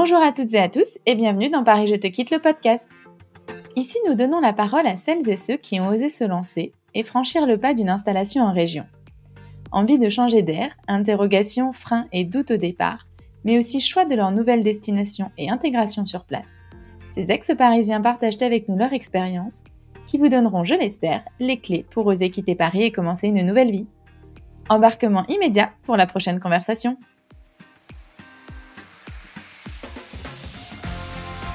Bonjour 0.00 0.18
à 0.18 0.30
toutes 0.30 0.54
et 0.54 0.60
à 0.60 0.68
tous 0.68 0.96
et 1.06 1.16
bienvenue 1.16 1.50
dans 1.50 1.64
Paris 1.64 1.88
Je 1.88 1.96
te 1.96 2.06
quitte 2.06 2.30
le 2.30 2.38
podcast. 2.38 2.88
Ici, 3.74 3.98
nous 4.06 4.14
donnons 4.14 4.38
la 4.38 4.52
parole 4.52 4.86
à 4.86 4.96
celles 4.96 5.28
et 5.28 5.36
ceux 5.36 5.56
qui 5.56 5.80
ont 5.80 5.88
osé 5.88 6.08
se 6.08 6.22
lancer 6.22 6.72
et 6.94 7.02
franchir 7.02 7.46
le 7.46 7.58
pas 7.58 7.74
d'une 7.74 7.88
installation 7.88 8.44
en 8.44 8.52
région. 8.52 8.84
Envie 9.72 9.98
de 9.98 10.08
changer 10.08 10.42
d'air, 10.42 10.70
interrogations, 10.86 11.72
freins 11.72 12.06
et 12.12 12.22
doutes 12.22 12.52
au 12.52 12.56
départ, 12.56 13.08
mais 13.42 13.58
aussi 13.58 13.80
choix 13.80 14.04
de 14.04 14.14
leur 14.14 14.30
nouvelle 14.30 14.62
destination 14.62 15.32
et 15.36 15.50
intégration 15.50 16.06
sur 16.06 16.24
place. 16.24 16.60
Ces 17.16 17.32
ex-parisiens 17.32 18.00
partagent 18.00 18.40
avec 18.40 18.68
nous 18.68 18.78
leur 18.78 18.92
expérience 18.92 19.64
qui 20.06 20.18
vous 20.18 20.28
donneront, 20.28 20.62
je 20.62 20.76
l'espère, 20.76 21.24
les 21.40 21.58
clés 21.58 21.84
pour 21.90 22.06
oser 22.06 22.30
quitter 22.30 22.54
Paris 22.54 22.84
et 22.84 22.92
commencer 22.92 23.26
une 23.26 23.44
nouvelle 23.44 23.72
vie. 23.72 23.88
Embarquement 24.68 25.26
immédiat 25.26 25.72
pour 25.82 25.96
la 25.96 26.06
prochaine 26.06 26.38
conversation. 26.38 26.98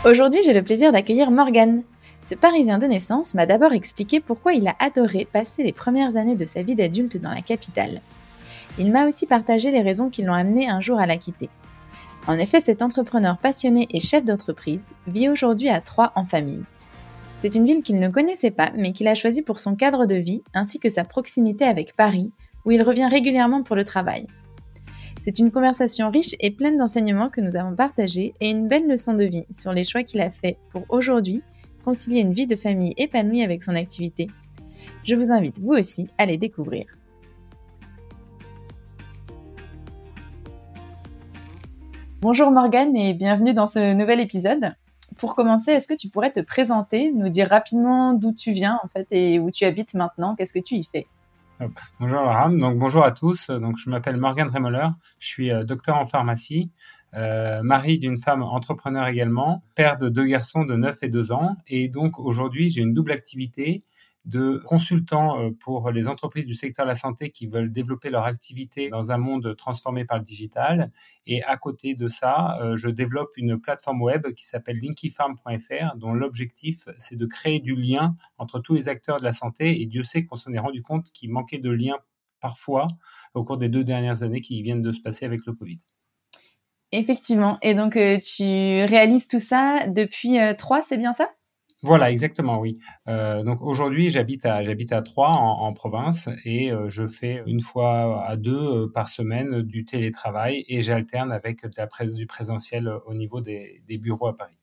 Aujourd'hui, 0.06 0.42
j'ai 0.44 0.52
le 0.52 0.64
plaisir 0.64 0.92
d'accueillir 0.92 1.32
Morgan. 1.32 1.82
Ce 2.26 2.36
Parisien 2.36 2.78
de 2.78 2.88
naissance 2.88 3.34
m'a 3.36 3.46
d'abord 3.46 3.72
expliqué 3.72 4.20
pourquoi 4.20 4.52
il 4.52 4.68
a 4.68 4.76
adoré 4.80 5.26
passer 5.32 5.64
les 5.64 5.72
premières 5.72 6.18
années 6.18 6.36
de 6.36 6.44
sa 6.44 6.62
vie 6.62 6.76
d'adulte 6.76 7.16
dans 7.16 7.32
la 7.34 7.42
capitale. 7.42 8.02
Il 8.78 8.92
m'a 8.92 9.08
aussi 9.08 9.28
partagé 9.28 9.72
les 9.72 9.82
raisons 9.82 10.10
qui 10.10 10.22
l'ont 10.22 10.34
amené 10.34 10.68
un 10.68 10.82
jour 10.82 11.00
à 11.00 11.06
la 11.06 11.16
quitter. 11.16 11.50
En 12.28 12.38
effet, 12.38 12.60
cet 12.60 12.82
entrepreneur 12.82 13.38
passionné 13.38 13.88
et 13.92 14.02
chef 14.02 14.26
d'entreprise 14.26 14.92
vit 15.08 15.30
aujourd'hui 15.30 15.70
à 15.70 15.80
Troyes 15.80 16.12
en 16.16 16.26
famille. 16.26 16.66
C'est 17.42 17.56
une 17.56 17.66
ville 17.66 17.82
qu'il 17.82 18.00
ne 18.00 18.10
connaissait 18.10 18.52
pas, 18.52 18.72
mais 18.76 18.92
qu'il 18.92 19.08
a 19.08 19.16
choisie 19.16 19.42
pour 19.42 19.62
son 19.62 19.76
cadre 19.76 20.06
de 20.06 20.16
vie 20.16 20.44
ainsi 20.54 20.80
que 20.80 20.90
sa 20.90 21.06
proximité 21.06 21.64
avec 21.64 21.96
Paris, 21.96 22.30
où 22.66 22.72
il 22.72 22.82
revient 22.82 23.08
régulièrement 23.08 23.64
pour 23.64 23.78
le 23.78 23.86
travail. 23.86 24.28
C'est 25.26 25.40
une 25.40 25.52
conversation 25.52 26.10
riche 26.10 26.36
et 26.42 26.52
pleine 26.52 26.78
d'enseignements 26.78 27.30
que 27.30 27.40
nous 27.40 27.56
avons 27.56 27.74
partagés 27.74 28.34
et 28.42 28.50
une 28.50 28.68
belle 28.68 28.90
leçon 28.90 29.14
de 29.14 29.24
vie 29.24 29.46
sur 29.54 29.72
les 29.72 29.86
choix 29.86 30.04
qu'il 30.04 30.20
a 30.20 30.30
fait 30.30 30.58
pour 30.70 30.84
aujourd'hui 30.90 31.42
concilier 31.86 32.20
une 32.20 32.34
vie 32.34 32.46
de 32.46 32.58
famille 32.58 32.94
épanouie 32.98 33.42
avec 33.42 33.64
son 33.64 33.74
activité. 33.74 34.28
Je 35.06 35.16
vous 35.16 35.32
invite 35.32 35.60
vous 35.60 35.72
aussi 35.72 36.10
à 36.18 36.26
les 36.26 36.38
découvrir. 36.38 36.88
Bonjour 42.20 42.52
Morgane 42.52 42.94
et 42.98 43.14
bienvenue 43.14 43.54
dans 43.54 43.68
ce 43.68 43.94
nouvel 43.94 44.20
épisode. 44.20 44.74
Pour 45.16 45.36
commencer, 45.36 45.72
est-ce 45.72 45.88
que 45.88 45.94
tu 45.94 46.10
pourrais 46.10 46.34
te 46.34 46.42
présenter, 46.42 47.14
nous 47.14 47.30
dire 47.30 47.48
rapidement 47.48 48.12
d'où 48.12 48.34
tu 48.34 48.52
viens 48.52 48.78
en 48.84 48.90
fait 48.90 49.08
et 49.12 49.40
où 49.40 49.52
tu 49.52 49.64
habites 49.64 49.94
maintenant, 49.94 50.36
qu'est-ce 50.36 50.54
que 50.54 50.60
tu 50.60 50.76
y 50.76 50.84
fais? 50.84 51.08
Bonjour 52.00 52.22
donc 52.58 52.80
bonjour 52.80 53.04
à 53.04 53.12
tous. 53.12 53.50
Donc 53.50 53.78
je 53.78 53.90
m'appelle 53.90 54.18
Morgane 54.18 54.50
Remoller, 54.50 54.88
je 55.20 55.28
suis 55.28 55.52
euh, 55.52 55.64
docteur 55.64 55.98
en 55.98 56.06
pharmacie, 56.06 56.72
euh, 57.14 57.62
mari 57.62 58.00
d'une 58.00 58.18
femme 58.18 58.42
entrepreneur 58.42 59.08
également, 59.08 59.64
père 59.76 59.98
de 59.98 60.10
deux 60.10 60.26
garçons 60.26 60.66
de 60.66 60.76
9 60.76 61.04
et 61.04 61.10
2 61.10 61.32
ans. 61.32 61.56
Et 61.68 61.90
donc 61.90 62.20
aujourd'hui 62.20 62.70
j'ai 62.70 62.82
une 62.82 62.94
double 62.94 63.12
activité 63.12 63.84
de 64.26 64.62
consultants 64.66 65.40
euh, 65.40 65.50
pour 65.52 65.92
les 65.92 66.08
entreprises 66.08 66.46
du 66.46 66.54
secteur 66.54 66.86
de 66.86 66.90
la 66.90 66.96
santé 66.96 67.30
qui 67.30 67.46
veulent 67.46 67.72
développer 67.72 68.10
leur 68.10 68.24
activité 68.24 68.90
dans 68.90 69.12
un 69.12 69.18
monde 69.18 69.56
transformé 69.58 70.06
par 70.06 70.18
le 70.18 70.24
digital. 70.24 70.92
Et 71.26 71.44
à 71.44 71.58
côté 71.58 71.94
de 71.94 72.08
ça, 72.08 72.58
euh, 72.62 72.76
je 72.76 72.88
développe 72.88 73.32
une 73.36 73.60
plateforme 73.60 74.02
web 74.02 74.28
qui 74.34 74.46
s'appelle 74.46 74.80
linkyfarm.fr, 74.82 75.98
dont 75.98 76.14
l'objectif, 76.14 76.88
c'est 76.98 77.18
de 77.18 77.26
créer 77.26 77.60
du 77.60 77.76
lien 77.76 78.16
entre 78.38 78.60
tous 78.60 78.76
les 78.76 78.88
acteurs 78.88 79.20
de 79.20 79.26
la 79.26 79.34
santé. 79.34 79.82
Et 79.82 79.86
Dieu 79.86 80.04
sait 80.04 80.24
qu'on 80.24 80.38
s'en 80.38 80.54
est 80.54 80.60
rendu 80.60 80.82
compte 80.82 81.12
qu'il 81.12 81.30
manquait 81.30 81.60
de 81.60 81.70
lien 81.70 81.98
parfois 82.40 82.88
au 83.34 83.44
cours 83.44 83.58
des 83.58 83.70
deux 83.70 83.84
dernières 83.84 84.24
années 84.24 84.42
qui 84.42 84.62
viennent 84.62 84.82
de 84.82 84.92
se 84.92 85.02
passer 85.02 85.26
avec 85.26 85.46
le 85.46 85.54
Covid. 85.54 85.80
Effectivement. 86.92 87.58
Et 87.62 87.74
donc, 87.74 87.98
euh, 87.98 88.20
tu 88.20 88.44
réalises 88.44 89.28
tout 89.28 89.40
ça 89.40 89.88
depuis 89.88 90.38
trois, 90.58 90.82
c'est 90.82 90.98
bien 90.98 91.14
ça? 91.14 91.30
Voilà, 91.84 92.12
exactement, 92.12 92.60
oui. 92.60 92.80
Euh, 93.10 93.44
donc 93.44 93.62
aujourd'hui, 93.62 94.10
j'habite 94.10 94.46
à 94.46 94.64
j'habite 94.64 94.94
à 94.94 95.02
Troyes 95.02 95.28
en, 95.28 95.74
province 95.74 96.30
et 96.46 96.72
euh, 96.72 96.88
je 96.88 97.06
fais 97.06 97.44
une 97.46 97.60
fois 97.60 98.26
à 98.26 98.38
deux 98.38 98.56
euh, 98.56 98.88
par 98.88 99.10
semaine 99.10 99.62
du 99.64 99.84
télétravail 99.84 100.64
et 100.70 100.82
j'alterne 100.82 101.34
avec 101.34 101.66
du 102.14 102.26
présentiel 102.26 102.90
au 103.06 103.14
niveau 103.14 103.42
des, 103.42 103.84
bureaux 104.00 104.28
à 104.28 104.38
Paris. 104.38 104.58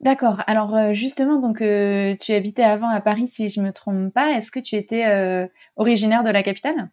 D'accord. 0.00 0.42
Alors 0.48 0.92
justement, 0.92 1.38
donc 1.38 1.58
tu 1.58 2.32
habitais 2.32 2.64
avant 2.64 2.88
à 2.88 3.00
Paris, 3.00 3.28
si 3.28 3.48
je 3.48 3.60
me 3.60 3.70
trompe 3.70 4.12
pas. 4.12 4.32
Est-ce 4.32 4.50
que 4.50 4.58
tu 4.58 4.74
étais 4.74 5.48
originaire 5.76 6.24
de 6.24 6.30
la 6.30 6.42
capitale? 6.42 6.90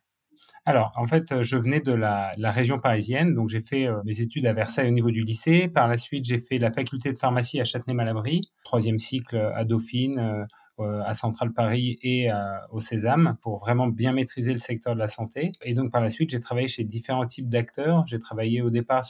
Alors, 0.64 0.92
en 0.96 1.06
fait, 1.06 1.32
euh, 1.32 1.42
je 1.42 1.58
venais 1.58 1.80
de 1.80 1.92
la, 1.92 2.34
région 2.38 2.80
parisienne, 2.80 3.34
donc 3.34 3.50
j'ai 3.50 3.62
fait 3.62 3.88
euh, 3.88 4.00
mes 4.06 4.22
études 4.22 4.46
à 4.46 4.54
Versailles 4.54 4.88
au 4.88 4.92
niveau 4.92 5.10
du 5.10 5.24
lycée. 5.24 5.68
Par 5.68 5.88
la 5.88 5.98
suite, 5.98 6.26
j'ai 6.26 6.38
fait 6.38 6.58
la 6.58 6.70
faculté 6.70 7.12
de 7.12 7.18
pharmacie 7.18 7.60
à 7.60 7.66
Châtenay-Malabry, 7.66 8.42
troisième 8.64 9.00
cycle 9.00 9.38
à 9.38 9.66
Dauphine, 9.66 10.46
euh, 10.80 11.02
à 11.04 11.14
Centrale 11.16 11.52
Paris 11.54 11.98
et 12.02 12.30
au 12.72 12.80
Sésame, 12.80 13.38
pour 13.44 13.60
vraiment 13.60 13.88
bien 13.88 14.14
maîtriser 14.14 14.52
le 14.52 14.58
secteur 14.58 14.96
de 14.96 15.00
la 15.00 15.06
santé. 15.06 15.52
Et 15.62 15.76
donc, 15.76 15.92
par 15.92 16.02
la 16.02 16.10
suite, 16.10 16.32
j'ai 16.32 16.40
travaillé 16.40 16.68
chez 16.68 16.84
différents 16.84 17.28
types 17.28 17.50
d'acteurs. 17.50 18.04
J'ai 18.08 18.18
travaillé 18.18 18.64
au 18.64 18.72
départ 18.72 19.04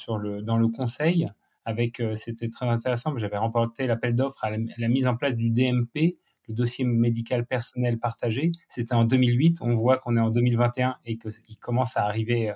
dans 0.44 0.58
le 0.58 0.68
conseil, 0.68 1.28
avec, 1.64 2.02
c'était 2.16 2.50
très 2.50 2.66
intéressant, 2.66 3.16
j'avais 3.16 3.38
remporté 3.38 3.88
l'appel 3.88 4.16
d'offres 4.16 4.44
à 4.44 4.52
la 4.52 4.88
mise 4.90 5.08
en 5.08 5.16
place 5.16 5.38
du 5.38 5.50
DMP, 5.50 6.18
le 6.48 6.54
dossier 6.54 6.86
médical 6.86 7.46
personnel 7.46 8.00
partagé. 8.00 8.52
C'était 8.70 8.94
en 8.94 9.06
2008. 9.06 9.58
On 9.62 9.74
voit 9.74 9.98
qu'on 9.98 10.18
est 10.18 10.22
en 10.22 10.30
2021 10.30 10.98
et 11.06 11.18
qu'il 11.18 11.58
commence 11.60 11.98
à 11.98 12.06
arriver 12.06 12.50
euh, 12.50 12.54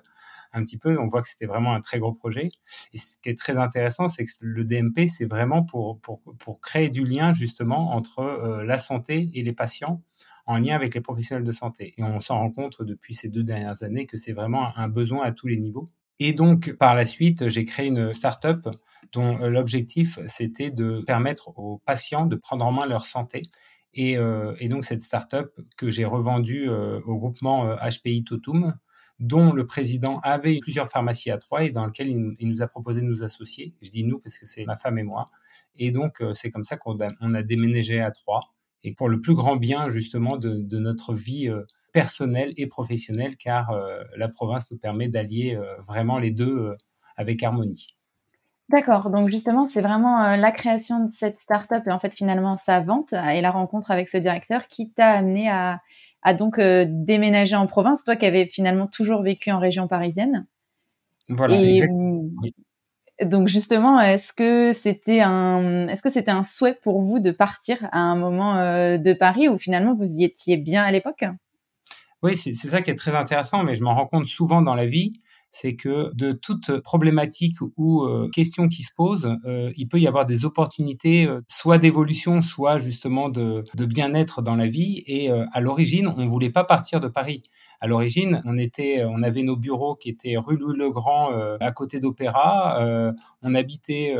un 0.53 0.63
petit 0.63 0.77
peu. 0.77 0.97
On 0.99 1.07
voit 1.07 1.21
que 1.21 1.27
c'était 1.27 1.45
vraiment 1.45 1.73
un 1.73 1.81
très 1.81 1.99
gros 1.99 2.13
projet. 2.13 2.49
Et 2.93 2.97
ce 2.97 3.17
qui 3.21 3.29
est 3.29 3.37
très 3.37 3.57
intéressant, 3.57 4.07
c'est 4.07 4.23
que 4.25 4.31
le 4.39 4.63
DMP, 4.63 5.07
c'est 5.07 5.25
vraiment 5.25 5.63
pour, 5.63 5.99
pour, 5.99 6.21
pour, 6.39 6.61
créer 6.61 6.89
du 6.89 7.03
lien 7.03 7.33
justement 7.33 7.91
entre 7.93 8.19
euh, 8.19 8.63
la 8.63 8.77
santé 8.77 9.29
et 9.33 9.43
les 9.43 9.53
patients 9.53 10.01
en 10.47 10.57
lien 10.57 10.75
avec 10.75 10.93
les 10.93 11.01
professionnels 11.01 11.43
de 11.43 11.51
santé. 11.51 11.93
Et 11.97 12.03
on 12.03 12.19
s'en 12.19 12.37
rend 12.37 12.51
compte 12.51 12.81
depuis 12.83 13.13
ces 13.13 13.29
deux 13.29 13.43
dernières 13.43 13.83
années 13.83 14.05
que 14.05 14.17
c'est 14.17 14.33
vraiment 14.33 14.75
un 14.77 14.87
besoin 14.87 15.23
à 15.23 15.31
tous 15.31 15.47
les 15.47 15.57
niveaux. 15.57 15.89
Et 16.19 16.33
donc, 16.33 16.73
par 16.73 16.95
la 16.95 17.05
suite, 17.05 17.49
j'ai 17.49 17.63
créé 17.63 17.87
une 17.87 18.13
start-up 18.13 18.67
dont 19.11 19.37
euh, 19.41 19.49
l'objectif, 19.49 20.19
c'était 20.27 20.71
de 20.71 21.01
permettre 21.05 21.57
aux 21.57 21.79
patients 21.85 22.25
de 22.25 22.35
prendre 22.35 22.65
en 22.65 22.71
main 22.71 22.85
leur 22.85 23.05
santé 23.05 23.41
euh, 23.97 24.55
et, 24.59 24.67
donc 24.67 24.85
cette 24.85 25.01
start-up 25.01 25.53
que 25.77 25.89
j'ai 25.89 26.05
revendue 26.05 26.69
euh, 26.69 26.99
au 27.05 27.17
groupement 27.17 27.75
HPI 27.75 28.19
euh, 28.19 28.23
Totum, 28.23 28.75
dont 29.19 29.53
le 29.53 29.65
président 29.65 30.19
avait 30.19 30.59
plusieurs 30.59 30.89
pharmacies 30.89 31.31
à 31.31 31.37
Troyes 31.37 31.63
et 31.63 31.69
dans 31.71 31.85
lequel 31.85 32.09
il, 32.09 32.47
nous 32.49 32.61
a 32.61 32.67
proposé 32.67 33.01
de 33.01 33.05
nous 33.05 33.23
associer. 33.23 33.73
Je 33.81 33.89
dis 33.89 34.03
nous 34.03 34.19
parce 34.19 34.37
que 34.37 34.45
c'est 34.45 34.65
ma 34.65 34.75
femme 34.75 34.97
et 34.97 35.03
moi. 35.03 35.25
Et 35.77 35.91
donc 35.91 36.21
c'est 36.33 36.51
comme 36.51 36.65
ça 36.65 36.75
qu'on 36.75 36.97
a, 36.99 37.43
déménagé 37.43 38.01
à 38.01 38.11
Troyes 38.11 38.43
et 38.83 38.93
pour 38.93 39.07
le 39.07 39.21
plus 39.21 39.33
grand 39.33 39.55
bien 39.55 39.89
justement 39.89 40.35
de, 40.35 40.79
notre 40.79 41.13
vie 41.13 41.49
personnelle 41.93 42.53
et 42.57 42.67
professionnelle 42.67 43.37
car 43.37 43.73
la 44.17 44.27
province 44.27 44.69
nous 44.69 44.77
permet 44.77 45.07
d'allier 45.07 45.57
vraiment 45.87 46.19
les 46.19 46.31
deux 46.31 46.75
avec 47.15 47.41
harmonie. 47.41 47.95
D'accord, 48.69 49.11
donc 49.11 49.29
justement, 49.29 49.67
c'est 49.69 49.81
vraiment 49.81 50.23
euh, 50.23 50.37
la 50.37 50.51
création 50.51 51.05
de 51.05 51.11
cette 51.11 51.39
startup 51.39 51.83
et 51.85 51.91
en 51.91 51.99
fait 51.99 52.15
finalement 52.15 52.55
sa 52.55 52.81
vente 52.81 53.13
euh, 53.13 53.27
et 53.27 53.41
la 53.41 53.51
rencontre 53.51 53.91
avec 53.91 54.09
ce 54.09 54.17
directeur 54.17 54.67
qui 54.67 54.89
t'a 54.89 55.11
amené 55.11 55.49
à, 55.49 55.79
donc 56.33 56.57
euh, 56.57 56.85
déménager 56.89 57.55
en 57.55 57.67
province, 57.67 58.03
toi 58.03 58.15
qui 58.15 58.25
avais 58.25 58.47
finalement 58.47 58.87
toujours 58.87 59.21
vécu 59.21 59.51
en 59.51 59.59
région 59.59 59.87
parisienne. 59.87 60.47
Voilà, 61.29 61.61
exactement. 61.61 62.23
Donc 63.23 63.47
justement, 63.47 64.01
est-ce 64.01 64.33
que 64.33 64.73
c'était 64.73 65.21
un, 65.21 65.87
est-ce 65.87 66.01
que 66.01 66.09
c'était 66.09 66.31
un 66.31 66.43
souhait 66.43 66.77
pour 66.83 67.01
vous 67.01 67.19
de 67.19 67.31
partir 67.31 67.87
à 67.91 67.99
un 67.99 68.15
moment 68.15 68.55
de 68.55 69.13
Paris 69.13 69.47
ou 69.47 69.57
finalement 69.57 69.95
vous 69.95 70.17
y 70.17 70.25
étiez 70.25 70.57
bien 70.57 70.83
à 70.83 70.91
l'époque? 70.91 71.23
Oui, 72.23 72.35
c'est 72.35 72.53
ça 72.53 72.81
qui 72.81 72.91
est 72.91 72.95
très 72.95 73.15
intéressant, 73.15 73.63
mais 73.63 73.75
je 73.75 73.83
m'en 73.83 73.95
rends 73.95 74.07
compte 74.07 74.25
souvent 74.25 74.61
dans 74.61 74.75
la 74.75 74.85
vie 74.85 75.13
c'est 75.55 75.77
que 75.77 76.13
de 76.13 76.33
toute 76.33 76.79
problématique 76.79 77.55
ou 77.77 78.03
euh, 78.03 78.29
question 78.33 78.67
qui 78.67 78.83
se 78.83 78.93
pose, 78.93 79.37
euh, 79.45 79.71
il 79.77 79.87
peut 79.87 80.01
y 80.01 80.05
avoir 80.05 80.25
des 80.25 80.43
opportunités, 80.43 81.25
euh, 81.25 81.39
soit 81.47 81.77
d'évolution, 81.77 82.41
soit 82.41 82.77
justement 82.77 83.29
de, 83.29 83.63
de 83.73 83.85
bien-être 83.85 84.41
dans 84.41 84.57
la 84.57 84.67
vie. 84.67 85.01
Et 85.07 85.31
à 85.31 85.61
l'origine, 85.61 86.09
on 86.09 86.23
ne 86.23 86.27
voulait 86.27 86.49
pas 86.49 86.65
partir 86.65 86.99
de 86.99 87.07
Paris. 87.07 87.41
À 87.81 87.87
l'origine, 87.87 88.41
on 88.45 88.57
était, 88.57 89.03
on 89.05 89.21
avait 89.23 89.43
nos 89.43 89.55
bureaux 89.55 89.95
qui 89.95 90.09
étaient 90.09 90.37
rue 90.37 90.57
Louis-le-Grand, 90.57 91.31
à 91.59 91.71
côté 91.71 91.99
d'Opéra. 91.99 93.11
on 93.41 93.55
habitait 93.55 94.15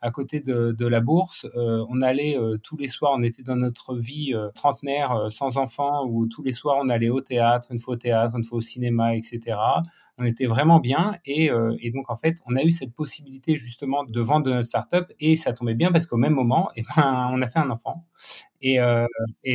à 0.00 0.10
côté 0.10 0.40
de, 0.40 0.72
de 0.72 0.86
la 0.86 1.00
Bourse. 1.00 1.46
on 1.54 2.00
allait 2.00 2.36
tous 2.62 2.76
les 2.76 2.88
soirs, 2.88 3.12
on 3.16 3.22
était 3.22 3.42
dans 3.42 3.56
notre 3.56 3.96
vie 3.96 4.34
trentenaire, 4.54 5.26
sans 5.28 5.58
enfants, 5.58 6.06
où 6.06 6.26
tous 6.26 6.42
les 6.42 6.52
soirs 6.52 6.76
on 6.80 6.88
allait 6.88 7.10
au 7.10 7.20
théâtre, 7.20 7.68
une 7.70 7.78
fois 7.78 7.94
au 7.94 7.98
théâtre, 7.98 8.36
une 8.36 8.44
fois 8.44 8.58
au 8.58 8.62
cinéma, 8.62 9.14
etc 9.16 9.56
on 10.18 10.24
était 10.24 10.46
vraiment 10.46 10.80
bien 10.80 11.18
euh, 11.28 11.76
et, 11.80 11.90
donc 11.90 12.10
en 12.10 12.16
fait 12.16 12.38
on 12.46 12.56
a 12.56 12.62
eu 12.62 12.70
cette 12.70 12.92
possibilité 12.94 13.56
justement 13.56 14.04
de 14.04 14.20
vendre 14.20 14.50
notre 14.50 14.66
startup 14.66 15.12
et 15.18 15.34
ça 15.34 15.52
tombait 15.52 15.74
bien 15.74 15.90
parce 15.90 16.06
qu'au 16.06 16.16
même 16.16 16.34
moment 16.34 16.70
et 16.76 16.80
eh 16.82 16.84
ben, 16.96 17.30
on 17.32 17.42
a 17.42 17.46
fait 17.46 17.58
un 17.58 17.70
enfant 17.70 18.04
et, 18.64 18.80
euh, 18.80 19.06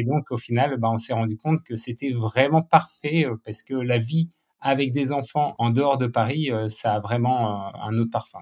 donc 0.05 0.31
au 0.31 0.37
final 0.37 0.77
ben, 0.77 0.89
on 0.89 0.97
s'est 0.97 1.13
rendu 1.13 1.37
compte 1.37 1.63
que 1.63 1.75
c'était 1.75 2.11
vraiment 2.11 2.61
parfait 2.61 3.25
euh, 3.25 3.35
parce 3.45 3.63
que 3.63 3.73
la 3.73 3.97
vie 3.97 4.29
avec 4.61 4.91
des 4.91 5.11
enfants 5.11 5.55
en 5.57 5.69
dehors 5.69 5.97
de 5.97 6.07
Paris 6.07 6.49
ça 6.67 6.95
a 6.95 6.99
vraiment 6.99 7.73
un 7.75 7.97
autre 7.97 8.11
parfum. 8.11 8.39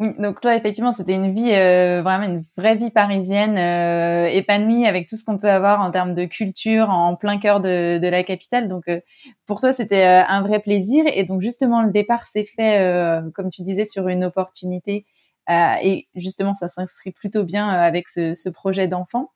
Oui, 0.00 0.14
donc 0.20 0.40
toi, 0.40 0.54
effectivement, 0.54 0.92
c'était 0.92 1.14
une 1.14 1.34
vie, 1.34 1.52
euh, 1.52 2.02
vraiment 2.02 2.24
une 2.24 2.44
vraie 2.56 2.76
vie 2.76 2.90
parisienne, 2.90 3.58
euh, 3.58 4.26
épanouie 4.28 4.86
avec 4.86 5.08
tout 5.08 5.16
ce 5.16 5.24
qu'on 5.24 5.38
peut 5.38 5.50
avoir 5.50 5.80
en 5.80 5.90
termes 5.90 6.14
de 6.14 6.24
culture 6.24 6.88
en 6.88 7.16
plein 7.16 7.38
cœur 7.40 7.60
de, 7.60 7.98
la 8.00 8.22
capitale. 8.22 8.68
Donc, 8.68 8.84
euh, 8.88 9.00
pour 9.46 9.60
toi, 9.60 9.72
c'était 9.72 10.04
euh, 10.04 10.24
un 10.28 10.42
vrai 10.42 10.60
plaisir. 10.60 11.04
Et 11.12 11.24
donc, 11.24 11.42
justement, 11.42 11.82
le 11.82 11.90
départ 11.90 12.26
s'est 12.26 12.44
fait, 12.44 12.78
euh, 12.78 13.28
comme 13.34 13.50
tu 13.50 13.62
disais, 13.62 13.84
sur 13.84 14.06
une 14.06 14.24
opportunité. 14.24 15.04
et 15.48 16.06
justement, 16.14 16.54
ça 16.54 16.68
s'inscrit 16.68 17.10
plutôt 17.10 17.42
bien 17.44 17.68
avec 17.68 18.08
ce, 18.08 18.34
ce 18.36 18.48
projet 18.50 18.86
d'enfant. 18.86 19.30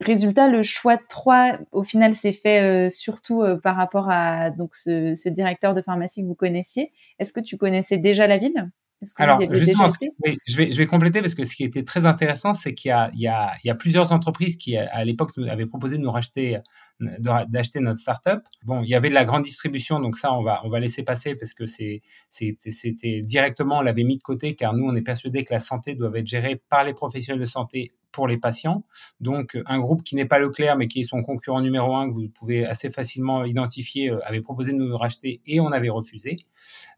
Résultat, 0.00 0.48
le 0.48 0.62
choix 0.62 0.96
de 0.96 1.02
3, 1.08 1.58
au 1.72 1.82
final, 1.82 2.14
s'est 2.14 2.32
fait 2.32 2.90
surtout 2.90 3.42
par 3.62 3.76
rapport 3.76 4.08
à 4.10 4.50
donc 4.50 4.76
ce, 4.76 5.14
ce 5.14 5.28
directeur 5.28 5.74
de 5.74 5.82
pharmacie 5.82 6.22
que 6.22 6.26
vous 6.26 6.34
connaissiez. 6.34 6.92
Est-ce 7.18 7.32
que 7.32 7.40
tu 7.40 7.56
connaissais 7.56 7.98
déjà 7.98 8.26
la 8.26 8.38
ville? 8.38 8.70
Alors, 9.16 9.40
justement, 9.54 9.88
je, 9.88 10.56
vais, 10.56 10.72
je 10.72 10.78
vais 10.78 10.86
compléter 10.86 11.20
parce 11.20 11.34
que 11.34 11.44
ce 11.44 11.54
qui 11.54 11.64
était 11.64 11.84
très 11.84 12.06
intéressant, 12.06 12.54
c'est 12.54 12.72
qu'il 12.72 12.88
y 12.88 12.92
a, 12.92 13.10
y, 13.14 13.68
y 13.68 13.74
plusieurs 13.74 14.12
entreprises 14.12 14.56
qui, 14.56 14.76
à 14.76 15.04
l'époque, 15.04 15.32
nous 15.36 15.46
avaient 15.48 15.66
proposé 15.66 15.98
de 15.98 16.02
nous 16.02 16.10
racheter, 16.10 16.58
d'acheter 16.98 17.80
notre 17.80 17.98
startup. 17.98 18.40
Bon, 18.64 18.82
il 18.82 18.88
y 18.88 18.94
avait 18.94 19.10
de 19.10 19.14
la 19.14 19.26
grande 19.26 19.42
distribution, 19.42 20.00
donc 20.00 20.16
ça, 20.16 20.32
on 20.32 20.42
va, 20.42 20.62
on 20.64 20.70
va 20.70 20.80
laisser 20.80 21.02
passer 21.02 21.34
parce 21.34 21.52
que 21.52 21.66
c'était 21.66 23.20
directement, 23.20 23.78
on 23.78 23.82
l'avait 23.82 24.04
mis 24.04 24.16
de 24.16 24.22
côté 24.22 24.54
car 24.54 24.72
nous, 24.72 24.86
on 24.86 24.94
est 24.94 25.02
persuadé 25.02 25.44
que 25.44 25.52
la 25.52 25.60
santé 25.60 25.94
doit 25.94 26.10
être 26.18 26.26
gérée 26.26 26.56
par 26.70 26.82
les 26.82 26.94
professionnels 26.94 27.40
de 27.40 27.46
santé 27.46 27.92
pour 28.16 28.26
les 28.26 28.38
patients. 28.38 28.82
Donc, 29.20 29.58
un 29.66 29.78
groupe 29.78 30.02
qui 30.02 30.16
n'est 30.16 30.24
pas 30.24 30.38
Leclerc, 30.38 30.78
mais 30.78 30.88
qui 30.88 31.00
est 31.00 31.02
son 31.02 31.22
concurrent 31.22 31.60
numéro 31.60 31.94
un, 31.94 32.08
que 32.08 32.14
vous 32.14 32.28
pouvez 32.30 32.64
assez 32.64 32.88
facilement 32.88 33.44
identifier, 33.44 34.08
euh, 34.08 34.26
avait 34.26 34.40
proposé 34.40 34.72
de 34.72 34.78
nous 34.78 34.96
racheter 34.96 35.42
et 35.46 35.60
on 35.60 35.70
avait 35.70 35.90
refusé. 35.90 36.36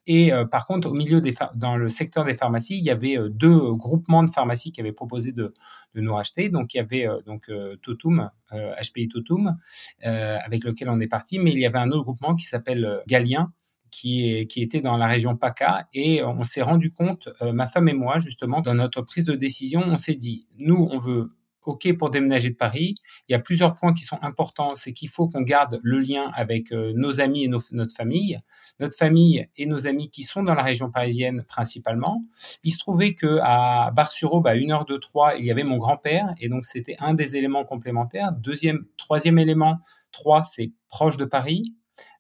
Et 0.06 0.32
euh, 0.32 0.44
par 0.44 0.64
contre, 0.64 0.88
au 0.88 0.94
milieu 0.94 1.20
des 1.20 1.34
dans 1.56 1.76
le 1.76 1.88
secteur 1.88 2.24
des 2.24 2.34
pharmacies, 2.34 2.78
il 2.78 2.84
y 2.84 2.90
avait 2.90 3.18
euh, 3.18 3.28
deux 3.28 3.74
groupements 3.74 4.22
de 4.22 4.30
pharmacies 4.30 4.70
qui 4.70 4.80
avaient 4.80 4.92
proposé 4.92 5.32
de, 5.32 5.52
de 5.96 6.00
nous 6.00 6.14
racheter. 6.14 6.50
Donc, 6.50 6.72
il 6.74 6.76
y 6.76 6.80
avait 6.80 7.08
donc 7.26 7.50
Totum, 7.82 8.30
HPI 8.52 9.08
Totum, 9.08 9.56
avec 10.02 10.62
lequel 10.62 10.88
on 10.88 11.00
est 11.00 11.08
parti, 11.08 11.40
mais 11.40 11.50
il 11.50 11.58
y 11.58 11.66
avait 11.66 11.78
un 11.78 11.90
autre 11.90 12.04
groupement 12.04 12.36
qui 12.36 12.44
s'appelle 12.44 13.02
Galien, 13.08 13.52
qui, 13.90 14.46
était 14.56 14.80
dans 14.80 14.96
la 14.96 15.06
région 15.06 15.36
PACA 15.36 15.88
et 15.94 16.22
on 16.22 16.42
s'est 16.42 16.62
rendu 16.62 16.92
compte, 16.92 17.28
euh, 17.42 17.52
ma 17.52 17.66
femme 17.66 17.88
et 17.88 17.94
moi, 17.94 18.18
justement, 18.18 18.60
dans 18.60 18.74
notre 18.74 19.02
prise 19.02 19.24
de 19.24 19.34
décision, 19.34 19.82
on 19.86 19.96
s'est 19.96 20.14
dit, 20.14 20.46
nous, 20.58 20.88
on 20.90 20.98
veut 20.98 21.30
OK 21.68 21.92
pour 21.96 22.10
déménager 22.10 22.50
de 22.50 22.54
Paris. 22.54 22.94
Il 23.28 23.32
y 23.32 23.34
a 23.34 23.38
plusieurs 23.38 23.74
points 23.74 23.92
qui 23.92 24.02
sont 24.02 24.18
importants. 24.22 24.74
C'est 24.74 24.92
qu'il 24.92 25.08
faut 25.08 25.28
qu'on 25.28 25.42
garde 25.42 25.80
le 25.82 25.98
lien 25.98 26.30
avec 26.34 26.72
euh, 26.72 26.92
nos 26.94 27.20
amis 27.20 27.44
et 27.44 27.48
notre 27.48 27.94
famille. 27.94 28.36
Notre 28.80 28.96
famille 28.96 29.46
et 29.56 29.66
nos 29.66 29.86
amis 29.86 30.10
qui 30.10 30.22
sont 30.22 30.42
dans 30.42 30.54
la 30.54 30.62
région 30.62 30.90
parisienne 30.90 31.44
principalement. 31.46 32.24
Il 32.64 32.72
se 32.72 32.78
trouvait 32.78 33.14
que 33.14 33.38
à 33.42 33.90
Bar-sur-Aube, 33.94 34.46
à 34.46 34.54
une 34.54 34.72
heure 34.72 34.86
de 34.86 34.96
Troyes, 34.96 35.36
il 35.36 35.44
y 35.44 35.50
avait 35.50 35.64
mon 35.64 35.76
grand-père. 35.76 36.32
Et 36.40 36.48
donc, 36.48 36.64
c'était 36.64 36.96
un 37.00 37.14
des 37.14 37.36
éléments 37.36 37.64
complémentaires. 37.64 38.32
Deuxième, 38.32 38.86
troisième 38.96 39.38
élément, 39.38 39.78
Troyes, 40.10 40.42
c'est 40.42 40.72
proche 40.88 41.16
de 41.16 41.26
Paris. 41.26 41.74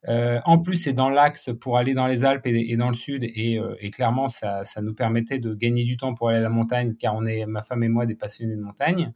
Euh, 0.08 0.40
en 0.44 0.58
plus, 0.58 0.76
c'est 0.76 0.92
dans 0.92 1.10
l'axe 1.10 1.50
pour 1.60 1.76
aller 1.76 1.94
dans 1.94 2.06
les 2.06 2.24
Alpes 2.24 2.46
et, 2.46 2.76
dans 2.76 2.88
le 2.88 2.94
sud, 2.94 3.24
euh, 3.24 3.74
et, 3.80 3.90
clairement, 3.90 4.28
ça, 4.28 4.64
ça, 4.64 4.80
nous 4.80 4.94
permettait 4.94 5.38
de 5.38 5.54
gagner 5.54 5.84
du 5.84 5.96
temps 5.96 6.14
pour 6.14 6.28
aller 6.28 6.38
à 6.38 6.42
la 6.42 6.48
montagne, 6.48 6.94
car 6.94 7.14
on 7.14 7.26
est, 7.26 7.46
ma 7.46 7.62
femme 7.62 7.82
et 7.82 7.88
moi, 7.88 8.06
des 8.06 8.14
passionnés 8.14 8.56
de 8.56 8.62
montagne. 8.62 9.12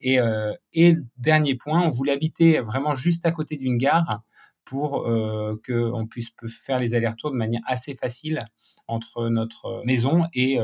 Et, 0.00 0.20
euh, 0.20 0.52
et 0.74 0.94
dernier 1.16 1.54
point, 1.54 1.82
on 1.82 1.88
voulait 1.88 2.12
habiter 2.12 2.60
vraiment 2.60 2.94
juste 2.94 3.24
à 3.26 3.30
côté 3.30 3.56
d'une 3.56 3.78
gare 3.78 4.22
pour 4.64 5.08
qu'on 5.66 6.06
puisse 6.06 6.34
faire 6.46 6.78
les 6.78 6.94
allers-retours 6.94 7.30
de 7.30 7.36
manière 7.36 7.62
assez 7.66 7.94
facile 7.94 8.40
entre 8.86 9.30
notre 9.30 9.80
maison 9.86 10.24
et, 10.34 10.58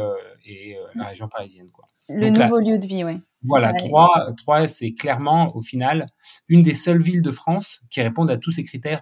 la 0.95 1.07
région 1.07 1.27
parisienne. 1.27 1.71
Quoi. 1.73 1.87
Le 2.11 2.29
nouveau 2.29 2.61
lieu 2.61 2.77
de 2.77 2.87
vie, 2.87 3.03
oui. 3.03 3.23
Voilà, 3.45 3.73
Troyes, 3.73 4.35
Troyes 4.37 4.69
c'est 4.69 4.93
clairement, 4.93 5.57
au 5.57 5.63
final, 5.63 6.05
une 6.49 6.61
des 6.61 6.75
seules 6.75 7.01
villes 7.01 7.23
de 7.23 7.31
France 7.31 7.81
qui 7.89 8.03
répondent 8.03 8.31
à 8.31 8.37
tous 8.37 8.51
ces 8.51 8.63
critères 8.63 9.01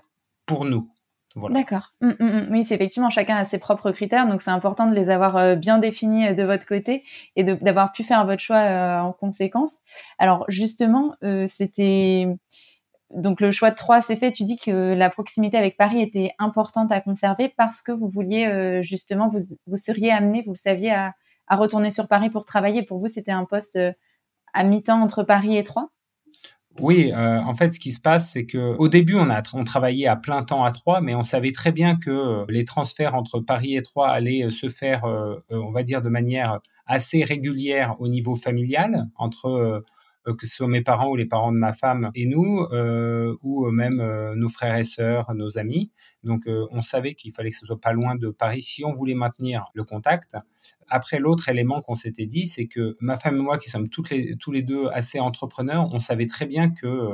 pour 0.53 0.65
nous. 0.67 0.89
D'accord. 1.35 1.95
Hum, 2.03 2.15
hum, 2.21 2.29
hum. 2.29 2.49
Oui, 2.51 2.65
c'est 2.65 2.75
effectivement 2.75 3.09
chacun 3.09 3.37
a 3.37 3.45
ses 3.45 3.59
propres 3.59 3.91
critères, 3.91 4.29
donc 4.29 4.43
c'est 4.43 4.51
important 4.51 4.87
de 4.87 4.95
les 4.95 5.09
avoir 5.09 5.37
euh, 5.37 5.55
bien 5.55 5.79
définis 5.79 6.27
euh, 6.27 6.35
de 6.35 6.43
votre 6.43 6.67
côté 6.67 7.05
et 7.37 7.45
d'avoir 7.45 7.93
pu 7.93 8.05
faire 8.05 8.27
votre 8.27 8.43
choix 8.43 8.59
euh, 8.59 9.01
en 9.01 9.13
conséquence. 9.13 9.79
Alors 10.19 10.45
justement, 10.49 11.15
c'était 11.47 12.27
donc 13.15 13.41
le 13.41 13.51
choix 13.51 13.71
de 13.71 13.77
3 13.77 14.03
s'est 14.03 14.17
fait. 14.17 14.31
Tu 14.33 14.45
dis 14.45 14.59
que 14.59 14.95
la 14.95 15.09
proximité 15.11 15.57
avec 15.57 15.77
Paris 15.77 16.03
était 16.03 16.33
importante 16.39 16.93
à 16.93 17.01
conserver 17.01 17.49
parce 17.57 17.81
que 17.83 17.93
vous 17.93 18.09
vouliez 18.09 18.81
justement 18.83 19.29
vous, 19.29 19.41
vous 19.67 19.77
seriez 19.77 20.11
amené, 20.13 20.43
vous 20.45 20.53
le 20.53 20.57
saviez, 20.57 20.93
à, 20.93 21.15
à, 21.47 21.57
retourner 21.57 21.91
sur 21.91 22.09
Paris 22.09 22.31
pour 22.31 22.45
travailler. 22.45 22.83
Pour 22.83 22.99
vous, 22.99 23.09
c'était 23.09 23.33
un 23.33 23.45
poste 23.45 23.79
à 24.53 24.65
mi-temps 24.65 25.01
entre 25.01 25.23
Paris 25.23 25.57
et 25.57 25.63
Troyes? 25.63 25.89
Oui, 26.81 27.13
euh, 27.15 27.39
en 27.41 27.55
fait, 27.55 27.73
ce 27.73 27.81
qui 27.81 27.93
se 27.93 28.01
passe, 28.01 28.31
c'est 28.31 28.47
que 28.47 28.77
au 28.79 28.89
début, 28.89 29.15
on 29.15 29.29
a 29.31 29.43
on 29.55 29.65
travaillait 29.65 30.07
à 30.07 30.17
plein 30.17 30.43
temps 30.43 30.65
à 30.65 30.73
Troyes, 30.73 31.01
mais 31.01 31.15
on 31.15 31.23
savait 31.23 31.53
très 31.53 31.71
bien 31.71 31.97
que 31.97 32.11
euh, 32.11 32.45
les 32.49 32.65
transferts 32.65 33.15
entre 33.15 33.41
Paris 33.41 33.77
et 33.77 33.83
Troyes 33.83 34.09
allaient 34.09 34.45
euh, 34.45 34.51
se 34.51 34.69
faire, 34.69 35.05
on 35.51 35.71
va 35.71 35.83
dire, 35.83 36.03
de 36.03 36.09
manière 36.09 36.61
assez 36.87 37.25
régulière 37.25 37.97
au 38.01 38.09
niveau 38.09 38.35
familial 38.35 39.09
entre 39.17 39.47
euh, 39.47 39.81
que 40.25 40.47
ce 40.47 40.57
soit 40.57 40.69
mes 40.69 40.83
parents 40.83 41.09
ou 41.09 41.17
les 41.17 41.27
parents 41.27 41.53
de 41.53 41.57
ma 41.57 41.73
femme 41.73 42.11
et 42.15 42.27
nous, 42.27 42.67
euh, 42.73 43.37
ou 43.43 43.69
même 43.71 44.01
euh, 44.01 44.35
nos 44.35 44.49
frères 44.49 44.77
et 44.77 44.85
sœurs, 44.85 45.35
nos 45.35 45.59
amis. 45.59 45.91
Donc, 46.23 46.43
on 46.47 46.81
savait 46.81 47.15
qu'il 47.15 47.33
fallait 47.33 47.51
que 47.51 47.57
ce 47.57 47.67
soit 47.67 47.81
pas 47.81 47.93
loin 47.93 48.15
de 48.15 48.31
Paris 48.31 48.63
si 48.63 48.85
on 48.85 48.93
voulait 48.93 49.15
maintenir 49.15 49.67
le 49.75 49.85
contact. 49.85 50.37
Après, 50.89 51.19
l'autre 51.19 51.49
élément 51.49 51.83
qu'on 51.83 51.97
s'était 51.97 52.27
dit, 52.27 52.47
c'est 52.47 52.67
que 52.67 52.97
ma 53.01 53.17
femme 53.17 53.37
et 53.37 53.43
moi, 53.43 53.59
qui 53.59 53.71
sommes 53.71 53.89
toutes 53.89 54.11
les, 54.11 54.37
tous 54.37 54.53
les 54.53 54.63
deux 54.63 54.89
assez 54.93 55.19
entrepreneurs, 55.19 55.89
on 55.93 55.99
savait 55.99 56.27
très 56.27 56.47
bien 56.47 56.71
que 56.71 57.11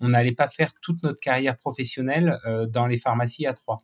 on 0.00 0.08
n'allait 0.08 0.32
pas 0.32 0.48
faire 0.48 0.72
toute 0.80 1.02
notre 1.02 1.20
carrière 1.20 1.56
professionnelle 1.56 2.38
dans 2.70 2.86
les 2.86 2.96
pharmacies 2.96 3.46
à 3.46 3.54
Troyes. 3.54 3.82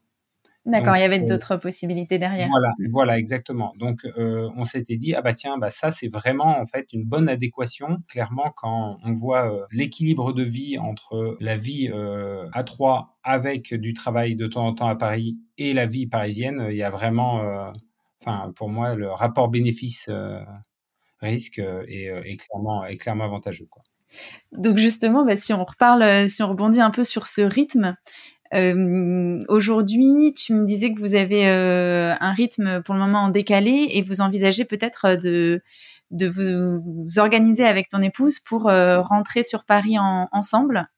D'accord, 0.67 0.97
il 0.97 1.01
y 1.01 1.05
avait 1.05 1.21
euh, 1.21 1.27
d'autres 1.27 1.59
possibilités 1.59 2.19
derrière. 2.19 2.49
Voilà, 2.49 2.71
voilà, 2.89 3.19
exactement. 3.19 3.75
Donc, 3.79 4.07
euh, 4.17 4.49
on 4.57 4.65
s'était 4.65 4.97
dit, 4.97 5.15
ah 5.15 5.21
bah 5.21 5.35
tiens, 5.35 5.59
bah 5.59 5.69
ça, 5.69 5.91
c'est 5.91 6.09
vraiment 6.09 6.59
en 6.59 6.65
fait 6.65 6.91
une 6.95 7.05
bonne 7.05 7.29
adéquation. 7.29 7.99
Clairement, 8.09 8.51
quand 8.57 8.99
on 9.05 9.13
voit 9.13 9.53
euh, 9.53 9.67
l'équilibre 9.71 10.33
de 10.33 10.43
vie 10.43 10.79
entre 10.79 11.37
la 11.41 11.59
vie 11.59 11.91
à 12.53 12.65
Troyes 12.65 13.11
avec 13.23 13.75
du 13.75 13.93
travail 13.93 14.37
de 14.37 14.47
temps 14.47 14.67
en 14.67 14.73
temps 14.75 14.89
à 14.89 14.97
Paris 14.97 15.37
et 15.59 15.75
la 15.75 15.85
vie 15.87 16.07
parisienne, 16.07 16.69
il 16.71 16.77
y 16.77 16.83
a 16.83 16.91
vraiment, 16.91 17.73
enfin, 18.21 18.53
pour 18.57 18.71
moi, 18.71 18.95
le 18.95 19.11
rapport 19.11 19.49
bénéfice-risque 19.49 21.59
est, 21.59 22.37
clairement, 22.39 22.87
est 22.87 22.97
clairement 22.97 23.25
avantageux. 23.25 23.67
Quoi. 23.71 23.83
Donc 24.53 24.79
justement, 24.79 25.25
bah, 25.25 25.37
si 25.37 25.53
on 25.53 25.65
reparle, 25.65 26.29
si 26.29 26.43
on 26.43 26.49
rebondit 26.49 26.81
un 26.81 26.91
peu 26.91 27.05
sur 27.05 27.27
ce 27.27 27.43
rythme, 27.43 27.97
Aujourd'hui, 29.49 30.33
tu 30.35 30.55
me 30.55 30.65
disais 30.65 30.93
que 30.93 31.01
vous 31.01 31.15
avez 31.15 31.49
euh, 31.49 32.15
un 32.21 32.33
rythme 32.33 32.83
pour 32.83 32.95
le 32.95 33.01
moment 33.01 33.25
en 33.25 33.29
décalé 33.29 33.89
et 33.91 34.03
vous 34.03 34.21
envisagez 34.21 34.65
peut-être 34.65 35.17
de, 35.17 35.61
de 36.11 36.29
vous, 36.29 37.19
organiser 37.19 37.65
avec 37.65 37.89
ton 37.89 38.01
épouse 38.01 38.39
pour 38.39 38.69
euh, 38.69 39.01
rentrer 39.01 39.43
sur 39.43 39.65
Paris 39.65 39.99
en, 39.99 40.29
ensemble. 40.33 40.89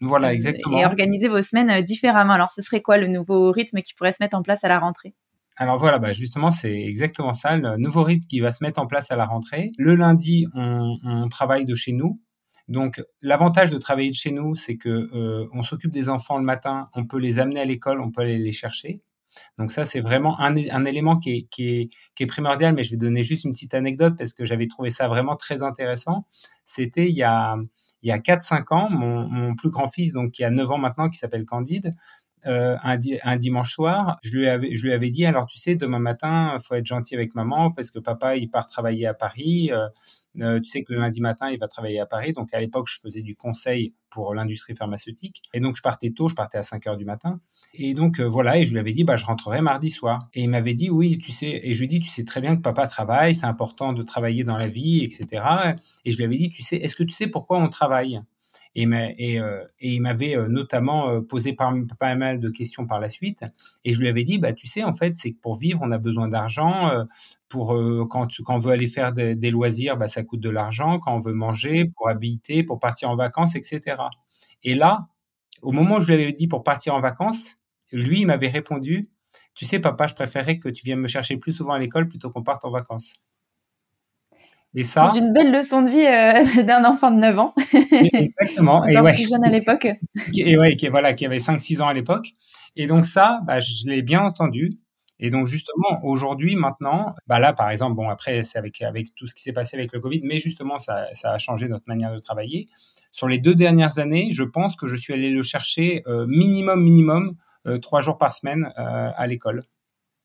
Voilà, 0.00 0.28
euh, 0.28 0.32
exactement. 0.32 0.78
Et 0.78 0.86
organiser 0.86 1.28
vos 1.28 1.42
semaines 1.42 1.82
différemment. 1.82 2.32
Alors, 2.32 2.50
ce 2.50 2.62
serait 2.62 2.80
quoi 2.80 2.96
le 2.96 3.08
nouveau 3.08 3.52
rythme 3.52 3.82
qui 3.82 3.94
pourrait 3.94 4.12
se 4.12 4.18
mettre 4.20 4.36
en 4.36 4.42
place 4.42 4.64
à 4.64 4.68
la 4.68 4.78
rentrée? 4.78 5.14
Alors 5.58 5.76
voilà, 5.76 5.98
bah 5.98 6.14
justement, 6.14 6.50
c'est 6.50 6.72
exactement 6.72 7.34
ça, 7.34 7.58
le 7.58 7.76
nouveau 7.76 8.04
rythme 8.04 8.26
qui 8.26 8.40
va 8.40 8.50
se 8.50 8.64
mettre 8.64 8.80
en 8.80 8.86
place 8.86 9.10
à 9.10 9.16
la 9.16 9.26
rentrée. 9.26 9.72
Le 9.76 9.94
lundi, 9.94 10.46
on, 10.54 10.96
on 11.04 11.28
travaille 11.28 11.66
de 11.66 11.74
chez 11.74 11.92
nous. 11.92 12.18
Donc, 12.72 13.02
l'avantage 13.20 13.70
de 13.70 13.76
travailler 13.76 14.08
de 14.08 14.14
chez 14.14 14.32
nous, 14.32 14.54
c'est 14.54 14.78
que 14.78 14.88
euh, 14.88 15.46
on 15.52 15.60
s'occupe 15.60 15.90
des 15.90 16.08
enfants 16.08 16.38
le 16.38 16.44
matin, 16.44 16.88
on 16.94 17.06
peut 17.06 17.18
les 17.18 17.38
amener 17.38 17.60
à 17.60 17.66
l'école, 17.66 18.00
on 18.00 18.10
peut 18.10 18.22
aller 18.22 18.38
les 18.38 18.52
chercher. 18.52 19.02
Donc 19.58 19.72
ça, 19.72 19.84
c'est 19.84 20.00
vraiment 20.00 20.40
un, 20.40 20.54
élément 20.84 21.18
qui 21.18 21.48
est, 21.58 22.26
primordial, 22.26 22.74
mais 22.74 22.82
je 22.82 22.90
vais 22.92 22.96
donner 22.96 23.22
juste 23.22 23.44
une 23.44 23.52
petite 23.52 23.74
anecdote 23.74 24.14
parce 24.16 24.32
que 24.32 24.46
j'avais 24.46 24.68
trouvé 24.68 24.90
ça 24.90 25.06
vraiment 25.06 25.36
très 25.36 25.62
intéressant. 25.62 26.26
C'était 26.64 27.08
il 27.08 27.14
y 27.14 27.22
a, 27.22 27.56
il 28.02 28.08
y 28.08 28.12
a 28.12 28.18
4-5 28.18 28.74
ans, 28.74 28.88
mon, 28.90 29.28
mon, 29.28 29.54
plus 29.54 29.70
grand 29.70 29.88
fils, 29.88 30.12
donc 30.12 30.32
qui 30.32 30.44
a 30.44 30.50
9 30.50 30.70
ans 30.70 30.78
maintenant, 30.78 31.10
qui 31.10 31.18
s'appelle 31.18 31.44
Candide, 31.44 31.92
euh, 32.46 32.76
un, 32.82 33.36
dimanche 33.36 33.72
soir, 33.72 34.18
je 34.22 34.36
lui 34.36 34.48
avais, 34.48 34.74
je 34.74 34.82
lui 34.84 34.92
avais 34.92 35.10
dit 35.10 35.24
alors 35.24 35.46
tu 35.46 35.58
sais 35.58 35.76
demain 35.76 36.00
matin 36.00 36.58
faut 36.60 36.74
être 36.74 36.86
gentil 36.86 37.14
avec 37.14 37.34
maman 37.36 37.70
parce 37.70 37.90
que 37.92 38.00
papa 38.00 38.36
il 38.36 38.50
part 38.50 38.66
travailler 38.66 39.06
à 39.06 39.14
Paris. 39.14 39.70
Euh, 39.72 39.88
euh, 40.40 40.58
tu 40.60 40.64
sais 40.64 40.82
que 40.82 40.92
le 40.94 40.98
lundi 40.98 41.20
matin 41.20 41.50
il 41.50 41.58
va 41.58 41.68
travailler 41.68 42.00
à 42.00 42.06
Paris. 42.06 42.32
Donc 42.32 42.52
à 42.52 42.58
l'époque 42.58 42.88
je 42.88 42.98
faisais 43.00 43.22
du 43.22 43.36
conseil 43.36 43.94
pour 44.10 44.34
l'industrie 44.34 44.74
pharmaceutique 44.74 45.42
et 45.54 45.60
donc 45.60 45.76
je 45.76 45.82
partais 45.82 46.10
tôt, 46.10 46.28
je 46.28 46.34
partais 46.34 46.58
à 46.58 46.62
5 46.64 46.86
heures 46.88 46.96
du 46.96 47.04
matin. 47.04 47.40
Et 47.74 47.94
donc 47.94 48.20
voilà 48.20 48.58
et 48.58 48.64
je 48.64 48.72
lui 48.72 48.80
avais 48.80 48.92
dit 48.92 49.04
bah 49.04 49.16
je 49.16 49.24
rentrerai 49.24 49.60
mardi 49.60 49.90
soir. 49.90 50.28
Et 50.34 50.42
il 50.42 50.48
m'avait 50.48 50.74
dit 50.74 50.90
oui 50.90 51.18
tu 51.18 51.30
sais 51.30 51.60
et 51.62 51.72
je 51.74 51.78
lui 51.78 51.84
ai 51.84 51.88
dit 51.88 52.00
tu 52.00 52.10
sais 52.10 52.24
très 52.24 52.40
bien 52.40 52.56
que 52.56 52.62
papa 52.62 52.88
travaille, 52.88 53.36
c'est 53.36 53.46
important 53.46 53.92
de 53.92 54.02
travailler 54.02 54.42
dans 54.42 54.58
la 54.58 54.68
vie 54.68 55.04
etc. 55.04 55.44
Et 56.04 56.10
je 56.10 56.16
lui 56.16 56.24
avais 56.24 56.38
dit 56.38 56.50
tu 56.50 56.62
sais 56.62 56.76
est-ce 56.76 56.96
que 56.96 57.04
tu 57.04 57.14
sais 57.14 57.28
pourquoi 57.28 57.58
on 57.58 57.68
travaille? 57.68 58.20
Et, 58.74 58.84
et, 59.18 59.40
il 59.80 60.00
m'avait 60.00 60.36
notamment 60.48 61.22
posé 61.22 61.52
pas, 61.52 61.72
mal 62.14 62.40
de 62.40 62.48
questions 62.48 62.86
par 62.86 63.00
la 63.00 63.08
suite. 63.08 63.44
Et 63.84 63.92
je 63.92 64.00
lui 64.00 64.08
avais 64.08 64.24
dit, 64.24 64.38
bah, 64.38 64.52
tu 64.52 64.66
sais, 64.66 64.82
en 64.82 64.94
fait, 64.94 65.14
c'est 65.14 65.32
que 65.32 65.40
pour 65.40 65.56
vivre, 65.56 65.80
on 65.82 65.92
a 65.92 65.98
besoin 65.98 66.28
d'argent. 66.28 66.90
Pour 67.48 67.76
quand, 68.08 68.28
quand 68.44 68.54
on 68.54 68.58
veut 68.58 68.72
aller 68.72 68.86
faire 68.86 69.12
des, 69.12 69.50
loisirs, 69.50 69.96
bah, 69.96 70.08
ça 70.08 70.22
coûte 70.22 70.40
de 70.40 70.50
l'argent. 70.50 70.98
Quand 70.98 71.14
on 71.14 71.20
veut 71.20 71.34
manger, 71.34 71.84
pour 71.96 72.08
habiter, 72.08 72.62
pour 72.62 72.78
partir 72.78 73.10
en 73.10 73.16
vacances, 73.16 73.56
etc. 73.56 73.96
Et 74.64 74.74
là, 74.74 75.08
au 75.62 75.72
moment 75.72 75.96
où 75.96 76.00
je 76.00 76.06
lui 76.08 76.14
avais 76.14 76.32
dit 76.32 76.48
pour 76.48 76.64
partir 76.64 76.94
en 76.94 77.00
vacances, 77.00 77.56
lui, 77.92 78.20
il 78.20 78.26
m'avait 78.26 78.48
répondu, 78.48 79.08
tu 79.54 79.64
sais, 79.64 79.78
papa, 79.78 80.06
je 80.06 80.14
préférerais 80.14 80.58
que 80.58 80.68
tu 80.68 80.84
viennes 80.84 81.00
me 81.00 81.08
chercher 81.08 81.36
plus 81.36 81.52
souvent 81.52 81.72
à 81.72 81.78
l'école 81.78 82.08
plutôt 82.08 82.30
qu'on 82.30 82.42
parte 82.42 82.64
en 82.64 82.70
vacances. 82.70 83.14
Et 84.74 84.84
ça. 84.84 85.10
C'est 85.12 85.18
une 85.18 85.32
belle 85.32 85.52
leçon 85.52 85.82
de 85.82 85.90
vie 85.90 86.06
euh, 86.06 86.62
d'un 86.66 86.84
enfant 86.84 87.10
de 87.10 87.16
9 87.16 87.38
ans. 87.38 87.54
Exactement. 88.12 88.84
et 88.88 88.98
ouais. 88.98 89.14
plus 89.14 89.28
jeune 89.28 89.44
à 89.44 89.50
l'époque. 89.50 89.86
Et 90.34 90.58
ouais, 90.58 90.76
qui, 90.76 90.88
voilà, 90.88 91.12
qui 91.12 91.26
avait 91.26 91.38
5-6 91.38 91.82
ans 91.82 91.88
à 91.88 91.94
l'époque. 91.94 92.28
Et 92.76 92.86
donc 92.86 93.04
ça, 93.04 93.40
bah, 93.46 93.60
je 93.60 93.90
l'ai 93.90 94.02
bien 94.02 94.22
entendu. 94.22 94.70
Et 95.20 95.30
donc 95.30 95.46
justement, 95.46 96.00
aujourd'hui, 96.02 96.56
maintenant, 96.56 97.14
bah 97.26 97.38
là, 97.38 97.52
par 97.52 97.70
exemple, 97.70 97.94
bon, 97.94 98.08
après, 98.08 98.42
c'est 98.42 98.58
avec, 98.58 98.80
avec 98.82 99.14
tout 99.14 99.26
ce 99.26 99.34
qui 99.34 99.42
s'est 99.42 99.52
passé 99.52 99.76
avec 99.76 99.92
le 99.92 100.00
Covid, 100.00 100.22
mais 100.24 100.38
justement, 100.38 100.78
ça, 100.78 101.06
ça, 101.12 101.32
a 101.32 101.38
changé 101.38 101.68
notre 101.68 101.84
manière 101.86 102.12
de 102.12 102.18
travailler. 102.18 102.68
Sur 103.12 103.28
les 103.28 103.38
deux 103.38 103.54
dernières 103.54 103.98
années, 103.98 104.30
je 104.32 104.42
pense 104.42 104.74
que 104.74 104.88
je 104.88 104.96
suis 104.96 105.12
allé 105.12 105.30
le 105.30 105.42
chercher 105.42 106.02
euh, 106.08 106.26
minimum, 106.26 106.82
minimum, 106.82 107.36
euh, 107.66 107.78
trois 107.78 108.00
jours 108.00 108.18
par 108.18 108.32
semaine 108.32 108.72
à 108.74 109.26
l'école. 109.26 109.62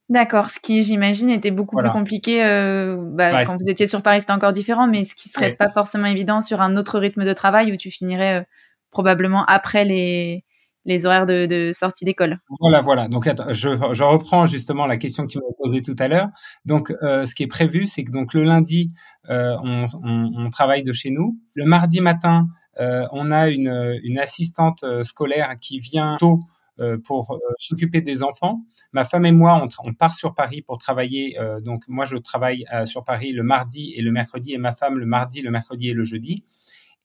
D'accord, 0.09 0.49
ce 0.49 0.59
qui 0.61 0.83
j'imagine 0.83 1.29
était 1.29 1.51
beaucoup 1.51 1.75
plus 1.75 1.89
compliqué 1.89 2.43
euh, 2.45 2.95
bah, 2.97 3.43
quand 3.43 3.57
vous 3.57 3.69
étiez 3.69 3.87
sur 3.87 4.01
Paris, 4.01 4.21
c'était 4.21 4.31
encore 4.31 4.53
différent, 4.53 4.87
mais 4.87 5.03
ce 5.03 5.13
qui 5.13 5.27
serait 5.27 5.53
pas 5.53 5.69
forcément 5.69 6.07
évident 6.07 6.41
sur 6.41 6.61
un 6.61 6.77
autre 6.77 6.97
rythme 6.97 7.25
de 7.25 7.33
travail 7.33 7.73
où 7.73 7.77
tu 7.77 7.91
finirais 7.91 8.39
euh, 8.39 8.43
probablement 8.89 9.43
après 9.47 9.83
les, 9.83 10.45
les 10.85 11.05
horaires 11.05 11.25
de, 11.25 11.45
de 11.45 11.73
sortie 11.73 12.05
d'école. 12.05 12.39
Voilà, 12.61 12.79
voilà. 12.79 13.09
Donc 13.09 13.27
attends, 13.27 13.49
je, 13.49 13.75
je, 13.75 14.03
reprends 14.03 14.47
justement 14.47 14.85
la 14.85 14.95
question 14.95 15.25
que 15.25 15.31
tu 15.31 15.39
m'as 15.39 15.55
posée 15.57 15.81
tout 15.81 15.95
à 15.99 16.07
l'heure. 16.07 16.29
Donc 16.63 16.93
euh, 17.03 17.25
ce 17.25 17.35
qui 17.35 17.43
est 17.43 17.47
prévu, 17.47 17.85
c'est 17.85 18.05
que 18.05 18.11
donc 18.11 18.33
le 18.33 18.45
lundi, 18.45 18.93
on, 19.27 19.83
on, 20.03 20.31
on, 20.37 20.49
travaille 20.49 20.83
de 20.83 20.93
chez 20.93 21.09
nous. 21.09 21.37
Le 21.53 21.65
mardi 21.65 21.99
matin, 21.99 22.47
on 22.79 23.31
a 23.31 23.49
une, 23.49 23.99
une 24.03 24.19
assistante 24.19 24.85
scolaire 25.03 25.53
qui 25.59 25.79
vient 25.79 26.15
tôt 26.17 26.39
euh, 26.39 26.55
pour 27.03 27.31
euh, 27.31 27.37
s'occuper 27.57 28.01
des 28.01 28.23
enfants. 28.23 28.63
Ma 28.91 29.05
femme 29.05 29.25
et 29.25 29.31
moi, 29.31 29.65
on, 29.83 29.93
part 29.93 30.15
sur 30.15 30.35
Paris 30.35 30.61
pour 30.61 30.77
travailler. 30.77 31.39
Euh, 31.39 31.59
donc 31.59 31.83
moi, 31.87 32.05
je 32.05 32.17
travaille 32.17 32.65
sur 32.85 33.03
Paris 33.03 33.31
le 33.31 33.43
mardi 33.43 33.93
et 33.95 34.01
le 34.01 34.11
mercredi, 34.11 34.53
et 34.53 34.57
ma 34.57 34.73
femme 34.73 34.97
le 34.97 35.05
mardi, 35.05 35.41
le 35.41 35.51
mercredi 35.51 35.89
et 35.89 35.93
le 35.93 36.03
jeudi. 36.03 36.43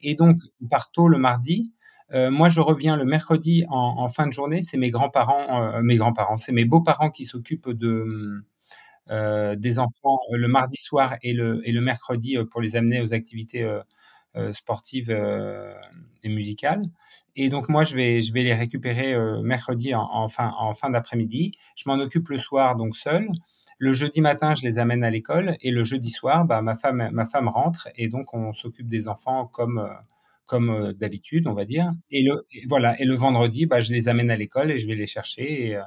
Et 0.01 0.15
donc, 0.15 0.39
on 0.63 0.67
part 0.67 0.91
tôt 0.91 1.09
le 1.09 1.19
mardi. 1.19 1.73
moi, 2.13 2.51
je 2.51 2.61
reviens 2.61 2.97
le 2.97 3.05
mercredi 3.05 3.65
en, 3.71 4.09
fin 4.09 4.27
de 4.27 4.33
journée. 4.33 4.63
C'est 4.63 4.77
mes 4.77 4.91
grands-parents, 4.91 5.81
mes 5.83 5.97
grands-parents, 5.97 6.37
c'est 6.37 6.53
mes 6.53 6.65
beaux-parents 6.65 7.11
qui 7.11 7.25
s'occupent 7.25 7.71
de 7.71 8.45
des 9.09 9.79
enfants 9.79 10.19
le 10.31 10.49
mardi 10.49 10.77
soir 10.77 11.17
et 11.23 11.33
le, 11.33 11.61
et 11.69 11.73
le 11.73 11.81
mercredi 11.81 12.37
pour 12.51 12.61
les 12.61 12.77
amener 12.77 13.01
aux 13.01 13.15
activités 13.15 13.65
sportives 14.53 15.11
et 15.11 16.29
musicales. 16.29 16.83
Et 17.37 17.49
donc 17.49 17.69
moi, 17.69 17.85
je 17.85 17.95
vais, 17.95 18.21
je 18.21 18.33
vais 18.33 18.43
les 18.43 18.55
récupérer 18.55 19.15
euh, 19.15 19.41
mercredi 19.43 19.95
en, 19.95 20.29
fin, 20.29 20.53
en 20.59 20.75
fin 20.75 20.91
d'après-midi. 20.91 21.53
Je 21.77 21.85
m'en 21.87 21.95
occupe 21.95 22.29
le 22.29 22.39
soir, 22.39 22.77
donc 22.77 22.95
seul. 22.95 23.29
Le 23.79 23.93
jeudi 23.93 24.21
matin, 24.21 24.55
je 24.55 24.63
les 24.63 24.79
amène 24.79 25.03
à 25.03 25.11
l'école. 25.11 25.57
Et 25.61 25.71
le 25.71 25.83
jeudi 25.83 26.11
soir, 26.11 26.45
bah, 26.45 26.61
ma, 26.63 26.75
femme, 26.75 27.09
ma 27.13 27.25
femme 27.25 27.49
rentre. 27.49 27.89
Et 27.97 28.09
donc, 28.09 28.35
on 28.35 28.53
s'occupe 28.53 28.87
des 28.87 29.09
enfants 29.09 29.47
comme, 29.47 29.79
euh, 29.79 29.89
comme 30.45 30.71
euh, 30.71 30.93
d'habitude, 30.93 31.47
on 31.47 31.55
va 31.55 31.65
dire. 31.65 31.91
Et 32.11 32.23
le, 32.23 32.47
voilà. 32.69 33.01
Et 33.01 33.05
le 33.05 33.15
vendredi, 33.15 33.65
bah, 33.67 33.81
je 33.81 33.93
les 33.93 34.09
amène 34.09 34.31
à 34.31 34.37
l'école 34.37 34.71
et 34.71 34.79
je 34.79 34.87
vais 34.87 34.95
les 34.95 35.07
chercher. 35.07 35.71
Et, 35.71 35.81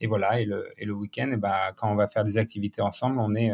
et 0.00 0.06
voilà. 0.06 0.40
Et 0.40 0.44
le, 0.44 0.68
et 0.78 0.84
le 0.84 0.94
week-end, 0.94 1.34
bah, 1.36 1.72
quand 1.76 1.90
on 1.90 1.96
va 1.96 2.06
faire 2.06 2.22
des 2.22 2.38
activités 2.38 2.80
ensemble, 2.80 3.18
on 3.18 3.34
est 3.34 3.50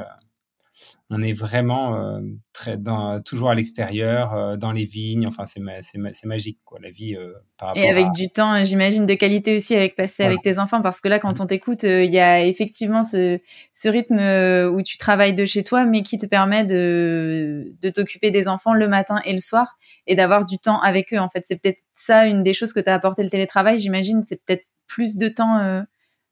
on 1.10 1.22
est 1.22 1.32
vraiment 1.32 1.94
euh, 1.94 2.20
très 2.52 2.76
dans, 2.76 3.20
toujours 3.20 3.50
à 3.50 3.54
l'extérieur, 3.54 4.34
euh, 4.34 4.56
dans 4.56 4.72
les 4.72 4.84
vignes. 4.84 5.26
Enfin, 5.26 5.44
c'est 5.46 6.26
magique, 6.26 6.58
quoi, 6.64 6.78
la 6.82 6.90
vie 6.90 7.16
euh, 7.16 7.32
par 7.56 7.68
rapport 7.68 7.82
Et 7.82 7.88
avec 7.88 8.10
du 8.10 8.28
temps, 8.28 8.62
j'imagine, 8.64 9.06
de 9.06 9.14
qualité 9.14 9.56
aussi 9.56 9.74
avec 9.74 9.96
passer 9.96 10.24
avec 10.24 10.42
tes 10.42 10.58
enfants, 10.58 10.82
parce 10.82 11.00
que 11.00 11.08
là, 11.08 11.18
quand 11.18 11.38
mmh. 11.38 11.42
on 11.42 11.46
t'écoute, 11.46 11.82
il 11.84 12.12
y 12.12 12.18
a 12.18 12.44
effectivement 12.44 13.02
ce, 13.02 13.38
ce 13.74 13.88
rythme 13.88 14.18
où 14.74 14.82
tu 14.82 14.98
travailles 14.98 15.34
de 15.34 15.46
chez 15.46 15.64
toi, 15.64 15.86
mais 15.86 16.02
qui 16.02 16.18
te 16.18 16.26
permet 16.26 16.64
de, 16.64 17.72
de 17.80 17.90
t'occuper 17.90 18.30
des 18.30 18.46
enfants 18.46 18.74
le 18.74 18.88
matin 18.88 19.20
et 19.24 19.32
le 19.32 19.40
soir 19.40 19.78
et 20.06 20.14
d'avoir 20.14 20.44
du 20.44 20.58
temps 20.58 20.80
avec 20.80 21.14
eux. 21.14 21.18
En 21.18 21.30
fait, 21.30 21.44
c'est 21.46 21.56
peut-être 21.56 21.80
ça 21.94 22.26
une 22.26 22.42
des 22.42 22.52
choses 22.52 22.72
que 22.72 22.80
tu 22.80 22.90
as 22.90 22.94
apporté 22.94 23.22
le 23.22 23.30
télétravail, 23.30 23.80
j'imagine, 23.80 24.22
c'est 24.24 24.42
peut-être 24.44 24.66
plus 24.86 25.16
de 25.16 25.28
temps 25.28 25.84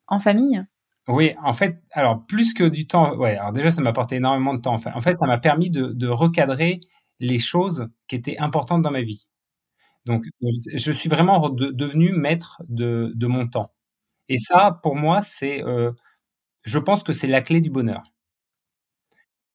en 0.07 0.21
famille. 0.21 0.63
Oui, 1.09 1.35
en 1.43 1.53
fait, 1.53 1.81
alors 1.93 2.27
plus 2.27 2.53
que 2.53 2.65
du 2.65 2.87
temps, 2.89 3.15
ouais, 3.17 3.37
alors 3.37 3.53
déjà 3.53 3.71
ça 3.71 3.81
m'a 3.81 3.91
apporté 3.91 4.17
énormément 4.17 4.55
de 4.55 4.61
temps. 4.61 4.75
En 4.75 5.01
fait, 5.01 5.15
ça 5.15 5.27
m'a 5.27 5.39
permis 5.39 5.71
de, 5.71 6.09
recadrer 6.09 6.81
les 7.21 7.39
choses 7.39 7.89
qui 8.09 8.17
étaient 8.17 8.39
importantes 8.39 8.83
dans 8.83 8.91
ma 8.91 9.03
vie. 9.03 9.27
Donc, 10.07 10.25
je 10.75 10.93
suis 10.93 11.09
vraiment 11.11 11.51
devenu 11.51 12.13
maître 12.13 12.63
de, 12.69 13.13
de, 13.17 13.27
mon 13.29 13.49
temps. 13.49 13.73
Et 14.29 14.39
ça, 14.39 14.81
pour 14.83 14.97
moi, 14.97 15.23
c'est, 15.23 15.65
euh, 15.65 15.93
je 16.65 16.79
pense 16.79 17.03
que 17.05 17.13
c'est 17.15 17.29
la 17.29 17.43
clé 17.43 17.61
du 17.63 17.71
bonheur. 17.71 18.03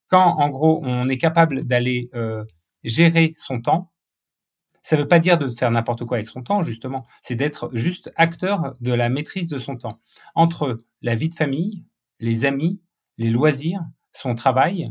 Quand, 0.08 0.36
en 0.40 0.50
gros, 0.50 0.82
on 0.84 1.08
est 1.10 1.18
capable 1.18 1.64
d'aller 1.64 2.10
euh, 2.16 2.44
gérer 2.84 3.32
son 3.36 3.62
temps, 3.62 3.91
ça 4.82 4.96
ne 4.96 5.02
veut 5.02 5.08
pas 5.08 5.20
dire 5.20 5.38
de 5.38 5.48
faire 5.48 5.72
n'importe 5.72 6.06
quoi 6.06 6.18
avec 6.18 6.28
son 6.28 6.42
temps, 6.42 6.64
justement. 6.64 7.06
C'est 7.22 7.36
d'être 7.36 7.70
juste 7.74 8.12
acteur 8.16 8.76
de 8.82 8.94
la 8.94 9.10
maîtrise 9.10 9.48
de 9.48 9.58
son 9.58 9.76
temps. 9.76 10.00
Entre 10.36 10.78
la 11.02 11.16
vie 11.16 11.30
de 11.30 11.36
famille, 11.36 11.86
les 12.20 12.46
amis, 12.46 12.82
les 13.18 13.30
loisirs, 13.30 13.82
son 14.12 14.36
travail, 14.36 14.86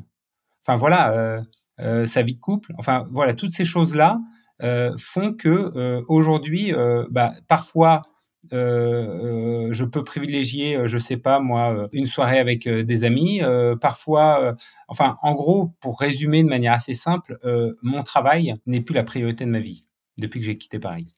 enfin 0.64 0.76
voilà, 0.76 1.12
euh, 1.12 1.42
euh, 1.80 2.04
sa 2.04 2.22
vie 2.22 2.34
de 2.34 2.40
couple, 2.40 2.74
enfin 2.78 3.04
voilà, 3.10 3.34
toutes 3.34 3.50
ces 3.50 3.64
choses-là 3.64 4.20
euh, 4.62 4.94
font 4.98 5.32
que 5.32 6.02
aujourd'hui, 6.08 6.72
bah, 7.10 7.32
parfois, 7.48 8.02
je 8.50 9.84
peux 9.84 10.04
privilégier, 10.04 10.78
je 10.86 10.98
sais 10.98 11.16
pas 11.16 11.40
moi, 11.40 11.88
une 11.92 12.06
soirée 12.06 12.38
avec 12.38 12.68
des 12.68 13.04
amis. 13.04 13.40
parfois, 13.80 14.56
enfin, 14.88 15.18
en 15.22 15.34
gros, 15.34 15.72
pour 15.80 15.98
résumer 15.98 16.42
de 16.42 16.48
manière 16.48 16.72
assez 16.72 16.94
simple, 16.94 17.38
mon 17.82 18.02
travail 18.02 18.54
n'est 18.66 18.80
plus 18.80 18.94
la 18.94 19.04
priorité 19.04 19.44
de 19.44 19.50
ma 19.50 19.60
vie 19.60 19.84
depuis 20.18 20.40
que 20.40 20.46
j'ai 20.46 20.58
quitté 20.58 20.78
Paris. 20.78 21.16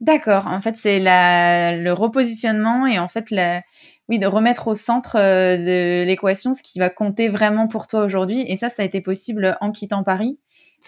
D'accord. 0.00 0.46
En 0.46 0.62
fait, 0.62 0.76
c'est 0.78 0.98
le 1.00 1.92
repositionnement 1.92 2.86
et 2.86 2.98
en 2.98 3.08
fait, 3.08 3.30
la, 3.30 3.62
oui, 4.08 4.18
de 4.18 4.26
remettre 4.26 4.68
au 4.68 4.74
centre 4.74 5.16
de 5.16 6.04
l'équation 6.04 6.54
ce 6.54 6.62
qui 6.62 6.78
va 6.78 6.90
compter 6.90 7.28
vraiment 7.28 7.68
pour 7.68 7.86
toi 7.86 8.04
aujourd'hui. 8.04 8.44
Et 8.48 8.56
ça, 8.56 8.70
ça 8.70 8.82
a 8.82 8.84
été 8.84 9.00
possible 9.00 9.56
en 9.60 9.70
quittant 9.72 10.02
Paris. 10.02 10.38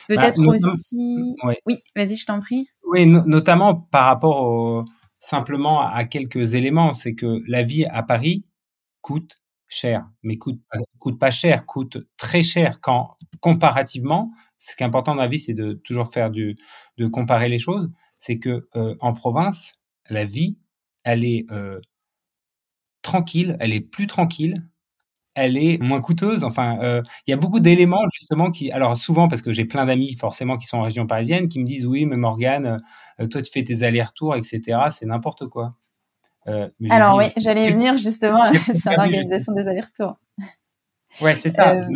Peut-être 0.08 0.40
bah, 0.40 0.54
aussi. 0.54 1.36
Oui, 1.66 1.82
vas-y, 1.94 2.16
je 2.16 2.26
t'en 2.26 2.40
prie. 2.40 2.68
Oui, 2.90 3.06
notamment 3.06 3.74
par 3.74 4.06
rapport 4.06 4.84
simplement 5.22 5.80
à 5.80 6.04
quelques 6.04 6.54
éléments. 6.54 6.92
C'est 6.92 7.14
que 7.14 7.42
la 7.46 7.62
vie 7.62 7.86
à 7.86 8.02
Paris 8.02 8.44
coûte 9.00 9.36
cher, 9.68 10.04
mais 10.22 10.36
coûte, 10.36 10.60
coûte 10.98 11.18
pas 11.18 11.30
cher, 11.30 11.64
coûte 11.64 11.96
très 12.16 12.42
cher 12.42 12.80
quand 12.80 13.16
comparativement. 13.40 14.32
Ce 14.58 14.76
qui 14.76 14.82
est 14.82 14.86
important 14.86 15.14
dans 15.14 15.22
la 15.22 15.28
vie, 15.28 15.38
c'est 15.38 15.54
de 15.54 15.74
toujours 15.74 16.12
faire 16.12 16.30
du, 16.30 16.56
de 16.98 17.06
comparer 17.06 17.48
les 17.48 17.58
choses. 17.60 17.90
C'est 18.18 18.38
que 18.38 18.68
euh, 18.76 18.96
en 19.00 19.12
province, 19.12 19.78
la 20.10 20.24
vie, 20.24 20.58
elle 21.04 21.24
est 21.24 21.46
euh, 21.52 21.80
tranquille, 23.02 23.56
elle 23.60 23.72
est 23.72 23.80
plus 23.80 24.08
tranquille, 24.08 24.54
elle 25.34 25.56
est 25.56 25.78
moins 25.82 26.00
coûteuse. 26.00 26.44
Enfin, 26.44 26.78
euh, 26.82 27.02
il 27.26 27.30
y 27.30 27.34
a 27.34 27.36
beaucoup 27.36 27.60
d'éléments 27.60 28.04
justement 28.12 28.50
qui, 28.50 28.70
alors 28.70 28.96
souvent 28.96 29.28
parce 29.28 29.42
que 29.42 29.52
j'ai 29.52 29.64
plein 29.64 29.86
d'amis 29.86 30.14
forcément 30.14 30.58
qui 30.58 30.66
sont 30.66 30.78
en 30.78 30.82
région 30.82 31.06
parisienne, 31.06 31.48
qui 31.48 31.58
me 31.58 31.64
disent 31.64 31.86
oui, 31.86 32.06
mais 32.06 32.16
Morgane, 32.16 32.78
toi 33.30 33.42
tu 33.42 33.50
fais 33.50 33.64
tes 33.64 33.82
allers-retours, 33.82 34.36
etc. 34.36 34.60
C'est 34.90 35.06
n'importe 35.06 35.46
quoi. 35.48 35.74
Euh, 36.48 36.68
Alors 36.90 37.16
oui, 37.16 37.26
j'allais 37.36 37.70
venir 37.70 37.96
justement 37.96 38.52
sur 38.80 38.90
l'organisation 38.90 39.52
des 39.52 39.62
allers-retours. 39.62 40.16
Ouais, 41.20 41.34
c'est 41.34 41.50
ça. 41.50 41.74
Euh, 41.74 41.86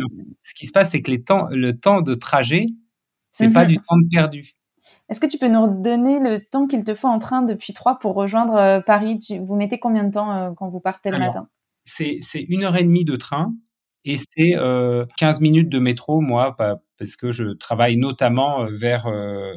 Ce 0.41 0.53
qui 0.53 0.65
se 0.65 0.71
passe, 0.71 0.91
c'est 0.91 1.01
que 1.01 1.11
les 1.11 1.23
temps, 1.23 1.47
le 1.49 1.77
temps 1.77 2.01
de 2.01 2.13
trajet, 2.13 2.65
c'est 3.31 3.51
pas 3.51 3.63
mhm. 3.63 3.69
du 3.69 3.77
temps 3.77 3.95
perdu. 4.11 4.53
Est-ce 5.09 5.19
que 5.19 5.25
tu 5.25 5.37
peux 5.37 5.47
nous 5.47 5.63
redonner 5.63 6.19
le 6.19 6.39
temps 6.43 6.67
qu'il 6.67 6.83
te 6.83 6.93
faut 6.93 7.07
en 7.07 7.19
train 7.19 7.41
depuis 7.41 7.73
Troyes 7.73 7.97
pour 7.99 8.13
rejoindre 8.13 8.55
euh, 8.55 8.79
Paris? 8.81 9.19
Vous 9.41 9.55
mettez 9.55 9.79
combien 9.79 10.03
de 10.03 10.11
temps 10.11 10.53
quand 10.55 10.69
vous 10.69 10.79
partez 10.79 11.11
le 11.11 11.17
matin? 11.17 11.47
C'est 11.87 12.19
une 12.49 12.63
heure 12.63 12.75
et 12.75 12.83
demie 12.83 13.05
de 13.05 13.15
train 13.15 13.53
et 14.05 14.17
c'est 14.17 14.55
15 15.17 15.41
minutes 15.41 15.69
de 15.69 15.79
métro, 15.79 16.21
moi, 16.21 16.55
parce 16.97 17.15
que 17.15 17.31
je 17.31 17.53
travaille 17.53 17.97
notamment 17.97 18.65
vers 18.69 19.07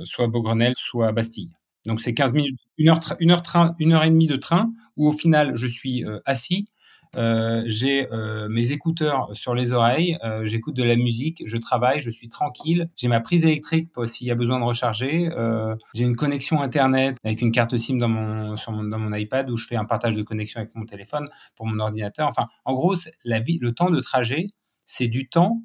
soit 0.05 0.29
Beaugrenelle, 0.29 0.75
soit 0.77 1.13
Bastille. 1.13 1.51
Donc 1.87 2.01
c'est 2.01 2.15
15 2.15 2.33
minutes, 2.33 2.59
une 2.79 2.91
heure, 2.91 4.05
et 4.05 4.11
demie 4.11 4.27
de 4.27 4.37
train 4.37 4.73
où 4.97 5.09
au 5.09 5.13
final 5.13 5.53
je 5.57 5.67
suis 5.67 6.05
euh, 6.05 6.21
assis 6.27 6.69
euh, 6.69 6.70
j'ai 7.15 8.11
euh, 8.13 8.49
mes 8.49 8.73
écouteurs 8.73 9.29
sur 9.33 9.55
les 9.55 9.73
oreilles, 9.73 10.19
euh, 10.25 10.47
j'écoute 10.47 10.77
de 10.77 10.83
la 10.83 10.97
musique, 10.97 11.43
je 11.45 11.57
travaille, 11.57 12.01
je 12.01 12.11
suis 12.11 12.29
tranquille, 12.29 12.89
j'ai 12.97 13.09
ma 13.09 13.21
prise 13.21 13.45
électrique 13.45 13.91
s'il 14.07 14.27
y 14.27 14.31
a 14.31 14.35
besoin 14.35 14.59
de 14.61 14.65
recharger, 14.65 15.29
euh, 15.33 15.75
j'ai 15.95 16.05
une 16.05 16.17
connexion 16.17 16.61
internet 16.63 17.17
avec 17.25 17.43
une 17.43 17.53
carte 17.53 17.77
SIM 17.77 17.99
dans 17.99 18.09
mon, 18.09 18.55
dans 18.55 18.99
mon 18.99 19.13
iPad 19.13 19.51
où 19.51 19.57
je 19.57 19.67
fais 19.67 19.77
un 19.77 19.85
partage 19.85 20.15
de 20.15 20.23
connexion 20.23 20.61
avec 20.61 20.75
mon 20.75 20.85
téléphone 20.85 21.29
pour 21.57 21.67
mon 21.67 21.79
ordinateur. 21.81 22.29
Enfin, 22.29 22.47
en 22.65 22.75
gros, 22.75 22.95
la 23.25 23.41
vie, 23.41 23.59
le 23.61 23.73
temps 23.73 23.91
de 23.91 24.01
trajet, 24.01 24.47
c'est 24.87 25.09
du 25.09 25.29
temps, 25.29 25.63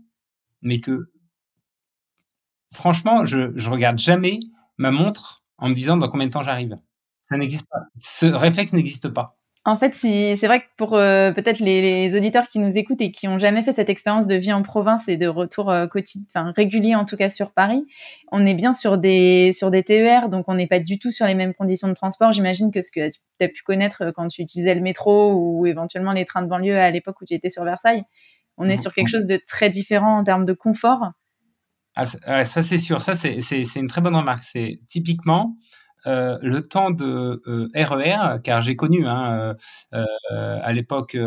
mais 0.62 0.80
que 0.80 1.12
franchement, 2.74 3.26
je, 3.26 3.52
je 3.56 3.70
regarde 3.70 4.00
jamais 4.00 4.40
ma 4.78 4.92
montre 4.92 5.44
en 5.58 5.70
me 5.70 5.74
disant 5.76 5.98
dans 5.98 6.08
combien 6.10 6.28
de 6.28 6.32
temps 6.32 6.44
j'arrive. 6.44 6.78
Ça 7.24 7.38
n'existe 7.38 7.68
pas. 7.70 7.80
Ce 7.98 8.26
réflexe 8.26 8.74
n'existe 8.74 9.10
pas. 9.10 9.38
En 9.68 9.78
fait, 9.80 9.96
c'est 9.96 10.36
vrai 10.46 10.60
que 10.60 10.66
pour 10.78 10.94
euh, 10.94 11.32
peut-être 11.32 11.60
les, 11.60 12.16
auditeurs 12.16 12.48
qui 12.50 12.60
nous 12.60 12.78
écoutent 12.78 13.02
et 13.02 13.12
qui 13.12 13.28
ont 13.28 13.40
jamais 13.40 13.64
fait 13.64 13.74
cette 13.74 13.90
expérience 13.90 14.28
de 14.28 14.36
vie 14.36 14.54
en 14.54 14.62
province 14.62 15.08
et 15.08 15.18
de 15.18 15.26
retour 15.26 15.72
euh, 15.72 15.88
quotidien, 15.88 16.54
régulier 16.56 16.94
en 16.94 17.04
tout 17.04 17.18
cas 17.18 17.32
sur 17.32 17.52
Paris, 17.52 17.84
on 18.32 18.46
est 18.46 18.54
bien 18.54 18.76
sur 18.76 19.00
des 19.00 19.54
sur 19.54 19.72
des 19.72 19.82
TER, 19.82 20.30
donc 20.30 20.46
on 20.48 20.54
n'est 20.54 20.68
pas 20.68 20.80
du 20.80 21.00
tout 21.00 21.12
sur 21.12 21.26
les 21.26 21.34
mêmes 21.34 21.56
conditions 21.56 21.88
de 21.88 21.96
transport. 21.96 22.32
J'imagine 22.32 22.72
que 22.72 22.84
ce 22.84 22.92
que 22.92 23.10
tu 23.10 23.20
as 23.42 23.48
pu 23.48 23.64
connaître 23.64 24.04
euh, 24.04 24.12
quand 24.16 24.28
tu 24.28 24.44
utilisais 24.44 24.76
le 24.76 24.82
métro 24.82 25.34
ou 25.34 25.66
éventuellement 25.66 26.12
les 26.12 26.26
trains 26.26 26.44
de 26.44 26.48
banlieue 26.48 26.78
à 26.78 26.92
l'époque 26.92 27.20
où 27.22 27.26
tu 27.26 27.34
étais 27.34 27.50
sur 27.50 27.64
Versailles, 27.64 28.04
on 28.58 28.70
est 28.70 28.78
sur 28.78 28.94
quelque 28.94 29.10
chose 29.10 29.26
de 29.26 29.42
très 29.48 29.72
différent 29.72 30.20
en 30.20 30.24
termes 30.24 30.46
de 30.46 30.54
confort. 30.54 31.10
Ah, 31.96 32.06
ça 32.46 32.62
c'est 32.62 32.78
sûr, 32.78 33.02
ça 33.02 33.16
c'est 33.16 33.40
une 33.76 33.88
très 33.88 34.02
bonne 34.02 34.16
remarque. 34.16 34.44
C'est 34.44 34.80
typiquement 34.88 35.56
euh, 36.08 36.38
le 36.42 36.62
temps 36.62 36.92
de 36.92 37.42
euh, 37.48 37.70
RER, 37.76 38.40
car 38.44 38.62
j'ai 38.62 38.76
connu 38.76 39.08
hein, 39.08 39.56
euh, 39.94 40.06
à 40.32 40.74
l'époque 40.74 41.18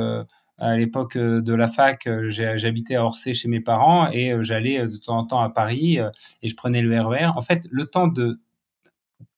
à 0.61 0.77
l'époque 0.77 1.17
de 1.17 1.55
la 1.55 1.69
fac, 1.69 2.09
j'habitais 2.29 2.97
à 2.97 3.05
Orsay 3.05 3.33
chez 3.33 3.49
mes 3.49 3.61
parents 3.61 4.11
et 4.11 4.35
j'allais 4.41 4.89
de 4.89 4.97
temps 4.97 5.19
en 5.19 5.25
temps 5.25 5.41
à 5.41 5.51
Paris 5.51 5.99
et 6.43 6.49
je 6.49 6.57
prenais 6.57 6.83
le 6.83 7.01
RER. 7.01 7.27
En 7.37 7.43
fait, 7.43 7.63
le 7.71 7.87
temps 7.87 8.09
de 8.09 8.41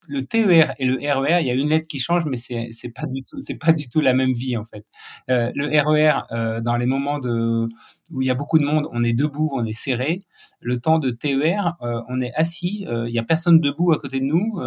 le 0.09 0.25
TER 0.25 0.75
et 0.79 0.87
le 0.87 0.95
RER, 0.97 1.41
il 1.41 1.47
y 1.47 1.51
a 1.51 1.55
une 1.55 1.69
lettre 1.69 1.87
qui 1.87 1.99
change, 1.99 2.25
mais 2.27 2.37
c'est 2.37 2.69
c'est 2.73 2.89
pas 2.89 3.07
du 3.07 3.23
tout 3.23 3.41
c'est 3.41 3.59
pas 3.59 3.73
du 3.73 3.89
tout 3.89 4.01
la 4.01 4.13
même 4.13 4.33
vie 4.33 4.57
en 4.57 4.65
fait. 4.65 4.85
Euh, 5.31 5.51
le 5.55 5.67
RER, 5.81 6.23
euh, 6.33 6.61
dans 6.61 6.77
les 6.77 6.87
moments 6.87 7.19
de 7.19 7.69
où 8.13 8.23
il 8.23 8.27
y 8.27 8.31
a 8.31 8.35
beaucoup 8.35 8.59
de 8.59 8.65
monde, 8.65 8.89
on 8.93 9.05
est 9.05 9.13
debout, 9.13 9.51
on 9.55 9.65
est 9.65 9.73
serré. 9.73 10.23
Le 10.61 10.81
temps 10.81 10.99
de 10.99 11.11
TER, 11.11 11.77
euh, 11.83 12.01
on 12.09 12.21
est 12.21 12.33
assis, 12.35 12.87
il 12.89 13.11
y 13.11 13.19
a 13.19 13.23
personne 13.23 13.61
debout 13.61 13.93
à 13.93 13.99
côté 13.99 14.21
de 14.21 14.25
nous, 14.25 14.61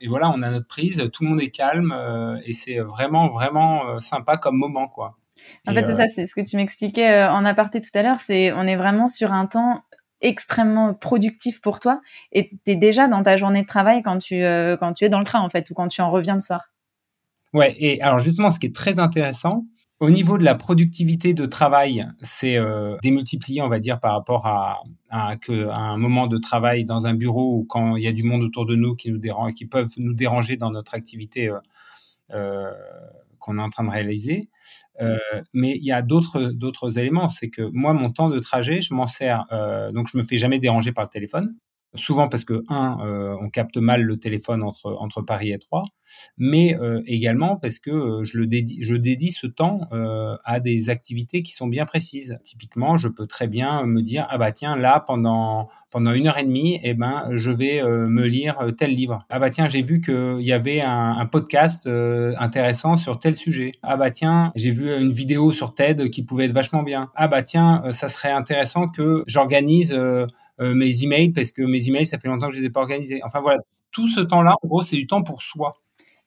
et 0.00 0.08
voilà, 0.08 0.30
on 0.30 0.42
a 0.42 0.50
notre 0.50 0.66
prise, 0.66 1.02
tout 1.12 1.24
le 1.24 1.30
monde 1.30 1.40
est 1.40 1.50
calme 1.50 1.94
et 2.44 2.52
c'est 2.52 2.78
vraiment 2.78 3.28
vraiment 3.28 3.98
sympa 3.98 4.36
comme 4.36 4.56
moment 4.56 4.88
quoi. 4.88 5.18
En 5.66 5.74
fait, 5.74 5.84
c'est 5.86 5.94
ça, 5.94 6.08
c'est 6.08 6.26
ce 6.26 6.34
que 6.34 6.40
tu 6.40 6.56
m'expliquais 6.56 7.24
en 7.24 7.44
aparté 7.44 7.80
tout 7.80 7.90
à 7.94 8.02
l'heure. 8.02 8.20
C'est 8.20 8.52
on 8.52 8.62
est 8.62 8.76
vraiment 8.76 9.08
sur 9.08 9.32
un 9.32 9.46
temps 9.46 9.82
extrêmement 10.22 10.94
productif 10.94 11.60
pour 11.60 11.80
toi 11.80 12.00
et 12.32 12.50
tu 12.50 12.72
es 12.72 12.76
déjà 12.76 13.08
dans 13.08 13.22
ta 13.22 13.36
journée 13.36 13.62
de 13.62 13.66
travail 13.66 14.02
quand 14.02 14.18
tu, 14.18 14.42
euh, 14.42 14.76
quand 14.76 14.94
tu 14.94 15.04
es 15.04 15.08
dans 15.08 15.18
le 15.18 15.24
train 15.24 15.40
en 15.40 15.50
fait 15.50 15.68
ou 15.70 15.74
quand 15.74 15.88
tu 15.88 16.00
en 16.00 16.10
reviens 16.10 16.34
le 16.34 16.40
soir. 16.40 16.72
Ouais, 17.52 17.74
et 17.78 18.00
alors 18.00 18.18
justement, 18.18 18.50
ce 18.50 18.58
qui 18.58 18.66
est 18.66 18.74
très 18.74 18.98
intéressant, 18.98 19.66
au 20.00 20.10
niveau 20.10 20.36
de 20.36 20.42
la 20.42 20.54
productivité 20.54 21.32
de 21.32 21.46
travail, 21.46 22.04
c'est 22.22 22.56
euh, 22.56 22.96
démultiplié, 23.02 23.62
on 23.62 23.68
va 23.68 23.78
dire, 23.78 24.00
par 24.00 24.14
rapport 24.14 24.46
à, 24.46 24.80
que, 25.36 25.68
un 25.68 25.96
moment 25.96 26.26
de 26.26 26.38
travail 26.38 26.84
dans 26.84 27.06
un 27.06 27.14
bureau 27.14 27.58
ou 27.58 27.64
quand 27.64 27.96
il 27.96 28.02
y 28.02 28.08
a 28.08 28.12
du 28.12 28.24
monde 28.24 28.42
autour 28.42 28.66
de 28.66 28.74
nous 28.74 28.96
qui 28.96 29.12
nous 29.12 29.18
dérange, 29.18 29.52
qui 29.52 29.66
peuvent 29.66 29.92
nous 29.98 30.14
déranger 30.14 30.56
dans 30.56 30.70
notre 30.70 30.94
activité 30.94 31.50
euh, 31.50 31.58
euh 32.34 32.72
qu'on 33.38 33.58
est 33.58 33.62
en 33.62 33.70
train 33.70 33.82
de 33.82 33.90
réaliser. 33.90 34.48
Euh, 35.00 35.18
mais 35.54 35.76
il 35.76 35.84
y 35.84 35.92
a 35.92 36.02
d'autres 36.02 36.50
d'autres 36.52 36.98
éléments, 36.98 37.28
c'est 37.28 37.48
que 37.50 37.62
moi 37.72 37.92
mon 37.94 38.10
temps 38.10 38.28
de 38.28 38.38
trajet, 38.38 38.82
je 38.82 38.92
m'en 38.94 39.06
sers 39.06 39.46
euh, 39.52 39.90
donc 39.92 40.08
je 40.12 40.18
me 40.18 40.22
fais 40.22 40.36
jamais 40.36 40.58
déranger 40.58 40.92
par 40.92 41.04
le 41.04 41.08
téléphone. 41.08 41.56
Souvent 41.94 42.28
parce 42.28 42.44
que 42.44 42.64
un, 42.68 42.98
euh, 43.04 43.36
on 43.40 43.50
capte 43.50 43.76
mal 43.76 44.02
le 44.02 44.16
téléphone 44.18 44.62
entre 44.62 44.96
entre 44.98 45.20
Paris 45.22 45.52
et 45.52 45.58
Troyes, 45.58 45.84
mais 46.38 46.76
euh, 46.80 47.02
également 47.06 47.56
parce 47.56 47.78
que 47.78 47.90
euh, 47.90 48.24
je 48.24 48.38
le 48.38 48.46
dédie, 48.46 48.82
je 48.82 48.94
dédie 48.94 49.30
ce 49.30 49.46
temps 49.46 49.88
euh, 49.92 50.36
à 50.44 50.60
des 50.60 50.90
activités 50.90 51.42
qui 51.42 51.52
sont 51.52 51.66
bien 51.66 51.84
précises. 51.84 52.38
Typiquement, 52.44 52.96
je 52.96 53.08
peux 53.08 53.26
très 53.26 53.46
bien 53.46 53.84
me 53.86 54.02
dire 54.02 54.26
ah 54.30 54.38
bah 54.38 54.52
tiens 54.52 54.76
là 54.76 55.00
pendant 55.06 55.68
pendant 55.90 56.12
une 56.12 56.26
heure 56.28 56.38
et 56.38 56.44
demie, 56.44 56.80
eh 56.82 56.94
ben 56.94 57.28
je 57.34 57.50
vais 57.50 57.82
me 57.82 58.24
lire 58.24 58.56
tel 58.78 58.92
livre. 58.92 59.26
Ah 59.28 59.38
bah 59.38 59.50
tiens 59.50 59.68
j'ai 59.68 59.82
vu 59.82 60.00
qu'il 60.00 60.40
y 60.40 60.52
avait 60.52 60.80
un, 60.80 61.16
un 61.18 61.26
podcast 61.26 61.86
intéressant 61.86 62.96
sur 62.96 63.18
tel 63.18 63.36
sujet. 63.36 63.72
Ah 63.82 63.96
bah 63.96 64.10
tiens 64.10 64.52
j'ai 64.54 64.70
vu 64.70 64.90
une 64.94 65.12
vidéo 65.12 65.50
sur 65.50 65.74
TED 65.74 66.10
qui 66.10 66.24
pouvait 66.24 66.46
être 66.46 66.52
vachement 66.52 66.82
bien. 66.82 67.10
Ah 67.14 67.28
bah 67.28 67.42
tiens 67.42 67.82
ça 67.90 68.08
serait 68.08 68.32
intéressant 68.32 68.88
que 68.88 69.22
j'organise 69.26 69.94
mes 70.58 71.04
emails 71.04 71.32
parce 71.32 71.52
que 71.52 71.62
mes 71.62 71.81
emails 71.88 72.06
ça 72.06 72.18
fait 72.18 72.28
longtemps 72.28 72.48
que 72.48 72.54
je 72.54 72.60
les 72.60 72.66
ai 72.66 72.70
pas 72.70 72.80
organisés. 72.80 73.20
Enfin 73.24 73.40
voilà 73.40 73.58
tout 73.92 74.08
ce 74.08 74.20
temps-là, 74.20 74.56
en 74.62 74.66
gros, 74.66 74.82
c'est 74.82 74.96
du 74.96 75.06
temps 75.06 75.22
pour 75.22 75.42
soi. 75.42 75.76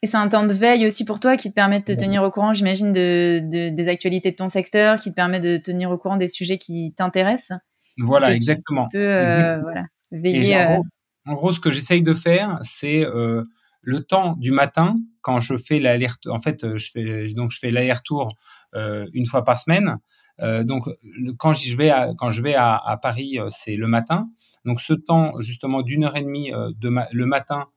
Et 0.02 0.08
c'est 0.08 0.18
un 0.18 0.28
temps 0.28 0.46
de 0.46 0.54
veille 0.54 0.86
aussi 0.86 1.04
pour 1.04 1.20
toi 1.20 1.36
qui 1.36 1.50
te 1.50 1.56
permet 1.56 1.80
de 1.80 1.86
te 1.86 1.92
tenir 1.92 2.22
au 2.22 2.30
courant, 2.30 2.54
j'imagine, 2.54 2.94
de, 2.94 3.40
de, 3.40 3.76
des 3.76 3.88
actualités 3.88 4.32
de 4.32 4.36
ton 4.36 4.50
secteur, 4.50 5.00
qui 5.00 5.10
te 5.10 5.16
permet 5.16 5.40
de 5.40 5.58
te 5.58 5.64
tenir 5.64 5.90
au 5.90 5.98
courant 5.98 6.18
des 6.18 6.28
sujets 6.28 6.60
qui 6.60 6.94
t'intéressent. 6.96 7.58
Voilà, 7.98 8.34
exactement. 8.34 8.88
Tu 8.90 8.98
peux, 8.98 9.08
euh, 9.08 9.60
voilà, 9.62 9.86
veiller. 10.12 10.58
En, 10.58 10.60
euh... 10.60 10.66
gros, 10.66 10.84
en, 11.26 11.34
gros, 11.34 11.52
ce 11.52 11.60
que 11.60 11.72
j'essaye 11.72 12.04
de 12.04 12.14
faire, 12.14 12.60
c'est 12.62 13.04
euh, 13.04 13.44
le 13.82 14.02
temps 14.02 14.34
du 14.34 14.52
matin, 14.52 14.96
quand 15.22 15.40
je 15.40 15.58
fais 15.58 15.80
l'alerte. 15.80 16.28
En 16.28 16.40
fait, 16.40 16.78
je 16.78 16.92
fais 16.92 17.34
donc 17.34 17.52
je 17.52 17.58
fais 17.58 17.72
l'aller-retour 17.72 18.36
euh, 18.76 19.08
une 19.14 19.26
fois 19.26 19.44
par 19.44 19.60
semaine. 19.60 19.98
Euh, 20.42 20.64
donc, 20.64 20.90
quand 21.38 21.54
je 21.54 21.78
vais 21.78 21.90
à, 21.90 22.14
quand 22.18 22.30
je 22.30 22.42
vais 22.42 22.56
à, 22.56 22.76
à 22.76 22.98
Paris, 22.98 23.40
euh, 23.40 23.48
c'est 23.50 23.76
le 23.76 23.88
matin. 23.88 24.30
Donc, 24.66 24.82
ce 24.82 24.94
temps 24.94 25.40
justement 25.40 25.82
d'une 25.82 26.04
heure 26.04 26.16
et 26.18 26.22
demie 26.22 26.54
euh, 26.54 26.72
de 26.78 26.90
ma, 26.90 27.08
le 27.12 27.26
matin, 27.26 27.68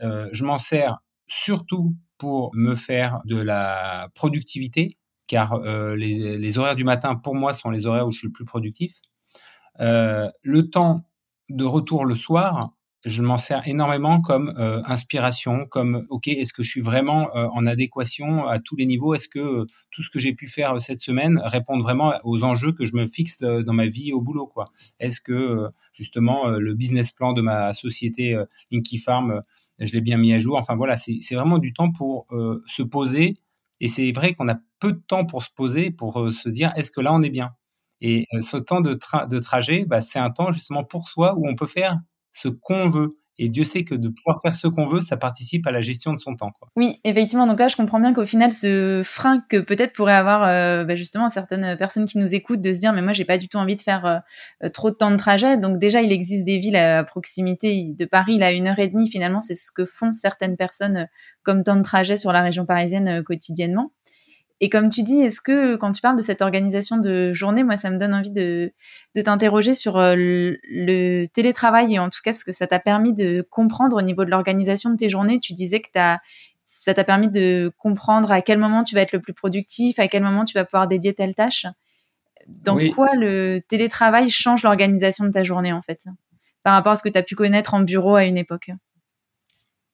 je 0.00 0.44
m'en 0.44 0.56
sers 0.56 0.98
surtout 1.26 1.94
pour 2.16 2.50
me 2.54 2.74
faire 2.74 3.20
de 3.24 3.36
la 3.36 4.08
productivité, 4.14 4.98
car 5.26 5.54
euh, 5.54 5.94
les, 5.94 6.36
les, 6.36 6.58
horaires 6.58 6.74
du 6.74 6.84
matin, 6.84 7.14
pour 7.14 7.34
moi, 7.34 7.54
sont 7.54 7.70
les 7.70 7.86
horaires 7.86 8.06
où 8.06 8.12
je 8.12 8.18
suis 8.18 8.26
le 8.28 8.32
plus 8.32 8.44
productif. 8.44 9.00
Euh, 9.80 10.28
le 10.42 10.68
temps 10.68 11.02
de 11.48 11.64
retour 11.64 12.04
le 12.04 12.14
soir, 12.14 12.72
je 13.04 13.22
m'en 13.22 13.38
sers 13.38 13.66
énormément 13.66 14.20
comme 14.20 14.54
euh, 14.58 14.82
inspiration, 14.84 15.66
comme 15.66 16.06
ok, 16.10 16.28
est-ce 16.28 16.52
que 16.52 16.62
je 16.62 16.70
suis 16.70 16.80
vraiment 16.82 17.34
euh, 17.34 17.48
en 17.52 17.66
adéquation 17.66 18.46
à 18.46 18.58
tous 18.58 18.76
les 18.76 18.84
niveaux? 18.84 19.14
Est-ce 19.14 19.28
que 19.28 19.38
euh, 19.38 19.66
tout 19.90 20.02
ce 20.02 20.10
que 20.10 20.18
j'ai 20.18 20.34
pu 20.34 20.46
faire 20.46 20.78
cette 20.80 21.00
semaine 21.00 21.40
répond 21.42 21.78
vraiment 21.78 22.14
aux 22.24 22.44
enjeux 22.44 22.72
que 22.72 22.84
je 22.84 22.94
me 22.94 23.06
fixe 23.06 23.40
dans 23.40 23.72
ma 23.72 23.86
vie 23.86 24.12
au 24.12 24.20
boulot 24.20 24.46
quoi? 24.46 24.66
Est-ce 24.98 25.20
que 25.20 25.68
justement 25.92 26.48
le 26.48 26.74
business 26.74 27.12
plan 27.12 27.32
de 27.32 27.40
ma 27.40 27.72
société 27.72 28.38
Linky 28.70 28.98
Farm, 28.98 29.42
je 29.78 29.92
l'ai 29.92 30.00
bien 30.00 30.18
mis 30.18 30.32
à 30.32 30.38
jour? 30.38 30.56
Enfin 30.56 30.76
voilà, 30.76 30.96
c'est 30.96 31.34
vraiment 31.34 31.58
du 31.58 31.72
temps 31.72 31.90
pour 31.90 32.26
se 32.66 32.82
poser. 32.82 33.34
Et 33.80 33.88
c'est 33.88 34.12
vrai 34.12 34.34
qu'on 34.34 34.48
a 34.48 34.56
peu 34.78 34.92
de 34.92 35.00
temps 35.06 35.24
pour 35.24 35.42
se 35.42 35.50
poser, 35.54 35.90
pour 35.90 36.30
se 36.32 36.48
dire 36.48 36.72
est-ce 36.76 36.90
que 36.90 37.00
là 37.00 37.12
on 37.12 37.22
est 37.22 37.30
bien? 37.30 37.52
Et 38.02 38.26
ce 38.40 38.56
temps 38.56 38.80
de 38.80 39.38
trajet, 39.38 39.84
bah, 39.86 40.00
c'est 40.00 40.18
un 40.18 40.30
temps 40.30 40.52
justement 40.52 40.84
pour 40.84 41.08
soi 41.08 41.34
où 41.36 41.48
on 41.48 41.54
peut 41.54 41.66
faire 41.66 41.98
ce 42.32 42.48
qu'on 42.48 42.88
veut. 42.88 43.10
Et 43.42 43.48
Dieu 43.48 43.64
sait 43.64 43.84
que 43.84 43.94
de 43.94 44.10
pouvoir 44.10 44.38
faire 44.42 44.54
ce 44.54 44.68
qu'on 44.68 44.84
veut, 44.84 45.00
ça 45.00 45.16
participe 45.16 45.66
à 45.66 45.70
la 45.70 45.80
gestion 45.80 46.12
de 46.12 46.18
son 46.18 46.36
temps. 46.36 46.50
Quoi. 46.50 46.68
Oui, 46.76 47.00
effectivement. 47.04 47.46
Donc 47.46 47.58
là, 47.58 47.68
je 47.68 47.76
comprends 47.76 47.98
bien 47.98 48.12
qu'au 48.12 48.26
final, 48.26 48.52
ce 48.52 49.00
frein 49.02 49.42
que 49.48 49.56
peut-être 49.56 49.94
pourrait 49.94 50.12
avoir 50.12 50.42
euh, 50.42 50.84
bah 50.84 50.94
justement 50.94 51.30
certaines 51.30 51.74
personnes 51.78 52.04
qui 52.04 52.18
nous 52.18 52.34
écoutent 52.34 52.60
de 52.60 52.74
se 52.74 52.78
dire, 52.78 52.92
mais 52.92 53.00
moi, 53.00 53.14
j'ai 53.14 53.24
pas 53.24 53.38
du 53.38 53.48
tout 53.48 53.56
envie 53.56 53.76
de 53.76 53.82
faire 53.82 54.04
euh, 54.62 54.68
trop 54.68 54.90
de 54.90 54.94
temps 54.94 55.10
de 55.10 55.16
trajet. 55.16 55.56
Donc 55.56 55.78
déjà, 55.78 56.02
il 56.02 56.12
existe 56.12 56.44
des 56.44 56.58
villes 56.58 56.76
à 56.76 57.02
proximité 57.02 57.94
de 57.98 58.04
Paris, 58.04 58.36
là, 58.36 58.52
une 58.52 58.68
heure 58.68 58.78
et 58.78 58.88
demie. 58.88 59.08
Finalement, 59.08 59.40
c'est 59.40 59.54
ce 59.54 59.72
que 59.72 59.86
font 59.86 60.12
certaines 60.12 60.58
personnes 60.58 60.98
euh, 60.98 61.06
comme 61.42 61.64
temps 61.64 61.76
de 61.76 61.82
trajet 61.82 62.16
sur 62.16 62.32
la 62.32 62.42
région 62.42 62.66
parisienne 62.66 63.08
euh, 63.08 63.22
quotidiennement. 63.22 63.92
Et 64.62 64.68
comme 64.68 64.90
tu 64.90 65.02
dis, 65.02 65.20
est-ce 65.20 65.40
que 65.40 65.76
quand 65.76 65.92
tu 65.92 66.02
parles 66.02 66.18
de 66.18 66.22
cette 66.22 66.42
organisation 66.42 66.98
de 66.98 67.32
journée, 67.32 67.64
moi, 67.64 67.78
ça 67.78 67.90
me 67.90 67.98
donne 67.98 68.12
envie 68.12 68.30
de, 68.30 68.72
de 69.14 69.22
t'interroger 69.22 69.74
sur 69.74 69.96
euh, 69.96 70.14
le, 70.14 70.58
le, 70.64 71.26
télétravail 71.28 71.94
et 71.94 71.98
en 71.98 72.10
tout 72.10 72.20
cas 72.22 72.34
ce 72.34 72.44
que 72.44 72.52
ça 72.52 72.66
t'a 72.66 72.78
permis 72.78 73.14
de 73.14 73.46
comprendre 73.50 73.96
au 73.96 74.02
niveau 74.02 74.24
de 74.26 74.30
l'organisation 74.30 74.90
de 74.90 74.96
tes 74.96 75.08
journées. 75.08 75.40
Tu 75.40 75.54
disais 75.54 75.80
que 75.80 75.88
as, 75.98 76.18
ça 76.66 76.92
t'a 76.92 77.04
permis 77.04 77.28
de 77.28 77.72
comprendre 77.78 78.30
à 78.30 78.42
quel 78.42 78.58
moment 78.58 78.84
tu 78.84 78.94
vas 78.94 79.00
être 79.00 79.12
le 79.12 79.20
plus 79.20 79.34
productif, 79.34 79.98
à 79.98 80.08
quel 80.08 80.22
moment 80.22 80.44
tu 80.44 80.54
vas 80.54 80.64
pouvoir 80.64 80.88
dédier 80.88 81.14
telle 81.14 81.34
tâche. 81.34 81.66
Dans 82.46 82.76
oui. 82.76 82.90
quoi 82.90 83.14
le 83.14 83.60
télétravail 83.68 84.28
change 84.28 84.62
l'organisation 84.62 85.24
de 85.24 85.30
ta 85.30 85.44
journée, 85.44 85.72
en 85.72 85.82
fait, 85.82 86.00
par 86.64 86.74
rapport 86.74 86.92
à 86.92 86.96
ce 86.96 87.02
que 87.02 87.08
tu 87.08 87.18
as 87.18 87.22
pu 87.22 87.34
connaître 87.34 87.74
en 87.74 87.80
bureau 87.80 88.14
à 88.14 88.24
une 88.24 88.38
époque? 88.38 88.70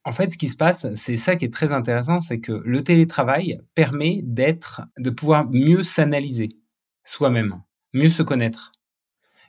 En 0.07 0.13
fait, 0.13 0.31
ce 0.31 0.39
qui 0.39 0.49
se 0.49 0.57
passe, 0.57 0.87
c'est 0.95 1.17
ça 1.17 1.35
qui 1.35 1.45
est 1.45 1.53
très 1.53 1.73
intéressant, 1.73 2.21
c'est 2.21 2.39
que 2.39 2.53
le 2.65 2.85
télétravail 2.85 3.61
permet 3.75 4.21
d'être, 4.23 4.83
de 4.99 5.11
pouvoir 5.11 5.51
mieux 5.51 5.83
s'analyser 5.83 6.57
soi-même, 7.03 7.61
mieux 7.93 8.09
se 8.09 8.23
connaître. 8.23 8.71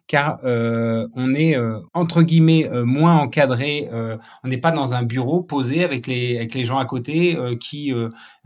car 0.07 0.39
euh, 0.45 1.07
on 1.13 1.35
est 1.35 1.55
euh, 1.57 1.79
entre 1.93 2.23
guillemets 2.23 2.67
euh, 2.69 2.85
moins 2.85 3.17
encadré. 3.17 3.89
on 4.43 4.47
n'est 4.47 4.57
pas 4.57 4.71
dans 4.71 4.93
un 4.95 5.03
bureau 5.03 5.43
posé 5.43 5.83
avec 5.83 6.07
les 6.07 6.37
avec 6.37 6.55
les 6.55 6.65
gens 6.65 6.79
à 6.79 6.85
côté 6.85 7.37
qui, 7.59 7.93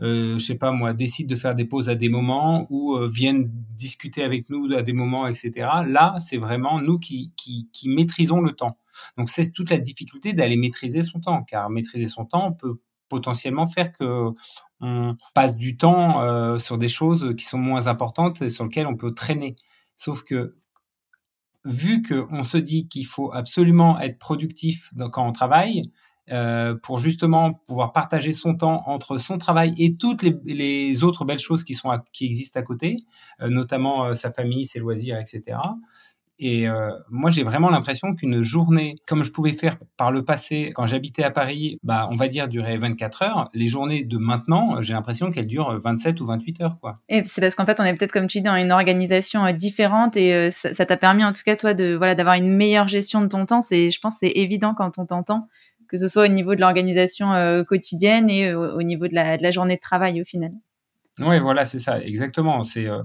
je 0.00 0.38
sais 0.38 0.56
pas 0.56 0.70
moi, 0.72 0.92
décident 0.92 1.30
de 1.30 1.40
faire 1.40 1.54
des 1.54 1.64
pauses 1.64 1.88
à 1.88 1.94
des 1.94 2.10
moments 2.10 2.66
ou 2.68 2.98
viennent 3.06 3.50
discuter 3.74 4.22
avec 4.22 4.50
nous 4.50 4.70
à 4.74 4.82
des 4.82 4.92
moments, 4.92 5.26
etc. 5.26 5.50
Là, 5.86 6.16
c'est 6.18 6.36
vraiment 6.36 6.78
nous 6.78 6.98
qui, 6.98 7.32
qui 7.38 7.70
qui 7.72 7.88
maîtrisons 7.88 8.42
le 8.42 8.52
temps. 8.52 8.76
Donc 9.16 9.30
c'est 9.30 9.50
toute 9.50 9.70
la 9.70 9.78
difficulté 9.78 10.32
d'aller 10.32 10.56
maîtriser 10.56 11.02
son 11.02 11.20
temps, 11.20 11.42
car 11.42 11.70
maîtriser 11.70 12.08
son 12.08 12.24
temps 12.24 12.52
peut 12.52 12.80
potentiellement 13.08 13.66
faire 13.66 13.92
que 13.92 14.30
on 14.80 15.14
passe 15.34 15.56
du 15.56 15.76
temps 15.76 16.58
sur 16.58 16.78
des 16.78 16.88
choses 16.88 17.34
qui 17.36 17.44
sont 17.44 17.58
moins 17.58 17.86
importantes 17.86 18.42
et 18.42 18.50
sur 18.50 18.64
lesquelles 18.64 18.86
on 18.86 18.96
peut 18.96 19.14
traîner. 19.14 19.54
Sauf 19.96 20.24
que 20.24 20.54
vu 21.64 22.02
qu'on 22.02 22.42
se 22.42 22.58
dit 22.58 22.88
qu'il 22.88 23.06
faut 23.06 23.32
absolument 23.32 24.00
être 24.00 24.18
productif 24.18 24.92
quand 25.12 25.28
on 25.28 25.32
travaille, 25.32 25.82
euh, 26.30 26.76
pour 26.76 26.98
justement 26.98 27.54
pouvoir 27.66 27.92
partager 27.92 28.32
son 28.32 28.54
temps 28.54 28.84
entre 28.86 29.18
son 29.18 29.38
travail 29.38 29.74
et 29.76 29.96
toutes 29.96 30.22
les, 30.22 31.02
autres 31.02 31.24
belles 31.24 31.40
choses 31.40 31.64
qui, 31.64 31.74
sont 31.74 31.90
qui 32.12 32.26
existent 32.26 32.60
à 32.60 32.62
côté, 32.62 32.96
euh, 33.40 33.48
notamment 33.48 34.04
euh, 34.04 34.14
sa 34.14 34.30
famille, 34.30 34.64
ses 34.64 34.78
loisirs, 34.78 35.18
etc. 35.18 35.58
Et 36.44 36.68
euh, 36.68 36.90
moi, 37.08 37.30
j'ai 37.30 37.44
vraiment 37.44 37.70
l'impression 37.70 38.16
qu'une 38.16 38.42
journée, 38.42 38.96
comme 39.06 39.22
je 39.22 39.30
pouvais 39.30 39.52
faire 39.52 39.76
par 39.96 40.10
le 40.10 40.24
passé 40.24 40.72
quand 40.74 40.88
j'habitais 40.88 41.22
à 41.22 41.30
Paris, 41.30 41.78
bah, 41.84 42.08
on 42.10 42.16
va 42.16 42.26
dire 42.26 42.48
durer 42.48 42.76
24 42.78 43.22
heures, 43.22 43.48
les 43.54 43.68
journées 43.68 44.02
de 44.02 44.18
maintenant, 44.18 44.82
j'ai 44.82 44.92
l'impression 44.92 45.30
qu'elles 45.30 45.46
durent 45.46 45.78
27 45.78 46.20
ou 46.20 46.26
28 46.26 46.60
heures. 46.62 46.80
Quoi. 46.80 46.96
Et 47.08 47.22
c'est 47.26 47.40
parce 47.40 47.54
qu'en 47.54 47.64
fait, 47.64 47.78
on 47.78 47.84
est 47.84 47.94
peut-être, 47.94 48.10
comme 48.10 48.26
tu 48.26 48.38
dis, 48.38 48.44
dans 48.44 48.56
une 48.56 48.72
organisation 48.72 49.44
euh, 49.44 49.52
différente 49.52 50.16
et 50.16 50.34
euh, 50.34 50.50
ça 50.50 50.84
t'a 50.84 50.96
permis, 50.96 51.24
en 51.24 51.30
tout 51.30 51.42
cas, 51.44 51.54
toi, 51.54 51.74
de 51.74 51.94
voilà, 51.94 52.16
d'avoir 52.16 52.34
une 52.34 52.52
meilleure 52.52 52.88
gestion 52.88 53.20
de 53.20 53.28
ton 53.28 53.46
temps. 53.46 53.62
C'est, 53.62 53.92
je 53.92 54.00
pense, 54.00 54.16
c'est 54.18 54.32
évident 54.34 54.74
quand 54.74 54.98
on 54.98 55.06
t'entend, 55.06 55.46
que 55.86 55.96
ce 55.96 56.08
soit 56.08 56.24
au 56.24 56.32
niveau 56.32 56.56
de 56.56 56.60
l'organisation 56.60 57.64
quotidienne 57.68 58.28
et 58.28 58.52
au, 58.52 58.82
niveau 58.82 59.06
de 59.06 59.14
la, 59.14 59.38
de 59.38 59.44
la 59.44 59.52
journée 59.52 59.76
de 59.76 59.80
travail 59.80 60.20
au 60.20 60.24
final. 60.24 60.50
Oui, 61.18 61.38
voilà, 61.40 61.64
c'est 61.64 61.78
ça, 61.78 62.00
exactement. 62.00 62.62
C'est 62.62 62.86
euh, 62.86 63.02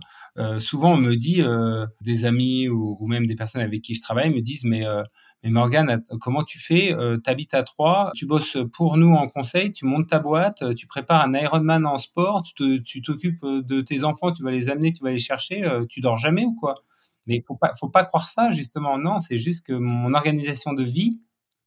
souvent 0.59 0.93
on 0.93 0.97
me 0.97 1.15
dit, 1.15 1.41
euh, 1.41 1.85
des 2.01 2.25
amis 2.25 2.69
ou, 2.69 3.05
même 3.07 3.25
des 3.25 3.35
personnes 3.35 3.61
avec 3.61 3.81
qui 3.81 3.95
je 3.95 4.01
travaille 4.01 4.29
me 4.29 4.41
disent, 4.41 4.65
mais, 4.65 4.85
euh, 4.85 5.01
mais 5.43 5.49
Morgane, 5.49 6.03
comment 6.21 6.43
tu 6.43 6.59
fais 6.59 6.95
Tu 7.23 7.29
habites 7.29 7.53
à 7.53 7.63
Troyes, 7.63 8.11
tu 8.15 8.25
bosses 8.25 8.57
pour 8.73 8.97
nous 8.97 9.13
en 9.13 9.27
conseil, 9.27 9.71
tu 9.71 9.85
montes 9.85 10.09
ta 10.09 10.19
boîte, 10.19 10.75
tu 10.75 10.87
prépares 10.87 11.23
un 11.23 11.33
Ironman 11.33 11.85
en 11.85 11.97
sport, 11.97 12.43
tu 12.43 13.01
t'occupes 13.03 13.43
de 13.43 13.81
tes 13.81 14.03
enfants, 14.03 14.31
tu 14.31 14.43
vas 14.43 14.51
les 14.51 14.69
amener, 14.69 14.93
tu 14.93 15.03
vas 15.03 15.11
les 15.11 15.19
chercher, 15.19 15.63
tu 15.89 16.01
dors 16.01 16.17
jamais 16.17 16.45
ou 16.45 16.53
quoi? 16.55 16.83
Mais 17.27 17.41
faut 17.41 17.55
pas, 17.55 17.73
faut 17.79 17.89
pas 17.89 18.05
croire 18.05 18.29
ça 18.29 18.51
justement. 18.51 18.97
Non, 18.97 19.19
c'est 19.19 19.37
juste 19.39 19.65
que 19.65 19.73
mon 19.73 20.13
organisation 20.13 20.73
de 20.73 20.83
vie 20.83 21.21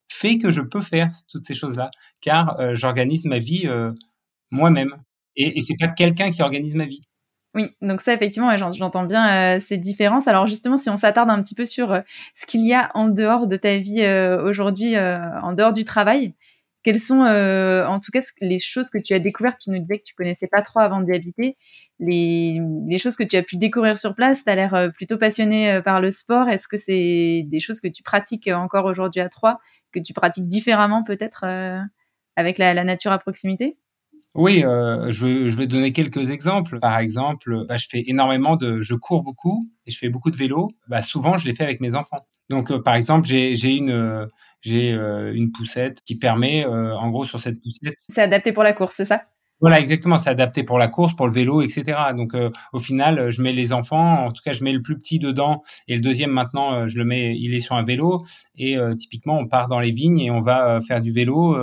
fait 0.08 0.38
que 0.38 0.50
je 0.50 0.60
peux 0.60 0.80
faire 0.80 1.10
toutes 1.28 1.44
ces 1.44 1.54
choses-là, 1.54 1.90
car 2.20 2.56
j'organise 2.74 3.26
ma 3.26 3.38
vie 3.38 3.68
moi-même. 4.50 4.96
Et, 5.36 5.58
et 5.58 5.60
c'est 5.60 5.76
pas 5.78 5.88
quelqu'un 5.88 6.30
qui 6.30 6.42
organise 6.42 6.74
ma 6.74 6.86
vie. 6.86 7.02
Oui, 7.54 7.70
donc 7.82 8.00
ça 8.00 8.14
effectivement, 8.14 8.56
j'entends 8.56 9.04
bien 9.04 9.56
euh, 9.56 9.60
ces 9.60 9.76
différences. 9.76 10.28
Alors 10.28 10.46
justement, 10.46 10.78
si 10.78 10.88
on 10.88 10.96
s'attarde 10.96 11.30
un 11.30 11.42
petit 11.42 11.56
peu 11.56 11.66
sur 11.66 11.92
euh, 11.92 12.00
ce 12.36 12.46
qu'il 12.46 12.64
y 12.64 12.72
a 12.74 12.92
en 12.94 13.08
dehors 13.08 13.48
de 13.48 13.56
ta 13.56 13.78
vie 13.78 14.02
euh, 14.02 14.40
aujourd'hui, 14.48 14.96
en 14.96 15.52
dehors 15.52 15.72
du 15.72 15.84
travail, 15.84 16.34
quelles 16.84 17.00
sont 17.00 17.20
en 17.20 18.00
tout 18.00 18.10
cas 18.12 18.20
les 18.40 18.60
choses 18.60 18.88
que 18.90 18.98
tu 18.98 19.14
as 19.14 19.18
découvertes? 19.18 19.58
Tu 19.60 19.70
nous 19.70 19.80
disais 19.80 19.98
que 19.98 20.04
tu 20.04 20.14
connaissais 20.14 20.46
pas 20.46 20.62
trop 20.62 20.80
avant 20.80 21.00
d'y 21.00 21.12
habiter. 21.12 21.56
Les, 21.98 22.60
choses 22.98 23.16
que 23.16 23.24
tu 23.24 23.36
as 23.36 23.42
pu 23.42 23.56
découvrir 23.56 23.98
sur 23.98 24.14
place, 24.14 24.44
tu 24.44 24.50
as 24.50 24.54
l'air 24.54 24.90
plutôt 24.94 25.18
passionné 25.18 25.80
par 25.84 26.00
le 26.00 26.10
sport. 26.10 26.48
Est-ce 26.48 26.68
que 26.68 26.78
c'est 26.78 27.42
des 27.46 27.60
choses 27.60 27.80
que 27.80 27.88
tu 27.88 28.02
pratiques 28.02 28.48
encore 28.48 28.86
aujourd'hui 28.86 29.20
à 29.20 29.28
Troyes, 29.28 29.58
que 29.92 30.00
tu 30.00 30.14
pratiques 30.14 30.46
différemment 30.48 31.04
peut-être 31.04 31.44
avec 32.36 32.58
la 32.58 32.84
nature 32.84 33.12
à 33.12 33.18
proximité? 33.18 33.76
Oui, 34.34 34.64
euh, 34.64 35.10
je, 35.10 35.26
vais 35.56 35.66
donner 35.66 35.92
quelques 35.92 36.30
exemples. 36.30 36.78
Par 36.78 36.98
exemple, 36.98 37.64
bah, 37.66 37.76
je 37.76 37.86
fais 37.88 38.04
énormément 38.06 38.56
de, 38.56 38.80
je 38.80 38.94
cours 38.94 39.22
beaucoup 39.22 39.68
et 39.86 39.90
je 39.90 39.98
fais 39.98 40.08
beaucoup 40.08 40.30
de 40.30 40.36
vélo. 40.36 40.70
Bah, 40.88 41.02
souvent, 41.02 41.36
je 41.36 41.46
les 41.46 41.54
fais 41.54 41.64
avec 41.64 41.80
mes 41.80 41.96
enfants. 41.96 42.24
Donc, 42.48 42.70
euh, 42.70 42.80
par 42.80 42.94
exemple, 42.94 43.26
j'ai 43.26 43.74
une, 43.74 44.28
j'ai 44.60 44.92
euh, 44.92 45.32
une 45.34 45.50
poussette 45.50 46.00
qui 46.04 46.16
permet, 46.16 46.64
en 46.64 47.10
gros, 47.10 47.24
sur 47.24 47.40
cette 47.40 47.60
poussette. 47.60 47.94
C'est 48.08 48.22
adapté 48.22 48.52
pour 48.52 48.62
la 48.62 48.72
course, 48.72 48.94
c'est 48.96 49.04
ça? 49.04 49.24
Voilà, 49.60 49.78
exactement. 49.78 50.16
C'est 50.18 50.30
adapté 50.30 50.62
pour 50.62 50.78
la 50.78 50.88
course, 50.88 51.14
pour 51.14 51.26
le 51.26 51.32
vélo, 51.32 51.60
etc. 51.60 51.98
Donc, 52.16 52.34
euh, 52.34 52.50
au 52.72 52.78
final, 52.78 53.18
euh, 53.18 53.30
je 53.30 53.42
mets 53.42 53.52
les 53.52 53.72
enfants. 53.72 54.24
En 54.24 54.30
tout 54.30 54.42
cas, 54.42 54.52
je 54.52 54.64
mets 54.64 54.72
le 54.72 54.80
plus 54.80 54.96
petit 54.96 55.18
dedans 55.18 55.62
et 55.86 55.94
le 55.96 56.00
deuxième 56.00 56.30
maintenant, 56.30 56.72
euh, 56.72 56.86
je 56.86 56.98
le 56.98 57.04
mets. 57.04 57.36
Il 57.36 57.54
est 57.54 57.60
sur 57.60 57.76
un 57.76 57.82
vélo 57.82 58.24
et 58.56 58.76
typiquement, 58.98 59.38
on 59.38 59.46
part 59.46 59.68
dans 59.68 59.80
les 59.80 59.90
vignes 59.90 60.20
et 60.20 60.30
on 60.30 60.40
va 60.40 60.80
faire 60.80 61.00
du 61.00 61.12
vélo. 61.12 61.56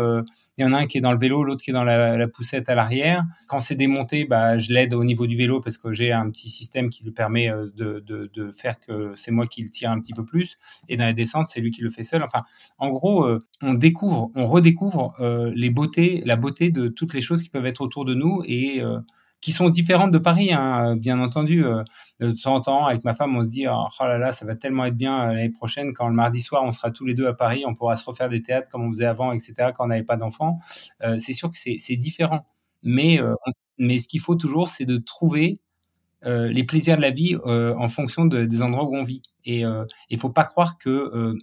Il 0.58 0.64
y 0.64 0.66
en 0.66 0.74
a 0.74 0.80
un 0.80 0.86
qui 0.88 0.98
est 0.98 1.02
dans 1.02 1.12
le 1.12 1.18
vélo, 1.18 1.44
l'autre 1.44 1.64
qui 1.64 1.70
est 1.72 1.74
dans 1.74 1.84
la, 1.84 2.18
la 2.18 2.28
poussette 2.28 2.70
à 2.70 2.76
l'arrière. 2.76 3.24
Quand 3.48 3.60
c'est 3.60 3.76
démonté, 3.76 4.26
bah, 4.26 4.58
je 4.58 4.74
l'aide 4.74 4.94
au 4.94 5.04
niveau 5.04 5.28
du 5.28 5.38
vélo 5.38 5.62
parce 5.62 5.78
que 5.78 5.94
j'ai 5.94 6.12
un 6.12 6.30
petit 6.30 6.50
système 6.50 6.90
qui 6.90 7.04
lui 7.04 7.12
permet 7.12 7.50
de, 7.76 8.04
de, 8.06 8.32
de 8.34 8.52
faire 8.52 8.80
que 8.80 9.14
c'est 9.16 9.32
moi 9.32 9.46
qui 9.46 9.62
le 9.62 9.70
tire 9.70 9.92
un 9.92 10.00
petit 10.00 10.14
peu 10.14 10.26
plus. 10.26 10.58
Et 10.90 10.98
dans 10.98 11.06
la 11.06 11.14
descente, 11.14 11.48
c'est 11.50 11.62
lui 11.62 11.72
qui 11.72 11.82
le 11.82 11.90
fait 11.90 12.04
seul. 12.04 12.24
Enfin, 12.24 12.42
en 12.78 12.90
gros, 12.90 13.28
on 13.62 13.74
découvre, 13.74 14.32
on 14.36 14.46
redécouvre 14.46 15.14
les 15.56 15.70
beautés, 15.70 16.24
la 16.26 16.36
beauté 16.36 16.72
de 16.72 16.88
toutes 16.88 17.14
les 17.14 17.22
choses 17.22 17.44
qui 17.44 17.50
peuvent 17.50 17.66
être 17.66 17.82
autour 17.88 18.06
de 18.06 18.14
nous 18.14 18.44
et 18.46 18.82
euh, 18.82 19.00
qui 19.42 19.52
sont 19.52 19.70
différentes 19.70 20.12
de 20.12 20.18
Paris, 20.18 20.52
hein, 20.54 20.96
bien 20.96 21.20
entendu. 21.20 21.66
Euh, 21.66 21.84
de 22.20 22.32
temps 22.32 22.56
en 22.56 22.62
temps, 22.62 22.86
avec 22.86 23.04
ma 23.04 23.14
femme, 23.14 23.36
on 23.36 23.44
se 23.44 23.50
dit 23.50 23.68
oh, 23.68 23.86
oh 24.00 24.04
là 24.04 24.18
là, 24.18 24.32
ça 24.32 24.46
va 24.46 24.56
tellement 24.56 24.86
être 24.86 24.96
bien 24.96 25.30
euh, 25.30 25.34
l'année 25.34 25.50
prochaine 25.50 25.94
quand 25.94 26.08
le 26.08 26.14
mardi 26.14 26.42
soir, 26.42 26.64
on 26.64 26.72
sera 26.72 26.92
tous 26.92 27.06
les 27.06 27.14
deux 27.14 27.28
à 27.28 27.34
Paris, 27.34 27.64
on 27.66 27.74
pourra 27.74 27.96
se 27.96 28.06
refaire 28.06 28.30
des 28.30 28.42
théâtres 28.42 28.70
comme 28.70 28.84
on 28.84 28.90
faisait 28.90 29.06
avant, 29.06 29.32
etc. 29.32 29.72
Quand 29.76 29.86
on 29.86 29.88
n'avait 29.88 30.04
pas 30.04 30.18
d'enfants, 30.18 30.60
c'est 31.18 31.34
sûr 31.34 31.50
que 31.52 31.58
c'est 31.58 31.96
différent. 31.96 32.46
Mais 32.84 33.20
mais 33.78 34.00
ce 34.00 34.08
qu'il 34.08 34.20
faut 34.20 34.36
toujours, 34.36 34.68
c'est 34.68 34.86
de 34.86 34.98
trouver 34.98 35.58
les 36.24 36.64
plaisirs 36.64 36.98
de 36.98 37.02
la 37.02 37.12
vie 37.12 37.38
en 37.46 37.88
fonction 37.90 38.26
des 38.26 38.62
endroits 38.62 38.86
où 38.86 38.96
on 38.96 39.04
vit. 39.04 39.22
Et 39.46 39.64
il 40.10 40.18
faut 40.18 40.30
pas 40.30 40.44
croire 40.44 40.78
que 40.78 41.38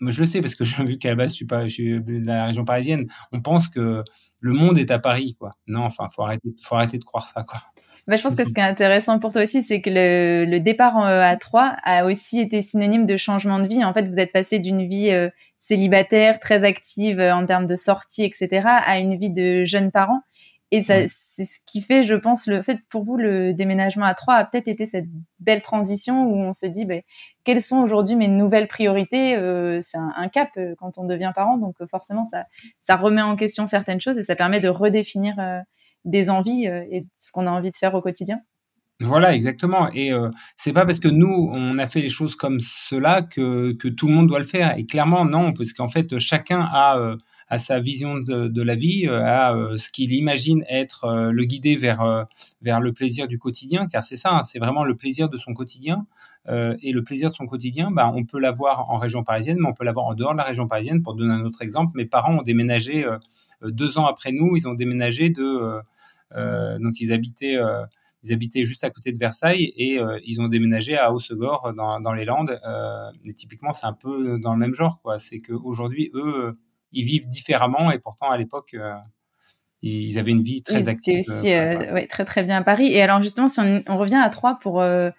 je 0.00 0.20
le 0.20 0.26
sais 0.26 0.40
parce 0.40 0.54
que 0.54 0.64
j'ai 0.64 0.84
vu 0.84 0.98
qu'à 0.98 1.10
la 1.10 1.14
base, 1.16 1.30
je 1.30 1.36
suis 1.36 1.46
pas, 1.46 1.64
je 1.64 1.74
suis 1.74 2.00
de 2.00 2.26
la 2.26 2.46
région 2.46 2.64
parisienne. 2.64 3.06
On 3.32 3.40
pense 3.40 3.68
que 3.68 4.02
le 4.40 4.52
monde 4.52 4.78
est 4.78 4.90
à 4.90 4.98
Paris, 4.98 5.36
quoi. 5.38 5.52
Non, 5.66 5.82
enfin, 5.82 6.08
faut 6.14 6.22
arrêter, 6.22 6.54
faut 6.62 6.76
arrêter 6.76 6.98
de 6.98 7.04
croire 7.04 7.26
ça, 7.26 7.42
quoi. 7.42 7.60
Bah, 8.06 8.14
je 8.14 8.22
pense 8.22 8.36
que 8.36 8.44
ce 8.44 8.52
qui 8.52 8.60
est 8.60 8.62
intéressant 8.62 9.18
pour 9.18 9.32
toi 9.32 9.42
aussi, 9.42 9.64
c'est 9.64 9.80
que 9.80 9.90
le, 9.90 10.48
le, 10.48 10.60
départ 10.60 10.96
euh, 10.98 11.20
à 11.20 11.36
Troyes 11.36 11.74
a 11.82 12.06
aussi 12.06 12.38
été 12.38 12.62
synonyme 12.62 13.04
de 13.04 13.16
changement 13.16 13.58
de 13.58 13.66
vie. 13.66 13.84
En 13.84 13.92
fait, 13.92 14.06
vous 14.06 14.20
êtes 14.20 14.32
passé 14.32 14.60
d'une 14.60 14.88
vie 14.88 15.10
euh, 15.10 15.28
célibataire, 15.58 16.38
très 16.38 16.62
active 16.62 17.18
euh, 17.18 17.34
en 17.34 17.44
termes 17.46 17.66
de 17.66 17.74
sortie, 17.74 18.22
etc., 18.22 18.62
à 18.64 19.00
une 19.00 19.18
vie 19.18 19.30
de 19.30 19.64
jeunes 19.64 19.90
parents. 19.90 20.20
Et 20.72 20.82
c'est 20.82 21.06
ce 21.08 21.58
qui 21.64 21.80
fait, 21.80 22.02
je 22.02 22.14
pense, 22.14 22.48
le 22.48 22.60
fait 22.60 22.80
pour 22.90 23.04
vous, 23.04 23.16
le 23.16 23.54
déménagement 23.54 24.04
à 24.04 24.14
Troyes 24.14 24.34
a 24.34 24.44
peut-être 24.44 24.66
été 24.66 24.86
cette 24.86 25.06
belle 25.38 25.62
transition 25.62 26.24
où 26.24 26.34
on 26.34 26.52
se 26.52 26.66
dit, 26.66 26.84
ben, 26.84 27.02
quelles 27.44 27.62
sont 27.62 27.78
aujourd'hui 27.78 28.16
mes 28.16 28.26
nouvelles 28.26 28.66
priorités 28.66 29.36
euh, 29.36 29.78
C'est 29.80 29.98
un, 29.98 30.28
cap 30.28 30.50
euh, 30.56 30.74
quand 30.78 30.98
on 30.98 31.04
devient 31.04 31.30
parent, 31.36 31.56
donc 31.56 31.76
euh, 31.80 31.86
forcément, 31.88 32.24
ça, 32.24 32.46
ça 32.80 32.96
remet 32.96 33.22
en 33.22 33.36
question 33.36 33.68
certaines 33.68 34.00
choses 34.00 34.18
et 34.18 34.24
ça 34.24 34.34
permet 34.34 34.58
de 34.58 34.68
redéfinir 34.68 35.36
des 36.04 36.30
envies 36.30 36.66
et 36.66 37.06
ce 37.16 37.30
qu'on 37.30 37.46
a 37.46 37.50
envie 37.50 37.70
de 37.70 37.76
faire 37.76 37.94
au 37.94 38.00
quotidien. 38.00 38.40
Voilà, 39.00 39.34
exactement. 39.34 39.88
Et 39.92 40.10
c'est 40.56 40.72
pas 40.72 40.86
parce 40.86 41.00
que 41.00 41.08
nous 41.08 41.50
on 41.52 41.78
a 41.78 41.86
fait 41.86 42.00
les 42.00 42.08
choses 42.08 42.34
comme 42.34 42.58
cela 42.60 43.22
que, 43.22 43.72
que 43.74 43.88
tout 43.88 44.08
le 44.08 44.14
monde 44.14 44.26
doit 44.26 44.38
le 44.38 44.44
faire. 44.44 44.76
Et 44.78 44.86
clairement, 44.86 45.24
non, 45.24 45.52
parce 45.52 45.72
qu'en 45.72 45.88
fait, 45.88 46.18
chacun 46.18 46.60
a 46.60 47.16
à 47.48 47.58
sa 47.58 47.78
vision 47.78 48.18
de, 48.18 48.62
la 48.62 48.74
vie, 48.74 49.06
euh, 49.06 49.22
à 49.24 49.54
euh, 49.54 49.76
ce 49.78 49.90
qu'il 49.90 50.12
imagine 50.12 50.64
être 50.68 51.04
euh, 51.04 51.30
le 51.30 51.44
guider 51.44 51.76
vers 51.76 52.26
vers 52.60 52.80
le 52.80 52.92
plaisir 52.92 53.28
du 53.28 53.38
quotidien, 53.38 53.86
car 53.86 54.02
c'est 54.02 54.16
ça, 54.16 54.32
hein, 54.32 54.42
c'est 54.42 54.58
vraiment 54.58 54.84
le 54.84 54.96
plaisir 54.96 55.28
de 55.28 55.36
son 55.36 55.54
quotidien. 55.54 56.06
et 56.48 56.92
le 56.92 57.02
plaisir 57.02 57.30
de 57.30 57.34
son 57.34 57.46
quotidien, 57.46 57.90
bah, 57.90 58.12
on 58.14 58.24
peut 58.24 58.38
l'avoir 58.38 58.90
en 58.90 58.98
région 58.98 59.24
parisienne, 59.24 59.58
mais 59.60 59.68
on 59.68 59.74
peut 59.74 59.84
l'avoir 59.84 60.06
en 60.06 60.14
dehors 60.14 60.32
de 60.32 60.38
la 60.38 60.44
région 60.44 60.68
parisienne. 60.68 61.02
Pour 61.02 61.14
donner 61.14 61.34
un 61.34 61.44
autre 61.44 61.62
exemple, 61.62 61.92
mes 61.96 62.06
parents 62.06 62.38
ont 62.38 62.42
déménagé 62.42 63.04
deux 63.62 63.98
ans 63.98 64.06
après 64.06 64.32
nous. 64.32 64.56
Ils 64.56 64.68
ont 64.68 64.74
déménagé 64.74 65.30
de 65.30 65.80
donc 66.78 67.00
ils 67.00 67.12
habitaient 67.12 67.56
ils 68.22 68.32
habitaient 68.32 68.64
juste 68.64 68.84
à 68.84 68.90
côté 68.90 69.12
de 69.12 69.18
Versailles 69.18 69.72
et 69.76 69.98
ils 70.24 70.40
ont 70.40 70.48
déménagé 70.48 70.96
à 70.96 71.12
Haussegor 71.12 71.72
dans, 71.76 72.00
dans 72.00 72.12
les 72.12 72.24
Landes. 72.24 72.60
Et 73.24 73.34
typiquement, 73.34 73.72
c'est 73.72 73.86
un 73.86 73.92
peu 73.92 74.38
dans 74.38 74.52
le 74.52 74.58
même 74.58 74.74
genre. 74.74 75.00
C'est 75.18 75.40
qu'aujourd'hui, 75.40 76.10
eux, 76.14 76.56
ils 76.96 77.04
vivent 77.04 77.28
différemment 77.28 77.90
et 77.90 77.98
pourtant 77.98 78.30
à 78.30 78.38
l'époque 78.38 78.74
euh, 78.74 78.94
ils 79.82 80.18
avaient 80.18 80.32
une 80.32 80.42
vie 80.42 80.62
très 80.62 80.88
active. 80.88 81.22
C'était 81.22 81.30
aussi 81.30 81.52
euh, 81.52 81.92
ouais, 81.92 82.06
très 82.08 82.24
très 82.24 82.42
bien 82.42 82.56
à 82.56 82.62
Paris. 82.62 82.88
Et 82.88 83.02
alors 83.02 83.22
justement, 83.22 83.48
si 83.48 83.60
on, 83.60 83.98
revient 83.98 84.16
à 84.16 84.28
Troyes 84.30 84.58
pour 84.60 84.80
euh, 84.80 85.10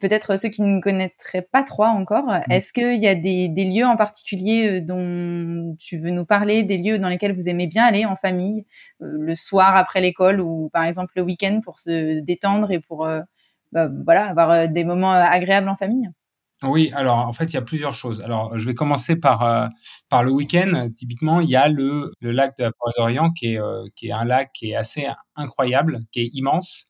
peut-être 0.00 0.38
ceux 0.38 0.48
qui 0.48 0.62
ne 0.62 0.80
connaîtraient 0.80 1.46
pas 1.50 1.62
Troyes 1.62 1.90
encore, 1.90 2.26
mm. 2.26 2.42
est-ce 2.50 2.72
qu'il 2.72 3.00
y 3.00 3.06
a 3.06 3.14
des, 3.14 3.48
des, 3.48 3.64
lieux 3.64 3.86
en 3.86 3.96
particulier 3.96 4.80
dont 4.80 5.76
tu 5.78 5.98
veux 5.98 6.10
nous 6.10 6.26
parler, 6.26 6.64
des 6.64 6.76
lieux 6.76 6.98
dans 6.98 7.08
lesquels 7.08 7.34
vous 7.34 7.48
aimez 7.48 7.68
bien 7.68 7.84
aller 7.84 8.04
en 8.04 8.16
famille, 8.16 8.66
le 8.98 9.34
soir 9.36 9.76
après 9.76 10.00
l'école 10.00 10.40
ou 10.40 10.68
par 10.70 10.84
exemple 10.84 11.12
le 11.16 11.22
week-end 11.22 11.60
pour 11.64 11.78
se 11.78 12.20
détendre 12.20 12.72
et 12.72 12.80
pour 12.80 13.08
bah, 13.72 13.88
voilà 14.04 14.26
avoir 14.26 14.68
des 14.68 14.84
moments 14.84 15.12
agréables 15.12 15.68
en 15.68 15.76
famille? 15.76 16.10
Oui, 16.62 16.90
alors 16.94 17.16
en 17.18 17.32
fait, 17.32 17.44
il 17.46 17.54
y 17.54 17.56
a 17.56 17.62
plusieurs 17.62 17.94
choses. 17.94 18.20
Alors, 18.20 18.56
je 18.58 18.66
vais 18.66 18.74
commencer 18.74 19.16
par 19.16 19.42
euh, 19.42 19.66
par 20.10 20.22
le 20.22 20.30
week-end. 20.30 20.90
Typiquement, 20.94 21.40
il 21.40 21.48
y 21.48 21.56
a 21.56 21.68
le, 21.68 22.12
le 22.20 22.32
lac 22.32 22.54
de 22.58 22.64
la 22.64 22.70
Forêt 22.78 22.92
d'Orient 22.98 23.30
qui 23.32 23.54
est 23.54 23.58
euh, 23.60 23.84
qui 23.96 24.08
est 24.08 24.12
un 24.12 24.24
lac 24.24 24.52
qui 24.52 24.70
est 24.72 24.76
assez 24.76 25.06
incroyable, 25.36 26.00
qui 26.12 26.20
est 26.20 26.30
immense, 26.34 26.84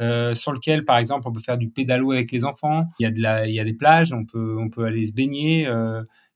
euh, 0.00 0.34
sur 0.34 0.52
lequel, 0.52 0.84
par 0.84 0.98
exemple, 0.98 1.28
on 1.28 1.32
peut 1.32 1.40
faire 1.40 1.58
du 1.58 1.70
pédalo 1.70 2.12
avec 2.12 2.32
les 2.32 2.44
enfants. 2.44 2.84
Il 2.98 3.04
y 3.04 3.06
a 3.06 3.10
de 3.10 3.20
la, 3.22 3.46
il 3.48 3.54
y 3.54 3.60
a 3.60 3.64
des 3.64 3.74
plages, 3.74 4.12
on 4.12 4.24
peut 4.26 4.56
on 4.60 4.68
peut 4.70 4.84
aller 4.84 5.06
se 5.06 5.12
baigner. 5.12 5.66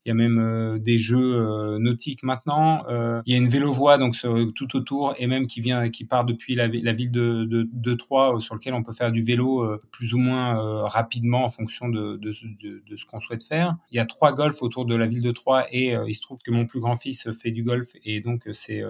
Il 0.05 0.09
y 0.09 0.11
a 0.11 0.15
même 0.15 0.39
euh, 0.39 0.79
des 0.79 0.97
jeux 0.97 1.35
euh, 1.35 1.77
nautiques 1.77 2.23
maintenant. 2.23 2.83
Euh, 2.89 3.21
il 3.27 3.33
y 3.33 3.35
a 3.35 3.37
une 3.37 3.47
vélo-voie 3.47 3.99
donc 3.99 4.15
tout 4.55 4.75
autour 4.75 5.13
et 5.19 5.27
même 5.27 5.45
qui 5.45 5.61
vient, 5.61 5.89
qui 5.91 6.05
part 6.05 6.25
depuis 6.25 6.55
la, 6.55 6.67
ville 6.67 7.11
de, 7.11 7.45
de, 7.45 7.93
Troyes 7.93 8.39
sur 8.39 8.55
lequel 8.55 8.73
on 8.73 8.81
peut 8.81 8.93
faire 8.93 9.11
du 9.11 9.21
vélo 9.21 9.77
plus 9.91 10.15
ou 10.15 10.17
moins 10.17 10.87
rapidement 10.87 11.43
en 11.43 11.49
fonction 11.49 11.87
de, 11.89 12.19
ce 12.31 13.05
qu'on 13.05 13.19
souhaite 13.19 13.43
faire. 13.43 13.75
Il 13.91 13.97
y 13.97 13.99
a 13.99 14.05
trois 14.05 14.33
golfs 14.33 14.63
autour 14.63 14.85
de 14.85 14.95
la 14.95 15.05
ville 15.05 15.21
de 15.21 15.31
Troyes 15.31 15.67
et 15.71 15.93
il 16.07 16.13
se 16.15 16.21
trouve 16.21 16.39
que 16.43 16.51
mon 16.51 16.65
plus 16.65 16.79
grand 16.79 16.95
fils 16.95 17.31
fait 17.33 17.51
du 17.51 17.63
golf 17.63 17.89
et 18.03 18.21
donc 18.21 18.47
c'est 18.53 18.81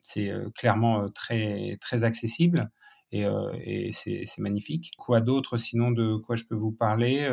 c'est 0.00 0.32
clairement 0.56 1.08
très 1.10 1.78
très 1.80 2.02
accessible 2.02 2.70
et 3.12 3.90
c'est 3.92 4.38
magnifique. 4.38 4.92
Quoi 4.98 5.20
d'autre 5.20 5.58
sinon 5.58 5.92
de 5.92 6.16
quoi 6.16 6.34
je 6.34 6.44
peux 6.44 6.56
vous 6.56 6.72
parler 6.72 7.28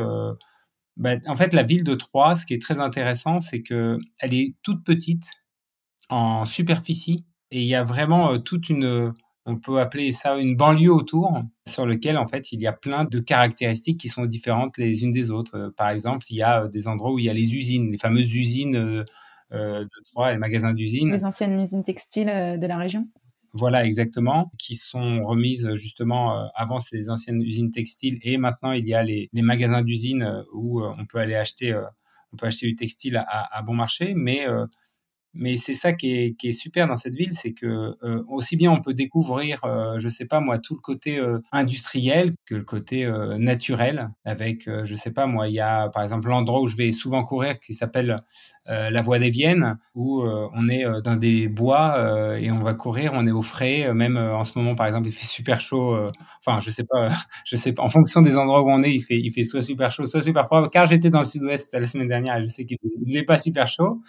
bah, 0.98 1.16
en 1.28 1.36
fait, 1.36 1.54
la 1.54 1.64
ville 1.64 1.84
de 1.84 1.96
Troyes, 1.96 2.36
ce 2.36 2.46
qui 2.46 2.54
est 2.54 2.62
très 2.62 2.80
intéressant, 2.80 3.40
c'est 3.40 3.62
que 3.62 3.98
elle 4.20 4.34
est 4.34 4.56
toute 4.64 4.84
petite 4.84 5.26
en 6.10 6.46
superficie 6.46 7.26
et 7.52 7.62
il 7.62 7.68
y 7.68 7.76
a 7.76 7.84
vraiment 7.84 8.34
euh, 8.34 8.38
toute 8.38 8.70
une, 8.70 9.14
on 9.46 9.58
peut 9.58 9.80
appeler 9.80 10.12
ça 10.12 10.38
une 10.38 10.56
banlieue 10.56 10.92
autour, 10.92 11.40
sur 11.68 11.86
lequel 11.86 12.18
en 12.18 12.28
fait 12.28 12.52
il 12.52 12.60
y 12.60 12.68
a 12.68 12.74
plein 12.74 13.06
de 13.06 13.20
caractéristiques 13.20 14.00
qui 14.00 14.10
sont 14.10 14.26
différentes 14.26 14.78
les 14.78 15.04
unes 15.04 15.12
des 15.12 15.32
autres. 15.32 15.56
Euh, 15.56 15.70
par 15.76 15.90
exemple, 15.90 16.26
il 16.30 16.38
y 16.38 16.42
a 16.42 16.64
euh, 16.64 16.68
des 16.68 16.88
endroits 16.88 17.14
où 17.14 17.20
il 17.20 17.26
y 17.26 17.30
a 17.30 17.34
les 17.34 17.56
usines, 17.56 17.92
les 17.92 17.98
fameuses 17.98 18.34
usines 18.34 19.06
de 19.52 20.04
Troyes, 20.12 20.34
les 20.34 20.38
magasins 20.38 20.74
d'usines. 20.74 21.12
Les 21.12 21.24
anciennes 21.24 21.60
usines 21.60 21.84
textiles 21.84 22.28
de 22.28 22.68
la 22.68 22.78
région. 22.78 23.08
Voilà, 23.54 23.86
exactement, 23.86 24.52
qui 24.58 24.76
sont 24.76 25.24
remises 25.24 25.74
justement 25.76 26.38
euh, 26.38 26.48
avant 26.54 26.80
ces 26.80 27.10
anciennes 27.10 27.42
usines 27.42 27.72
textiles 27.72 28.20
et 28.22 28.38
maintenant 28.38 28.72
il 28.74 28.88
y 28.88 28.94
a 28.94 29.04
les, 29.04 29.30
magasins 29.34 29.82
d'usines 29.82 30.24
euh, 30.24 30.44
où 30.54 30.82
euh, 30.82 30.94
on 30.98 31.06
peut 31.06 31.20
aller 31.20 31.36
acheter, 31.36 31.74
on 32.34 32.38
peut 32.38 32.48
acheter 32.48 32.68
du 32.68 32.76
textile 32.76 33.24
à, 33.28 33.62
bon 33.64 33.74
marché, 33.74 34.14
mais 34.16 34.46
mais 35.34 35.56
c'est 35.56 35.76
ça 35.76 35.94
qui 35.94 36.14
est, 36.14 36.36
qui 36.36 36.50
est, 36.50 36.52
super 36.52 36.88
dans 36.88 36.96
cette 36.96 37.14
ville, 37.14 37.34
c'est 37.34 37.54
que 37.54 37.96
aussi 38.28 38.58
bien 38.58 38.72
on 38.72 38.82
peut 38.82 38.94
découvrir, 38.94 39.64
euh, 39.66 40.00
je 40.00 40.10
sais 40.10 40.26
pas 40.26 40.40
moi, 40.40 40.58
tout 40.58 40.74
le 40.76 40.82
côté 40.82 41.24
industriel 41.52 42.34
que 42.46 42.56
le 42.56 42.64
côté 42.64 43.10
naturel. 43.38 44.10
Avec, 44.26 44.70
je 44.84 44.96
sais 44.96 45.14
pas 45.14 45.28
moi, 45.28 45.48
il 45.48 45.54
y 45.54 45.60
a 45.60 45.90
par 45.90 46.04
exemple 46.04 46.28
l'endroit 46.30 46.62
où 46.62 46.68
je 46.68 46.76
vais 46.76 46.92
souvent 46.92 47.24
courir 47.24 47.60
qui 47.60 47.74
s'appelle 47.74 48.18
la 48.68 49.02
Voie 49.02 49.20
des 49.20 49.30
Viennes, 49.30 49.78
où 49.96 50.22
on 50.22 50.70
est 50.70 50.86
dans 51.04 51.16
des 51.16 51.48
bois 51.48 52.38
et 52.40 52.52
on 52.52 52.60
va 52.64 52.74
courir, 52.74 53.12
on 53.14 53.26
est 53.26 53.32
au 53.32 53.42
frais. 53.42 53.94
Même 53.94 54.18
en 54.18 54.44
ce 54.44 54.58
moment, 54.58 54.76
par 54.76 54.88
exemple, 54.88 55.08
il 55.08 55.14
fait 55.14 55.26
super 55.26 55.62
chaud. 55.62 55.98
enfin, 56.46 56.60
je 56.60 56.72
sais 56.72 56.84
pas, 56.84 57.10
je 57.46 57.56
sais 57.56 57.74
pas. 57.74 57.84
En 57.84 57.90
fonction 57.90 58.22
des 58.22 58.38
endroits 58.38 58.62
où 58.62 58.70
on 58.70 58.84
est, 58.84 58.94
il 58.94 59.02
fait, 59.02 59.18
il 59.20 59.32
fait 59.32 59.44
soit 59.44 59.62
super 59.62 59.92
chaud, 59.92 60.06
soit 60.06 60.22
super 60.22 60.46
froid. 60.46 60.70
Car 60.70 60.86
j'étais 60.86 61.10
dans 61.10 61.20
le 61.20 61.26
Sud-Ouest 61.26 61.70
la 61.74 61.86
semaine 61.86 62.08
dernière, 62.08 62.42
je 62.42 62.48
sais 62.48 62.66
qu'il 62.66 62.78
faisait 63.06 63.24
pas 63.24 63.38
super 63.38 63.68
chaud. 63.68 64.02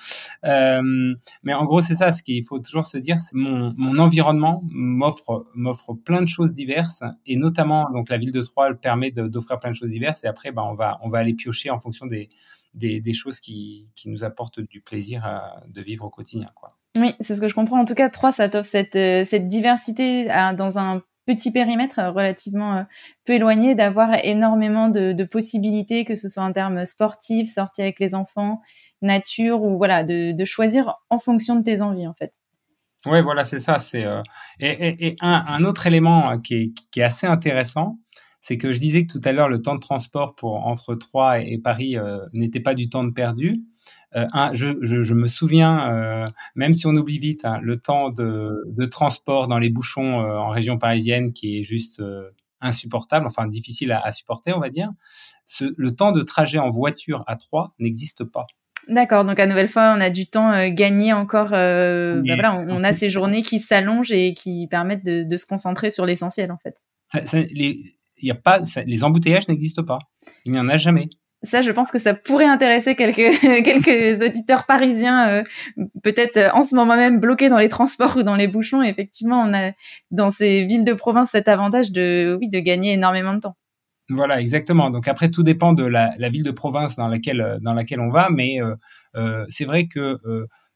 Euh, 0.45 1.15
mais 1.43 1.55
en 1.55 1.65
gros, 1.65 1.81
c'est 1.81 1.95
ça, 1.95 2.13
ce 2.13 2.23
qu'il 2.23 2.45
faut 2.45 2.59
toujours 2.59 2.85
se 2.85 2.99
dire, 2.99 3.19
c'est 3.19 3.37
mon, 3.37 3.75
mon 3.77 3.99
environnement 3.99 4.63
m'offre 4.71 5.47
m'offre 5.55 5.95
plein 5.95 6.23
de 6.23 6.29
choses 6.29 6.53
diverses, 6.53 7.03
et 7.27 7.37
notamment 7.37 7.89
donc 7.93 8.09
la 8.09 8.19
ville 8.19 8.33
de 8.33 8.43
Troyes 8.43 8.75
permet 8.75 9.11
d'offrir 9.11 9.59
plein 9.59 9.71
de 9.71 9.77
choses 9.77 9.91
diverses, 9.91 10.25
et 10.25 10.27
après, 10.27 10.53
bah, 10.53 10.63
on 10.65 10.75
va 10.75 10.99
on 11.03 11.09
va 11.09 11.19
aller 11.19 11.35
piocher 11.35 11.71
en 11.71 11.79
fonction 11.79 12.07
des 12.07 12.29
des, 12.79 13.01
des 13.01 13.13
choses 13.13 13.41
qui, 13.41 13.89
qui 13.95 14.09
nous 14.09 14.25
apportent 14.25 14.61
du 14.61 14.81
plaisir 14.81 15.25
à, 15.27 15.63
de 15.69 15.83
vivre 15.83 16.05
au 16.05 16.11
quotidien, 16.11 16.51
quoi. 16.55 16.77
Oui, 16.97 17.15
c'est 17.21 17.37
ce 17.37 17.41
que 17.41 17.49
je 17.49 17.55
comprends. 17.55 17.81
En 17.81 17.85
tout 17.85 17.95
cas, 17.95 18.09
Troyes, 18.09 18.33
ça 18.33 18.49
t'offre 18.49 18.69
cette, 18.69 18.97
euh, 18.97 19.25
cette 19.25 19.47
diversité 19.47 20.29
à, 20.31 20.55
dans 20.55 20.79
un 20.79 21.03
petit 21.29 21.53
périmètre 21.53 21.99
euh, 21.99 22.11
relativement 22.11 22.77
euh, 22.77 22.83
peu 23.25 23.35
éloigné, 23.35 23.75
d'avoir 23.75 24.17
énormément 24.25 24.89
de, 24.89 25.13
de, 25.13 25.25
possibilités, 25.25 26.05
que 26.05 26.17
ce 26.17 26.29
soit 26.29 26.43
en 26.43 26.53
termes 26.53 26.87
sportifs, 26.87 27.53
sortir 27.53 27.85
avec 27.85 28.01
les 28.01 28.15
enfants, 28.15 28.63
nature 29.03 29.63
ou 29.63 29.77
voilà 29.77 30.03
de, 30.03 30.33
de, 30.33 30.45
choisir 30.45 30.97
en 31.11 31.19
fonction 31.19 31.55
de 31.57 31.63
tes 31.63 31.83
envies 31.83 32.09
en 32.09 32.15
fait. 32.15 32.33
Oui, 33.07 33.21
voilà, 33.23 33.45
c'est 33.45 33.61
ça. 33.61 33.79
C'est 33.79 34.05
euh, 34.05 34.23
et, 34.59 34.71
et, 34.71 35.07
et 35.07 35.17
un, 35.21 35.45
un, 35.47 35.65
autre 35.65 35.87
élément 35.87 36.39
qui 36.41 36.55
est, 36.55 36.73
qui 36.91 37.01
est 37.01 37.05
assez 37.05 37.29
intéressant, 37.29 37.99
c'est 38.49 38.57
que 38.57 38.73
je 38.73 38.81
disais 38.81 39.07
que 39.07 39.13
tout 39.13 39.21
à 39.25 39.33
l'heure 39.33 39.51
le 39.51 39.61
temps 39.61 39.75
de 39.75 39.81
transport 39.81 40.35
pour 40.35 40.67
entre 40.67 40.95
Troyes 40.95 41.41
et, 41.41 41.59
Paris 41.59 41.99
euh, 41.99 42.19
n'était 42.33 42.61
pas 42.61 42.75
du 42.75 42.89
temps 42.89 43.05
de 43.05 43.13
perdu. 43.13 43.61
Euh, 44.17 44.27
un, 44.33 44.55
je, 44.55 44.79
je, 44.81 45.03
je, 45.03 45.13
me 45.13 45.29
souviens, 45.29 45.93
euh, 45.93 46.27
même 46.55 46.73
si 46.73 46.87
on 46.87 46.97
oublie 46.97 47.19
vite, 47.19 47.45
hein, 47.45 47.59
le 47.63 47.79
temps 47.79 48.09
de, 48.09 48.65
de, 48.67 48.87
transport 48.87 49.49
dans 49.49 49.59
les 49.59 49.69
bouchons 49.69 50.21
en 50.21 50.49
région 50.49 50.79
parisienne 50.79 51.35
qui 51.35 51.59
est 51.59 51.63
juste 51.63 52.03
insupportable, 52.63 53.27
enfin 53.27 53.47
difficile 53.47 53.93
à, 53.93 54.01
à, 54.01 54.13
supporter, 54.13 54.57
on 54.57 54.61
va 54.61 54.71
dire. 54.71 54.91
Ce, 55.45 55.67
le 55.77 55.95
temps 55.95 56.13
de 56.13 56.23
trajet 56.23 56.59
en 56.59 56.69
voiture 56.69 57.25
à 57.27 57.37
Troyes 57.37 57.75
n'existe 57.79 58.25
pas. 58.25 58.47
D'accord, 58.89 59.27
donc 59.27 59.39
à 59.39 59.47
nouvelle 59.47 59.69
fois, 59.69 59.95
on 59.97 60.01
a 60.01 60.09
du 60.09 60.27
temps 60.27 60.51
euh, 60.51 60.71
gagné 60.71 61.13
encore. 61.13 61.53
Euh, 61.53 62.23
bah 62.25 62.35
voilà, 62.35 62.65
on, 62.69 62.83
a 62.83 62.95
ces 62.95 63.11
journées 63.11 63.43
qui 63.43 63.61
s'allongent 63.61 64.13
et 64.13 64.33
qui 64.33 64.67
permettent 64.71 65.05
de, 65.05 65.25
de 65.25 65.37
se 65.37 65.45
concentrer 65.45 65.91
sur 65.91 66.07
l'essentiel, 66.07 66.51
en 66.51 66.57
fait. 66.57 66.75
Ça, 67.09 67.27
ça, 67.27 67.41
les, 67.41 67.77
y 68.23 68.31
a 68.31 68.35
pas, 68.35 68.65
ça, 68.65 68.83
les 68.83 69.05
embouteillages 69.05 69.49
n'existent 69.49 69.85
pas. 69.85 69.99
Il 70.45 70.53
n'y 70.53 70.59
en 70.59 70.69
a 70.69 70.79
jamais. 70.79 71.09
Ça, 71.45 71.63
je 71.63 71.71
pense 71.71 71.93
que 71.93 72.01
ça 72.01 72.15
pourrait 72.15 72.47
intéresser 72.47 72.97
quelques 72.97 73.39
quelques 73.41 74.23
auditeurs 74.23 74.67
parisiens, 74.67 75.29
euh, 75.29 75.43
peut-être 76.03 76.37
euh, 76.37 76.51
en 76.53 76.63
ce 76.63 76.75
moment 76.75 76.97
même 76.97 77.21
bloqués 77.21 77.49
dans 77.49 77.59
les 77.59 77.69
transports 77.69 78.17
ou 78.17 78.23
dans 78.25 78.35
les 78.35 78.49
bouchons. 78.49 78.83
effectivement, 78.83 79.41
on 79.41 79.55
a 79.55 79.71
dans 80.11 80.31
ces 80.31 80.67
villes 80.67 80.85
de 80.85 80.95
province 80.95 81.31
cet 81.31 81.47
avantage 81.47 81.93
de 81.93 82.37
oui 82.41 82.49
de 82.49 82.59
gagner 82.59 82.95
énormément 82.95 83.35
de 83.35 83.41
temps. 83.41 83.57
Voilà, 84.11 84.41
exactement. 84.41 84.91
Donc 84.91 85.07
après, 85.07 85.31
tout 85.31 85.43
dépend 85.43 85.75
de 85.75 85.85
la, 85.85 86.13
la, 86.19 86.29
ville 86.29 86.43
de 86.43 86.51
province 86.51 86.97
dans 86.97 87.09
laquelle 87.09 87.41
euh, 87.41 87.59
dans 87.61 87.75
laquelle 87.75 88.01
on 88.01 88.11
va, 88.11 88.31
mais 88.31 88.59
euh, 88.61 89.45
c'est 89.49 89.65
vrai 89.65 89.87
que 89.87 90.19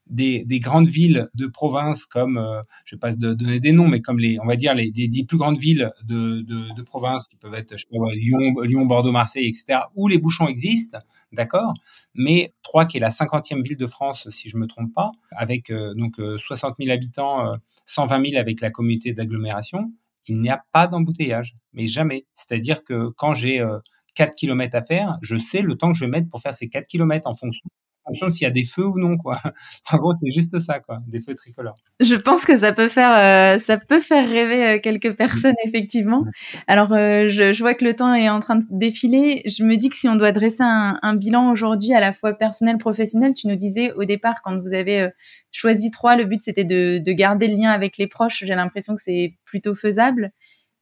des, 0.07 0.43
des, 0.45 0.59
grandes 0.59 0.87
villes 0.87 1.29
de 1.33 1.47
province 1.47 2.05
comme, 2.05 2.37
euh, 2.37 2.61
je 2.85 2.95
vais 2.95 2.99
pas 2.99 3.13
donner 3.13 3.59
des 3.59 3.71
noms, 3.71 3.87
mais 3.87 4.01
comme 4.01 4.19
les, 4.19 4.39
on 4.39 4.45
va 4.45 4.55
dire 4.55 4.73
les, 4.73 4.91
dix 4.91 5.25
plus 5.25 5.37
grandes 5.37 5.59
villes 5.59 5.91
de, 6.03 6.41
de, 6.41 6.73
de, 6.73 6.81
province 6.81 7.27
qui 7.27 7.35
peuvent 7.35 7.53
être, 7.53 7.77
je 7.77 7.85
sais 7.85 7.97
pas, 7.97 8.13
Lyon, 8.13 8.61
Lyon, 8.61 8.85
Bordeaux, 8.85 9.11
Marseille, 9.11 9.47
etc., 9.47 9.79
où 9.95 10.07
les 10.07 10.17
bouchons 10.17 10.47
existent, 10.47 10.99
d'accord. 11.31 11.73
Mais 12.13 12.49
Troyes, 12.63 12.85
qui 12.85 12.97
est 12.97 12.99
la 12.99 13.11
cinquantième 13.11 13.61
ville 13.61 13.77
de 13.77 13.87
France, 13.87 14.27
si 14.29 14.49
je 14.49 14.57
me 14.57 14.67
trompe 14.67 14.93
pas, 14.93 15.11
avec 15.31 15.71
donc 15.71 16.15
60 16.37 16.75
000 16.79 16.91
habitants, 16.91 17.53
120 17.85 18.25
000 18.31 18.39
avec 18.39 18.61
la 18.61 18.71
communauté 18.71 19.13
d'agglomération 19.13 19.91
il 20.27 20.39
n'y 20.39 20.49
a 20.49 20.63
pas 20.71 20.87
d'embouteillage, 20.87 21.55
mais 21.73 21.87
jamais. 21.87 22.25
C'est-à-dire 22.33 22.83
que 22.83 23.09
quand 23.09 23.33
j'ai 23.33 23.59
euh, 23.59 23.79
4 24.15 24.33
km 24.35 24.75
à 24.75 24.81
faire, 24.81 25.17
je 25.21 25.35
sais 25.35 25.61
le 25.61 25.75
temps 25.75 25.91
que 25.91 25.97
je 25.97 26.05
vais 26.05 26.11
mettre 26.11 26.29
pour 26.29 26.41
faire 26.41 26.53
ces 26.53 26.69
4 26.69 26.87
km 26.87 27.27
en 27.27 27.35
fonction 27.35 27.69
fonction 28.05 28.29
s'il 28.29 28.45
y 28.45 28.47
a 28.47 28.51
des 28.51 28.63
feux 28.63 28.85
ou 28.85 28.99
non 28.99 29.17
quoi. 29.17 29.39
En 29.91 29.97
gros, 29.97 30.13
c'est 30.13 30.31
juste 30.31 30.57
ça 30.59 30.79
quoi, 30.79 30.99
des 31.07 31.19
feux 31.19 31.35
tricolores. 31.35 31.77
Je 31.99 32.15
pense 32.15 32.45
que 32.45 32.57
ça 32.57 32.73
peut 32.73 32.89
faire 32.89 33.15
euh, 33.55 33.59
ça 33.59 33.77
peut 33.77 34.01
faire 34.01 34.27
rêver 34.27 34.63
euh, 34.63 34.79
quelques 34.79 35.15
personnes 35.15 35.55
effectivement. 35.65 36.23
Alors 36.67 36.93
euh, 36.93 37.29
je, 37.29 37.53
je, 37.53 37.63
vois 37.63 37.73
que 37.73 37.85
le 37.85 37.95
temps 37.95 38.13
est 38.13 38.29
en 38.29 38.39
train 38.39 38.57
de 38.57 38.65
défiler. 38.69 39.43
Je 39.45 39.63
me 39.63 39.75
dis 39.77 39.89
que 39.89 39.95
si 39.95 40.07
on 40.07 40.15
doit 40.15 40.31
dresser 40.31 40.63
un, 40.63 40.99
un 41.01 41.15
bilan 41.15 41.51
aujourd'hui 41.51 41.93
à 41.93 41.99
la 41.99 42.13
fois 42.13 42.33
personnel 42.33 42.77
professionnel, 42.77 43.33
tu 43.33 43.47
nous 43.47 43.55
disais 43.55 43.91
au 43.93 44.05
départ 44.05 44.41
quand 44.43 44.59
vous 44.59 44.73
avez 44.73 45.01
euh, 45.01 45.09
choisi 45.51 45.91
trois, 45.91 46.15
le 46.15 46.25
but 46.25 46.41
c'était 46.41 46.65
de, 46.65 46.99
de 46.99 47.11
garder 47.11 47.47
le 47.47 47.55
lien 47.55 47.71
avec 47.71 47.97
les 47.97 48.07
proches. 48.07 48.43
J'ai 48.45 48.55
l'impression 48.55 48.95
que 48.95 49.01
c'est 49.01 49.35
plutôt 49.45 49.75
faisable 49.75 50.31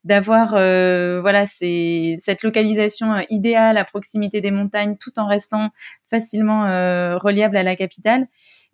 d'avoir 0.04 0.56
euh, 0.56 1.22
voilà 1.22 1.46
c'est 1.46 2.18
cette 2.20 2.44
localisation 2.44 3.14
euh, 3.14 3.22
idéale 3.30 3.78
à 3.78 3.86
proximité 3.86 4.42
des 4.42 4.52
montagnes 4.52 4.98
tout 4.98 5.18
en 5.18 5.28
restant 5.28 5.70
facilement 6.10 6.66
euh, 6.66 7.18
reliable 7.18 7.56
à 7.56 7.64
la 7.64 7.76
capitale 7.76 8.28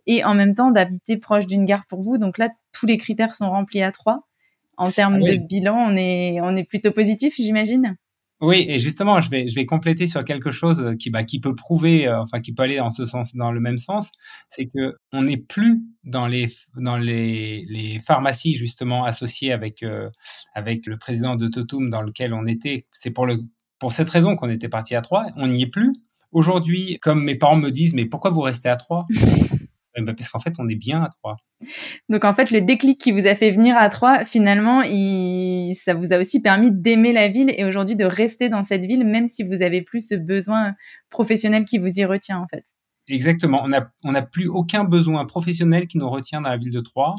et 0.05 0.23
en 0.23 0.33
même 0.33 0.55
temps 0.55 0.71
d'habiter 0.71 1.17
proche 1.17 1.45
d'une 1.45 1.65
gare 1.65 1.85
pour 1.87 2.01
vous. 2.01 2.17
Donc 2.17 2.37
là 2.37 2.49
tous 2.71 2.85
les 2.85 2.97
critères 2.97 3.35
sont 3.35 3.49
remplis 3.49 3.81
à 3.81 3.91
trois. 3.91 4.27
En 4.77 4.91
termes 4.91 5.15
ah 5.15 5.23
oui. 5.23 5.39
de 5.39 5.45
bilan 5.45 5.75
on 5.75 5.97
est 5.97 6.39
on 6.41 6.55
est 6.55 6.63
plutôt 6.63 6.91
positif 6.91 7.35
j'imagine? 7.35 7.97
Oui, 8.39 8.65
et 8.69 8.79
justement, 8.79 9.19
je 9.19 9.29
vais 9.31 9.47
je 9.47 9.55
vais 9.55 9.65
compléter 9.65 10.05
sur 10.05 10.23
quelque 10.23 10.51
chose 10.51 10.95
qui 10.99 11.09
bah 11.09 11.23
qui 11.23 11.39
peut 11.39 11.55
prouver, 11.55 12.07
euh, 12.07 12.21
enfin 12.21 12.39
qui 12.39 12.53
peut 12.53 12.63
aller 12.63 12.77
dans 12.77 12.91
ce 12.91 13.05
sens, 13.05 13.35
dans 13.35 13.51
le 13.51 13.59
même 13.59 13.79
sens, 13.79 14.11
c'est 14.49 14.67
que 14.67 14.95
on 15.11 15.23
n'est 15.23 15.37
plus 15.37 15.81
dans 16.03 16.27
les 16.27 16.47
dans 16.75 16.97
les 16.97 17.65
les 17.67 17.97
pharmacies 17.99 18.53
justement 18.53 19.05
associées 19.05 19.51
avec 19.53 19.81
euh, 19.81 20.09
avec 20.53 20.85
le 20.85 20.97
président 20.97 21.35
de 21.35 21.47
Totum 21.47 21.89
dans 21.89 22.03
lequel 22.03 22.33
on 22.33 22.45
était. 22.45 22.85
C'est 22.91 23.11
pour 23.11 23.25
le 23.25 23.39
pour 23.79 23.91
cette 23.91 24.09
raison 24.09 24.35
qu'on 24.35 24.49
était 24.49 24.69
parti 24.69 24.93
à 24.95 25.01
Troyes. 25.01 25.27
On 25.35 25.47
n'y 25.47 25.63
est 25.63 25.67
plus. 25.67 25.93
Aujourd'hui, 26.31 26.99
comme 27.01 27.23
mes 27.23 27.35
parents 27.35 27.55
me 27.55 27.71
disent, 27.71 27.93
mais 27.95 28.05
pourquoi 28.05 28.31
vous 28.31 28.41
restez 28.41 28.69
à 28.69 28.75
Troyes? 28.75 29.05
Bah, 30.01 30.13
parce 30.15 30.29
qu'en 30.29 30.39
fait, 30.39 30.53
on 30.59 30.67
est 30.67 30.75
bien 30.75 31.01
à 31.01 31.09
Troyes. 31.09 31.37
Donc 32.09 32.23
en 32.25 32.33
fait, 32.33 32.51
le 32.51 32.61
déclic 32.61 32.99
qui 32.99 33.11
vous 33.11 33.25
a 33.25 33.35
fait 33.35 33.51
venir 33.51 33.75
à 33.77 33.89
Troyes, 33.89 34.25
finalement, 34.25 34.81
il... 34.83 35.75
ça 35.75 35.93
vous 35.93 36.13
a 36.13 36.19
aussi 36.19 36.41
permis 36.41 36.71
d'aimer 36.71 37.13
la 37.13 37.27
ville 37.27 37.53
et 37.55 37.65
aujourd'hui 37.65 37.95
de 37.95 38.05
rester 38.05 38.49
dans 38.49 38.63
cette 38.63 38.83
ville, 38.83 39.05
même 39.05 39.27
si 39.27 39.43
vous 39.43 39.61
avez 39.61 39.81
plus 39.81 40.07
ce 40.07 40.15
besoin 40.15 40.75
professionnel 41.09 41.65
qui 41.65 41.77
vous 41.77 41.99
y 41.99 42.05
retient 42.05 42.39
en 42.39 42.47
fait. 42.47 42.63
Exactement. 43.07 43.61
On 43.63 43.69
n'a 43.69 43.91
on 44.03 44.13
a 44.15 44.21
plus 44.21 44.47
aucun 44.47 44.83
besoin 44.83 45.25
professionnel 45.25 45.87
qui 45.87 45.97
nous 45.97 46.09
retient 46.09 46.41
dans 46.41 46.49
la 46.49 46.57
ville 46.57 46.73
de 46.73 46.81
Troyes. 46.81 47.15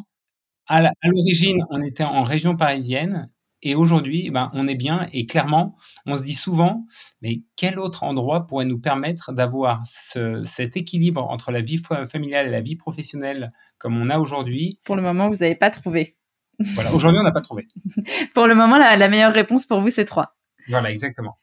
À 0.67 0.83
l'origine, 0.83 1.64
on 1.71 1.81
était 1.81 2.05
en 2.05 2.23
région 2.23 2.55
parisienne 2.55 3.31
et 3.62 3.75
aujourd'hui, 3.75 4.31
ben, 4.31 4.51
on 4.55 4.66
est 4.66 4.75
bien 4.75 5.07
et 5.12 5.27
clairement, 5.27 5.77
on 6.07 6.16
se 6.16 6.23
dit 6.23 6.35
souvent, 6.35 6.87
mais 7.23 7.42
quel 7.57 7.79
autre 7.79 8.05
endroit 8.05 8.47
pourrait 8.47 8.64
nous 8.64 8.79
permettre 8.79 9.33
d'avoir 9.33 9.83
ce, 9.85 10.42
cet 10.44 10.77
équilibre 10.77 11.25
entre 11.29 11.51
la 11.51 11.61
vie 11.61 11.79
familiale 11.79 12.47
et 12.47 12.51
la 12.51 12.61
vie 12.61 12.77
professionnelle 12.77 13.53
comme 13.79 13.97
on 14.01 14.11
a 14.11 14.18
aujourd'hui? 14.18 14.81
Pour 14.85 14.97
le 14.97 15.03
moment, 15.03 15.29
vous 15.29 15.37
n'avez 15.37 15.57
pas 15.57 15.71
trouvé. 15.71 16.16
Voilà, 16.75 16.92
aujourd'hui, 16.92 17.21
on 17.21 17.25
n'a 17.25 17.33
pas 17.33 17.40
trouvé. 17.40 17.66
pour 18.35 18.47
le 18.47 18.55
moment, 18.55 18.79
la, 18.79 18.97
la 18.97 19.09
meilleure 19.09 19.33
réponse 19.33 19.66
pour 19.66 19.81
vous, 19.81 19.90
c'est 19.90 20.05
trois. 20.05 20.37
Voilà, 20.68 20.90
exactement. 20.90 21.38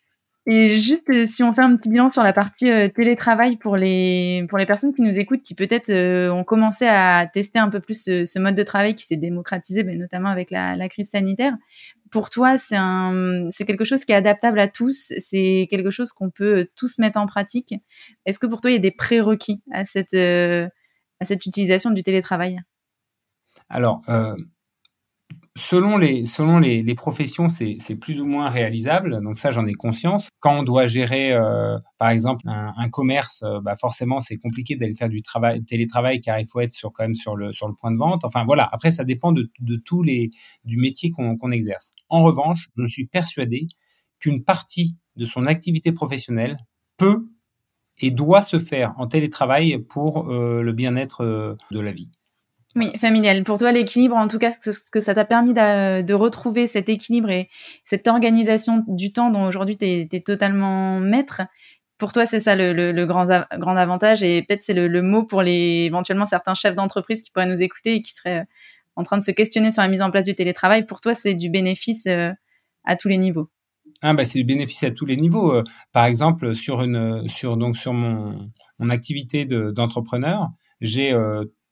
Et 0.48 0.78
juste 0.78 1.10
euh, 1.10 1.26
si 1.26 1.42
on 1.42 1.54
fait 1.54 1.62
un 1.62 1.76
petit 1.76 1.90
bilan 1.90 2.12
sur 2.12 2.22
la 2.22 2.32
partie 2.32 2.70
euh, 2.70 2.88
télétravail 2.88 3.58
pour 3.58 3.78
les 3.78 4.46
pour 4.48 4.60
les 4.60 4.68
personnes 4.68 4.94
qui 4.94 5.02
nous 5.02 5.18
écoutent, 5.18 5.42
qui 5.42 5.56
peut-être 5.56 5.90
euh, 5.90 6.30
ont 6.30 6.44
commencé 6.44 6.86
à 6.86 7.28
tester 7.34 7.58
un 7.58 7.70
peu 7.70 7.80
plus 7.80 8.04
ce, 8.04 8.40
mode 8.40 8.56
de 8.56 8.62
travail 8.62 8.94
qui 8.94 9.06
s'est 9.06 9.16
démocratisé, 9.16 9.84
mais 9.84 9.96
notamment 9.96 10.30
avec 10.30 10.52
la, 10.52 10.76
la, 10.76 10.88
crise 10.88 11.10
sanitaire. 11.10 11.56
Pour 12.12 12.30
toi, 12.30 12.60
c'est 12.60 12.76
un 12.76 13.48
c'est 13.50 13.66
quelque 13.66 13.86
chose 13.86 14.06
qui 14.06 14.12
est 14.12 14.16
adaptable 14.16 14.60
à 14.60 14.68
tous? 14.68 15.12
C'est 15.18 15.68
quelque 15.72 15.90
chose 15.90 16.12
qu'on 16.12 16.30
peut 16.30 16.68
tous 16.76 17.00
mettre 17.00 17.18
en 17.18 17.26
pratique? 17.26 17.74
Est-ce 18.28 18.38
que 18.38 18.46
pour 18.46 18.62
toi, 18.62 18.70
il 18.70 18.76
y 18.76 18.78
a 18.78 18.80
des 18.80 18.92
prérequis 18.92 19.64
à 19.72 19.86
cette 19.88 20.14
à 20.14 21.26
cette 21.26 21.44
utilisation 21.46 21.90
du 21.90 22.04
télétravail? 22.04 22.60
Alors, 23.68 24.02
Selon 25.58 25.98
les, 25.98 26.26
selon 26.26 26.60
les, 26.60 26.96
professions, 26.96 27.48
c'est 27.48 27.96
plus 27.96 28.20
ou 28.20 28.26
moins 28.26 28.50
réalisable. 28.50 29.22
Donc 29.24 29.38
ça, 29.38 29.52
j'en 29.52 29.66
ai 29.66 29.74
conscience. 29.74 30.28
Quand 30.42 30.60
on 30.60 30.64
doit 30.64 30.88
gérer, 30.88 31.32
euh, 31.32 31.78
par 31.98 32.10
exemple, 32.10 32.44
un, 32.46 32.90
commerce, 32.90 33.42
euh, 33.44 33.62
bah 33.62 33.78
forcément, 33.78 34.20
c'est 34.20 34.36
compliqué 34.36 34.76
d'aller 34.76 34.94
faire 34.94 35.08
du 35.08 35.22
travail, 35.22 35.64
télétravail, 35.64 36.20
car 36.20 36.40
il 36.40 36.46
faut 36.46 36.60
être 36.60 36.74
sur 36.74 36.92
quand 36.92 37.06
même 37.06 37.16
sur 37.16 37.38
le 37.38 37.54
sur 37.54 37.70
le 37.70 37.74
point 37.74 37.92
de 37.92 37.98
vente. 37.98 38.26
Enfin 38.26 38.44
voilà. 38.44 38.68
Après, 38.74 38.92
ça 38.92 39.06
dépend 39.06 39.32
de, 39.32 39.50
de 39.60 39.76
tous 39.78 40.04
les 40.04 40.30
du 40.66 40.78
métier 40.78 41.10
qu'on 41.12 41.38
qu'on 41.38 41.52
exerce. 41.52 41.92
En 42.10 42.24
revanche, 42.24 42.70
je 42.76 42.86
suis 42.88 43.08
persuadé 43.08 43.68
qu'une 44.20 44.44
partie 44.44 44.98
de 45.16 45.24
son 45.24 45.46
activité 45.46 45.94
professionnelle 45.94 46.58
peut 46.98 47.28
et 48.00 48.12
doit 48.12 48.42
se 48.42 48.60
faire 48.60 48.94
en 48.98 49.08
télétravail 49.08 49.80
pour 49.80 50.30
euh, 50.30 50.62
le 50.62 50.74
bien-être 50.74 51.24
euh, 51.24 51.56
de 51.72 51.80
la 51.80 51.92
vie. 51.92 52.12
Oui, 52.76 52.92
familial. 53.00 53.46
Pour 53.46 53.58
toi, 53.58 53.72
l'équilibre, 53.72 54.18
en 54.18 54.28
tout 54.28 54.38
cas, 54.38 54.52
ce 54.52 54.92
que 54.92 55.00
ça 55.00 55.16
t'a 55.16 55.24
permis 55.24 55.54
de, 55.54 56.14
retrouver 56.14 56.68
cet 56.68 56.90
équilibre 56.90 57.30
et 57.30 57.50
cette 57.86 58.08
organisation 58.08 58.84
du 58.88 59.14
temps 59.14 59.30
dont 59.30 59.46
aujourd'hui 59.46 59.78
tu 59.78 59.86
es, 59.86 60.20
totalement 60.20 61.00
maître, 61.00 61.42
pour 61.98 62.12
toi, 62.12 62.26
c'est 62.26 62.42
ça 62.42 62.58
le, 62.58 63.06
grand, 63.06 63.28
grand 63.58 63.78
avantage 63.78 64.24
et 64.24 64.42
peut-être 64.44 64.64
c'est 64.64 64.74
le, 64.74 65.02
mot 65.02 65.24
pour 65.24 65.42
les 65.42 65.86
éventuellement 65.86 66.26
certains 66.26 66.54
chefs 66.54 66.76
d'entreprise 66.76 67.22
qui 67.22 67.32
pourraient 67.32 67.46
nous 67.46 67.62
écouter 67.62 67.96
et 67.96 68.02
qui 68.02 68.12
seraient 68.14 68.40
euh, 68.40 68.46
en 68.98 69.04
train 69.04 69.18
de 69.18 69.24
se 69.24 69.32
questionner 69.32 69.72
sur 69.72 69.82
la 69.82 69.88
mise 69.88 70.02
en 70.02 70.12
place 70.12 70.26
du 70.26 70.36
télétravail. 70.36 70.86
Pour 70.86 71.00
toi, 71.00 71.16
c'est 71.16 71.34
du 71.34 71.50
bénéfice 71.50 72.06
euh, 72.08 72.32
à 72.84 72.98
tous 72.98 73.08
les 73.08 73.18
niveaux. 73.18 73.50
Ah 74.02 74.14
bah 74.14 74.26
c'est 74.26 74.40
du 74.40 74.46
bénéfice 74.46 74.84
à 74.84 74.92
tous 74.92 75.06
les 75.06 75.16
niveaux. 75.16 75.54
Euh, 75.54 75.64
par 75.94 76.04
exemple, 76.04 76.54
sur 76.54 76.82
une 76.82 77.26
sur 77.30 77.56
donc 77.56 77.78
sur 77.78 77.94
mon 77.94 78.52
mon 78.80 78.90
activité 78.90 79.46
d'entrepreneur, 79.46 80.50
j'ai 80.82 81.14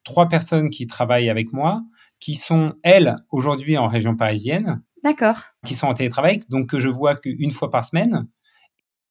trois 0.04 0.28
personnes 0.28 0.70
qui 0.70 0.88
travaillent 0.88 1.30
avec 1.30 1.54
moi, 1.54 1.84
qui 2.20 2.36
sont, 2.36 2.74
elles, 2.84 3.18
aujourd'hui 3.32 3.78
en 3.78 3.88
région 3.88 4.16
parisienne. 4.16 4.82
D'accord. 5.04 5.42
Qui 5.66 5.76
sont 5.76 5.88
en 5.88 5.94
télétravail, 5.94 6.40
donc 6.50 6.70
que 6.70 6.80
je 6.80 6.88
vois 6.88 7.16
qu'une 7.16 7.52
fois 7.52 7.70
par 7.70 7.84
semaine. 7.84 8.28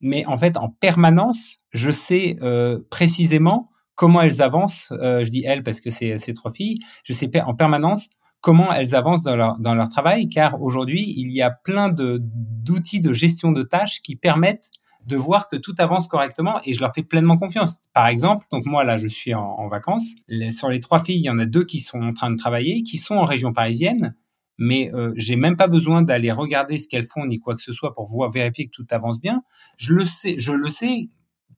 Mais 0.01 0.25
en 0.27 0.37
fait, 0.37 0.57
en 0.57 0.69
permanence, 0.69 1.59
je 1.71 1.91
sais 1.91 2.37
euh, 2.43 2.81
précisément 2.91 3.71
comment 3.95 4.23
elles 4.23 4.43
avancent. 4.43 4.93
Euh, 4.93 5.25
je 5.25 5.31
dis 5.31 5.45
elles 5.45 5.63
parce 5.63 5.81
que 5.81 5.91
c'est 5.91 6.17
ces 6.19 6.33
trois 6.33 6.51
filles. 6.51 6.79
Je 7.05 7.13
sais 7.13 7.31
en 7.43 7.55
permanence 7.55 8.09
comment 8.41 8.73
elles 8.73 8.95
avancent 8.95 9.23
dans 9.23 9.37
leur, 9.37 9.59
dans 9.59 9.75
leur 9.75 9.89
travail, 9.89 10.29
car 10.29 10.61
aujourd'hui, 10.61 11.15
il 11.17 11.31
y 11.33 11.41
a 11.41 11.51
plein 11.51 11.89
d'outils 11.89 13.01
de 13.01 13.13
gestion 13.13 13.53
de 13.53 13.63
tâches 13.63 14.03
qui 14.03 14.17
permettent 14.17 14.71
de 15.07 15.17
voir 15.17 15.49
que 15.49 15.57
tout 15.57 15.75
avance 15.79 16.09
correctement 16.09 16.61
et 16.65 16.75
je 16.75 16.81
leur 16.81 16.93
fais 16.93 17.03
pleinement 17.03 17.37
confiance. 17.37 17.79
Par 17.93 18.07
exemple, 18.07 18.47
donc 18.51 18.67
moi 18.67 18.85
là, 18.85 18.99
je 18.99 19.07
suis 19.07 19.35
en, 19.35 19.69
vacances. 19.69 20.15
sur 20.51 20.69
les 20.69 20.81
trois 20.81 21.03
filles, 21.03 21.19
il 21.19 21.25
y 21.25 21.31
en 21.31 21.39
a 21.39 21.47
deux 21.47 21.65
qui 21.65 21.81
sont 21.81 22.01
en 22.03 22.13
train 22.13 22.31
de 22.31 22.37
travailler, 22.37 22.83
qui 22.83 22.99
sont 22.99 23.17
en 23.17 23.25
région 23.25 23.53
parisienne, 23.53 24.15
mais 24.59 24.93
euh, 24.95 25.13
j'ai 25.17 25.37
même 25.37 25.57
pas 25.57 25.67
besoin 25.67 26.03
d'aller 26.03 26.31
regarder 26.31 26.79
ce 26.79 26.89
qu'elles 26.89 27.07
font 27.07 27.27
ni 27.27 27.39
quoi 27.39 27.55
que 27.55 27.63
ce 27.63 27.73
soit 27.73 27.93
pour 27.95 28.07
voir 28.07 28.31
vérifier 28.31 28.67
que 28.67 28.71
tout 28.71 28.87
avance 28.91 29.21
bien. 29.21 29.43
Je 29.77 29.95
le 29.95 30.05
sais, 30.05 30.37
je 30.39 30.53
le 30.53 30.71
sais 30.71 31.09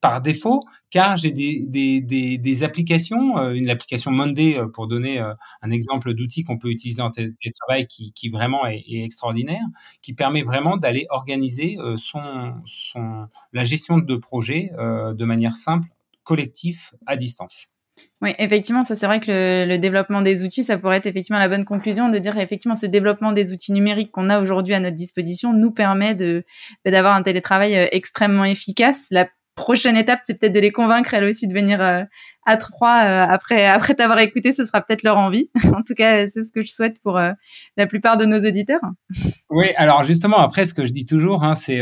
par 0.04 0.20
défaut, 0.20 0.66
car 0.90 1.16
j'ai 1.16 1.30
des, 1.30 1.64
des, 2.36 2.62
applications, 2.62 3.38
euh, 3.38 3.54
une 3.54 3.70
application 3.70 4.10
Monday 4.10 4.58
euh, 4.58 4.66
pour 4.68 4.86
donner 4.86 5.18
euh, 5.18 5.32
un 5.62 5.70
exemple 5.70 6.12
d'outil 6.12 6.44
qu'on 6.44 6.58
peut 6.58 6.68
utiliser 6.68 7.00
en 7.00 7.10
télétravail 7.10 7.86
qui, 7.86 8.12
qui 8.12 8.28
vraiment 8.28 8.66
est, 8.66 8.84
extraordinaire, 8.86 9.64
qui 10.02 10.12
permet 10.12 10.42
vraiment 10.42 10.76
d'aller 10.76 11.06
organiser 11.08 11.78
son, 11.96 12.52
son, 12.66 13.28
la 13.54 13.64
gestion 13.64 13.96
de 13.96 14.16
projet 14.16 14.70
de 14.76 15.24
manière 15.24 15.56
simple, 15.56 15.88
collectif, 16.22 16.94
à 17.06 17.16
distance. 17.16 17.68
Oui, 18.20 18.34
effectivement, 18.38 18.84
ça 18.84 18.96
c'est 18.96 19.06
vrai 19.06 19.20
que 19.20 19.30
le, 19.30 19.66
le, 19.66 19.78
développement 19.78 20.20
des 20.20 20.44
outils, 20.44 20.64
ça 20.64 20.76
pourrait 20.76 20.98
être 20.98 21.06
effectivement 21.06 21.38
la 21.38 21.48
bonne 21.48 21.64
conclusion 21.64 22.10
de 22.10 22.18
dire 22.18 22.36
effectivement 22.38 22.76
ce 22.76 22.86
développement 22.86 23.32
des 23.32 23.52
outils 23.52 23.72
numériques 23.72 24.12
qu'on 24.12 24.28
a 24.28 24.40
aujourd'hui 24.40 24.74
à 24.74 24.80
notre 24.80 24.96
disposition 24.96 25.54
nous 25.54 25.70
permet 25.70 26.14
de 26.14 26.44
d'avoir 26.84 27.14
un 27.14 27.22
télétravail 27.22 27.88
extrêmement 27.90 28.44
efficace. 28.44 29.06
La 29.10 29.28
prochaine 29.54 29.96
étape, 29.96 30.20
c'est 30.24 30.38
peut-être 30.38 30.52
de 30.52 30.60
les 30.60 30.72
convaincre 30.72 31.14
elles 31.14 31.24
aussi 31.24 31.46
de 31.48 31.54
venir 31.54 31.80
euh, 31.80 32.02
à 32.44 32.56
trois 32.56 33.04
euh, 33.04 33.26
après 33.28 33.66
après 33.66 33.94
t'avoir 33.94 34.18
écouté, 34.18 34.52
ce 34.52 34.64
sera 34.64 34.82
peut-être 34.82 35.02
leur 35.02 35.16
envie. 35.16 35.50
en 35.64 35.82
tout 35.82 35.94
cas, 35.94 36.28
c'est 36.28 36.44
ce 36.44 36.52
que 36.52 36.62
je 36.62 36.72
souhaite 36.72 37.00
pour 37.02 37.18
euh, 37.18 37.30
la 37.76 37.86
plupart 37.86 38.16
de 38.16 38.24
nos 38.24 38.38
auditeurs. 38.38 38.80
Oui, 39.50 39.68
alors 39.76 40.04
justement, 40.04 40.38
après, 40.38 40.66
ce 40.66 40.74
que 40.74 40.84
je 40.84 40.92
dis 40.92 41.06
toujours, 41.06 41.44
hein, 41.44 41.54
c'est 41.54 41.80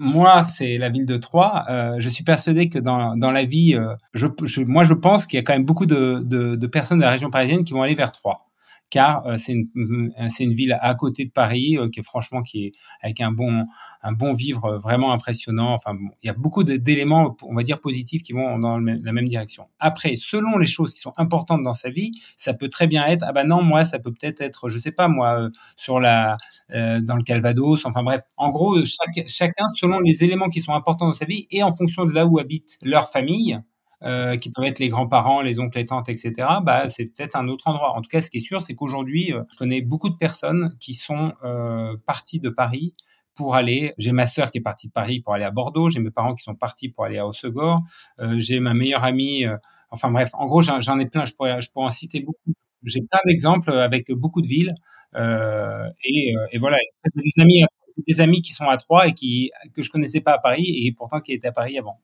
moi, 0.00 0.44
c'est 0.44 0.78
la 0.78 0.90
ville 0.90 1.06
de 1.06 1.16
Troyes. 1.16 1.64
je 1.98 2.08
suis 2.08 2.22
persuadé 2.22 2.68
que 2.68 2.78
dans, 2.78 3.16
dans 3.16 3.32
la 3.32 3.42
vie, 3.42 3.76
je, 4.14 4.26
moi, 4.62 4.84
je 4.84 4.94
pense 4.94 5.26
qu'il 5.26 5.38
y 5.38 5.40
a 5.40 5.42
quand 5.42 5.54
même 5.54 5.64
beaucoup 5.64 5.86
de, 5.86 6.22
de, 6.24 6.54
de 6.54 6.66
personnes 6.68 6.98
de 6.98 7.04
la 7.04 7.10
région 7.10 7.30
parisienne 7.30 7.64
qui 7.64 7.72
vont 7.72 7.82
aller 7.82 7.96
vers 7.96 8.12
Troyes 8.12 8.47
car 8.90 9.26
euh, 9.26 9.36
c'est 9.36 9.52
une, 9.52 10.12
euh, 10.18 10.28
une 10.40 10.52
ville 10.52 10.76
à 10.80 10.94
côté 10.94 11.24
de 11.24 11.30
Paris 11.30 11.76
euh, 11.76 11.88
qui 11.88 12.00
est 12.00 12.02
franchement 12.02 12.42
qui 12.42 12.66
est 12.66 12.72
avec 13.02 13.20
un 13.20 13.32
bon 13.32 13.66
un 14.02 14.12
bon 14.12 14.32
vivre 14.34 14.78
vraiment 14.78 15.12
impressionnant. 15.12 15.72
Enfin, 15.74 15.96
il 16.22 16.26
y 16.26 16.30
a 16.30 16.32
beaucoup 16.34 16.64
d'éléments, 16.64 17.36
on 17.42 17.54
va 17.54 17.62
dire 17.62 17.80
positifs, 17.80 18.22
qui 18.22 18.32
vont 18.32 18.58
dans 18.58 18.78
la 18.78 19.12
même 19.12 19.28
direction. 19.28 19.68
Après, 19.78 20.16
selon 20.16 20.58
les 20.58 20.66
choses 20.66 20.94
qui 20.94 21.00
sont 21.00 21.12
importantes 21.16 21.62
dans 21.62 21.74
sa 21.74 21.90
vie, 21.90 22.12
ça 22.36 22.54
peut 22.54 22.68
très 22.68 22.86
bien 22.86 23.06
être 23.06 23.24
ah 23.26 23.32
ben 23.32 23.44
non 23.46 23.62
moi 23.62 23.84
ça 23.84 23.98
peut 23.98 24.12
peut-être 24.12 24.40
être 24.40 24.68
je 24.68 24.78
sais 24.78 24.92
pas 24.92 25.08
moi 25.08 25.48
sur 25.76 26.00
la 26.00 26.36
dans 26.70 27.16
le 27.16 27.22
Calvados. 27.22 27.84
Enfin 27.86 28.02
bref, 28.02 28.22
en 28.36 28.50
gros 28.50 28.78
chacun 29.26 29.68
selon 29.76 30.00
les 30.00 30.24
éléments 30.24 30.48
qui 30.48 30.60
sont 30.60 30.74
importants 30.74 31.06
dans 31.06 31.12
sa 31.12 31.24
vie 31.26 31.46
et 31.50 31.62
en 31.62 31.72
fonction 31.72 32.04
de 32.04 32.12
là 32.12 32.26
où 32.26 32.38
habite 32.38 32.78
leur 32.82 33.10
famille 33.10 33.56
euh, 34.04 34.36
qui 34.36 34.50
peuvent 34.50 34.64
être 34.64 34.78
les 34.78 34.88
grands-parents, 34.88 35.40
les 35.42 35.58
oncles, 35.60 35.78
les 35.78 35.86
tantes, 35.86 36.08
etc., 36.08 36.32
bah, 36.62 36.88
c'est 36.88 37.06
peut-être 37.06 37.36
un 37.36 37.48
autre 37.48 37.66
endroit. 37.66 37.96
En 37.96 38.02
tout 38.02 38.08
cas, 38.08 38.20
ce 38.20 38.30
qui 38.30 38.36
est 38.38 38.40
sûr, 38.40 38.62
c'est 38.62 38.74
qu'aujourd'hui, 38.74 39.32
euh, 39.32 39.42
je 39.52 39.58
connais 39.58 39.80
beaucoup 39.80 40.08
de 40.08 40.16
personnes 40.16 40.76
qui 40.80 40.94
sont 40.94 41.32
euh, 41.44 41.96
parties 42.06 42.40
de 42.40 42.48
Paris 42.48 42.94
pour 43.34 43.54
aller. 43.56 43.94
J'ai 43.98 44.12
ma 44.12 44.26
sœur 44.26 44.50
qui 44.52 44.58
est 44.58 44.62
partie 44.62 44.88
de 44.88 44.92
Paris 44.92 45.20
pour 45.20 45.34
aller 45.34 45.44
à 45.44 45.50
Bordeaux. 45.50 45.90
J'ai 45.90 46.00
mes 46.00 46.10
parents 46.10 46.34
qui 46.34 46.42
sont 46.44 46.54
partis 46.54 46.88
pour 46.88 47.04
aller 47.04 47.18
à 47.18 47.26
Hossegor. 47.26 47.80
Euh, 48.20 48.38
j'ai 48.38 48.60
ma 48.60 48.74
meilleure 48.74 49.04
amie. 49.04 49.44
Euh, 49.46 49.56
enfin 49.90 50.10
bref, 50.10 50.30
en 50.34 50.46
gros, 50.46 50.62
j'en 50.62 50.98
ai 50.98 51.06
plein. 51.06 51.24
Je 51.24 51.34
pourrais, 51.34 51.60
je 51.60 51.70
pourrais 51.72 51.86
en 51.86 51.90
citer 51.90 52.20
beaucoup. 52.20 52.52
J'ai 52.84 53.00
plein 53.00 53.20
d'exemples 53.26 53.72
avec 53.72 54.12
beaucoup 54.12 54.42
de 54.42 54.46
villes. 54.46 54.74
Et, 55.16 56.34
et, 56.52 56.58
voilà, 56.58 56.78
des 57.16 57.42
amis, 57.42 57.64
des 58.06 58.20
amis 58.20 58.42
qui 58.42 58.52
sont 58.52 58.68
à 58.68 58.76
Troyes 58.76 59.08
et 59.08 59.14
qui 59.14 59.50
que 59.74 59.82
je 59.82 59.90
connaissais 59.90 60.20
pas 60.20 60.34
à 60.34 60.38
Paris 60.38 60.86
et 60.86 60.92
pourtant 60.92 61.20
qui 61.20 61.32
étaient 61.32 61.48
à 61.48 61.52
Paris 61.52 61.78
avant. 61.78 62.00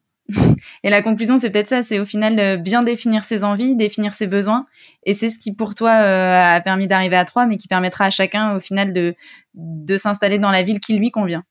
Et 0.82 0.90
la 0.90 1.02
conclusion, 1.02 1.38
c'est 1.38 1.50
peut-être 1.50 1.68
ça, 1.68 1.82
c'est 1.82 2.00
au 2.00 2.06
final 2.06 2.38
euh, 2.38 2.56
bien 2.56 2.82
définir 2.82 3.24
ses 3.24 3.44
envies, 3.44 3.76
définir 3.76 4.14
ses 4.14 4.26
besoins. 4.26 4.66
Et 5.04 5.14
c'est 5.14 5.28
ce 5.28 5.38
qui, 5.38 5.52
pour 5.52 5.74
toi, 5.74 5.90
euh, 5.90 6.56
a 6.56 6.60
permis 6.60 6.88
d'arriver 6.88 7.16
à 7.16 7.24
trois, 7.24 7.46
mais 7.46 7.56
qui 7.56 7.68
permettra 7.68 8.06
à 8.06 8.10
chacun, 8.10 8.56
au 8.56 8.60
final, 8.60 8.92
de, 8.92 9.14
de 9.54 9.96
s'installer 9.96 10.38
dans 10.38 10.50
la 10.50 10.62
ville 10.62 10.80
qui 10.80 10.96
lui 10.96 11.10
convient. 11.10 11.44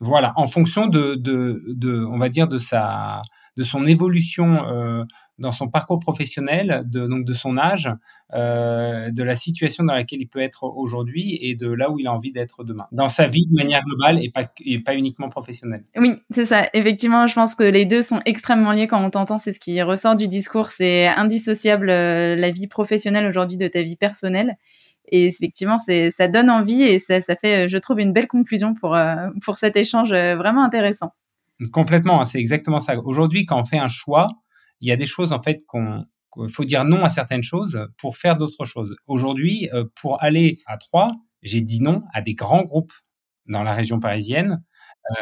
Voilà, 0.00 0.32
en 0.36 0.46
fonction 0.46 0.86
de, 0.86 1.16
de, 1.16 1.62
de, 1.68 2.04
on 2.04 2.18
va 2.18 2.28
dire, 2.28 2.46
de 2.48 2.58
sa, 2.58 3.22
de 3.58 3.64
son 3.64 3.84
évolution 3.86 4.64
euh, 4.68 5.04
dans 5.38 5.50
son 5.50 5.68
parcours 5.68 5.98
professionnel, 5.98 6.84
de, 6.86 7.08
donc 7.08 7.24
de 7.24 7.32
son 7.32 7.58
âge, 7.58 7.90
euh, 8.32 9.10
de 9.10 9.22
la 9.24 9.34
situation 9.34 9.82
dans 9.82 9.94
laquelle 9.94 10.20
il 10.20 10.28
peut 10.28 10.40
être 10.40 10.62
aujourd'hui 10.62 11.36
et 11.42 11.56
de 11.56 11.68
là 11.68 11.90
où 11.90 11.98
il 11.98 12.06
a 12.06 12.12
envie 12.12 12.30
d'être 12.30 12.62
demain, 12.62 12.86
dans 12.92 13.08
sa 13.08 13.26
vie 13.26 13.46
de 13.48 13.54
manière 13.54 13.82
globale 13.84 14.22
et 14.22 14.30
pas, 14.30 14.44
et 14.64 14.78
pas 14.78 14.94
uniquement 14.94 15.28
professionnelle. 15.28 15.82
Oui, 15.96 16.12
c'est 16.32 16.44
ça. 16.44 16.68
Effectivement, 16.72 17.26
je 17.26 17.34
pense 17.34 17.56
que 17.56 17.64
les 17.64 17.84
deux 17.84 18.02
sont 18.02 18.20
extrêmement 18.26 18.70
liés 18.70 18.86
quand 18.86 19.04
on 19.04 19.10
t'entend. 19.10 19.40
C'est 19.40 19.52
ce 19.52 19.60
qui 19.60 19.82
ressort 19.82 20.14
du 20.14 20.28
discours. 20.28 20.70
C'est 20.70 21.08
indissociable 21.08 21.90
euh, 21.90 22.36
la 22.36 22.52
vie 22.52 22.68
professionnelle 22.68 23.26
aujourd'hui 23.26 23.56
de 23.56 23.66
ta 23.66 23.82
vie 23.82 23.96
personnelle. 23.96 24.56
Et 25.10 25.26
effectivement, 25.26 25.78
c'est, 25.78 26.12
ça 26.12 26.28
donne 26.28 26.48
envie 26.48 26.82
et 26.82 27.00
ça, 27.00 27.20
ça 27.20 27.34
fait, 27.34 27.68
je 27.68 27.78
trouve, 27.78 27.98
une 27.98 28.12
belle 28.12 28.28
conclusion 28.28 28.74
pour, 28.74 28.96
pour 29.42 29.58
cet 29.58 29.76
échange 29.76 30.10
vraiment 30.10 30.62
intéressant. 30.62 31.12
Complètement, 31.72 32.20
hein, 32.20 32.24
c'est 32.24 32.38
exactement 32.38 32.78
ça. 32.80 32.96
Aujourd'hui, 33.00 33.44
quand 33.44 33.58
on 33.60 33.64
fait 33.64 33.78
un 33.78 33.88
choix, 33.88 34.28
il 34.80 34.88
y 34.88 34.92
a 34.92 34.96
des 34.96 35.06
choses 35.06 35.32
en 35.32 35.42
fait 35.42 35.58
qu'on 35.66 36.04
faut 36.48 36.64
dire 36.64 36.84
non 36.84 37.02
à 37.04 37.10
certaines 37.10 37.42
choses 37.42 37.88
pour 37.98 38.16
faire 38.16 38.36
d'autres 38.36 38.64
choses. 38.64 38.94
Aujourd'hui, 39.08 39.68
euh, 39.72 39.84
pour 40.00 40.22
aller 40.22 40.60
à 40.66 40.76
Troyes, 40.78 41.10
j'ai 41.42 41.60
dit 41.60 41.80
non 41.80 42.02
à 42.14 42.22
des 42.22 42.34
grands 42.34 42.62
groupes 42.62 42.92
dans 43.46 43.64
la 43.64 43.72
région 43.74 43.98
parisienne, 43.98 44.62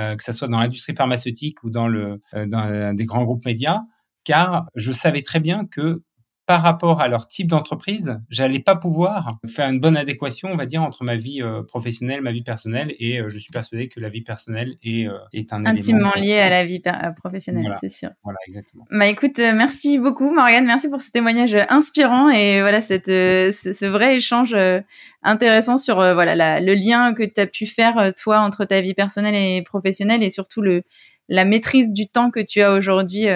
euh, 0.00 0.16
que 0.16 0.24
ce 0.24 0.32
soit 0.32 0.48
dans 0.48 0.60
l'industrie 0.60 0.94
pharmaceutique 0.94 1.64
ou 1.64 1.70
dans, 1.70 1.88
le, 1.88 2.20
euh, 2.34 2.46
dans 2.46 2.94
des 2.96 3.04
grands 3.04 3.24
groupes 3.24 3.44
médias, 3.46 3.82
car 4.24 4.66
je 4.76 4.92
savais 4.92 5.22
très 5.22 5.40
bien 5.40 5.66
que 5.66 6.02
par 6.46 6.62
rapport 6.62 7.00
à 7.00 7.08
leur 7.08 7.26
type 7.26 7.48
d'entreprise, 7.48 8.20
j'allais 8.30 8.60
pas 8.60 8.76
pouvoir 8.76 9.38
faire 9.48 9.68
une 9.68 9.80
bonne 9.80 9.96
adéquation, 9.96 10.48
on 10.52 10.56
va 10.56 10.64
dire, 10.64 10.80
entre 10.80 11.02
ma 11.02 11.16
vie 11.16 11.42
euh, 11.42 11.64
professionnelle, 11.64 12.20
ma 12.20 12.30
vie 12.30 12.42
personnelle, 12.42 12.94
et 13.00 13.20
euh, 13.20 13.28
je 13.28 13.38
suis 13.38 13.50
persuadé 13.50 13.88
que 13.88 13.98
la 13.98 14.08
vie 14.08 14.20
personnelle 14.20 14.76
est, 14.84 15.08
euh, 15.08 15.18
est 15.32 15.52
un 15.52 15.66
intimement 15.66 16.12
lié 16.14 16.38
à 16.38 16.48
la 16.48 16.64
vie 16.64 16.80
professionnelle, 17.16 17.76
c'est 17.80 17.90
sûr. 17.90 18.10
Voilà, 18.22 18.38
exactement. 18.46 18.84
Bah 18.92 19.08
écoute, 19.08 19.38
merci 19.38 19.98
beaucoup, 19.98 20.32
Morgane, 20.32 20.64
merci 20.66 20.88
pour 20.88 21.00
ce 21.00 21.10
témoignage 21.10 21.56
inspirant 21.68 22.30
et 22.30 22.60
voilà 22.60 22.80
cette 22.80 23.06
ce, 23.06 23.86
vrai 23.86 24.16
échange 24.16 24.56
intéressant 25.22 25.78
sur 25.78 25.96
voilà 25.96 26.60
le 26.60 26.74
lien 26.74 27.12
que 27.12 27.24
tu 27.24 27.40
as 27.40 27.48
pu 27.48 27.66
faire 27.66 28.12
toi 28.16 28.38
entre 28.38 28.64
ta 28.64 28.80
vie 28.80 28.94
personnelle 28.94 29.34
et 29.34 29.62
professionnelle 29.62 30.22
et 30.22 30.30
surtout 30.30 30.62
le 30.62 30.82
la 31.28 31.44
maîtrise 31.44 31.92
du 31.92 32.06
temps 32.06 32.30
que 32.30 32.40
tu 32.40 32.60
as 32.60 32.72
aujourd'hui 32.72 33.26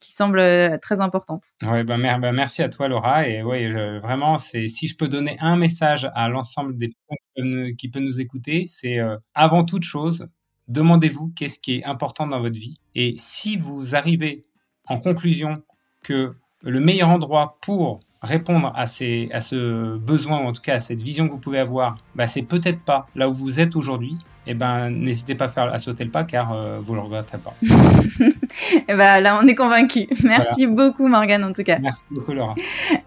qui 0.00 0.12
semble 0.12 0.38
euh, 0.38 0.78
très 0.78 1.00
importante. 1.00 1.44
Ouais, 1.62 1.84
bah, 1.84 1.96
merci 1.96 2.62
à 2.62 2.68
toi 2.68 2.88
Laura 2.88 3.28
et 3.28 3.42
ouais, 3.42 3.98
vraiment 4.00 4.38
si 4.38 4.88
je 4.88 4.96
peux 4.96 5.08
donner 5.08 5.36
un 5.40 5.56
message 5.56 6.10
à 6.14 6.28
l'ensemble 6.28 6.76
des 6.76 6.90
personnes 7.08 7.76
qui 7.76 7.88
peuvent 7.88 8.02
nous 8.02 8.20
écouter, 8.20 8.66
c'est 8.66 8.98
euh, 8.98 9.16
avant 9.34 9.64
toute 9.64 9.84
chose, 9.84 10.28
demandez-vous 10.68 11.32
qu'est-ce 11.36 11.58
qui 11.58 11.78
est 11.78 11.84
important 11.84 12.26
dans 12.26 12.40
votre 12.40 12.58
vie 12.58 12.80
et 12.94 13.14
si 13.18 13.56
vous 13.56 13.94
arrivez 13.94 14.44
en 14.86 14.98
conclusion 14.98 15.62
que 16.02 16.34
le 16.62 16.80
meilleur 16.80 17.08
endroit 17.08 17.58
pour 17.60 18.00
répondre 18.22 18.72
à, 18.74 18.86
ces, 18.86 19.28
à 19.32 19.40
ce 19.40 19.96
besoin, 19.96 20.40
ou 20.40 20.46
en 20.48 20.52
tout 20.52 20.62
cas 20.62 20.74
à 20.74 20.80
cette 20.80 21.00
vision 21.00 21.28
que 21.28 21.32
vous 21.32 21.38
pouvez 21.38 21.60
avoir, 21.60 21.96
bah, 22.14 22.26
c'est 22.26 22.42
peut-être 22.42 22.80
pas 22.80 23.06
là 23.14 23.28
où 23.28 23.32
vous 23.32 23.60
êtes 23.60 23.76
aujourd'hui, 23.76 24.18
eh 24.50 24.54
ben, 24.54 24.88
n'hésitez 24.88 25.34
pas 25.34 25.44
à, 25.44 25.48
faire, 25.48 25.72
à 25.72 25.78
sauter 25.78 26.04
le 26.04 26.10
pas 26.10 26.24
car 26.24 26.52
euh, 26.52 26.78
vous 26.80 26.94
ne 26.94 27.00
le 27.00 27.04
regretterez 27.04 27.38
pas. 27.38 27.54
et 27.62 27.68
eh 28.88 28.94
ben, 28.94 29.20
là, 29.20 29.38
on 29.42 29.46
est 29.46 29.54
convaincus. 29.54 30.06
Merci 30.24 30.66
beaucoup, 30.66 31.06
Morgane, 31.06 31.44
en 31.44 31.52
tout 31.52 31.62
cas. 31.62 31.78
Merci 31.78 32.02
beaucoup, 32.10 32.32
Laura. 32.32 32.54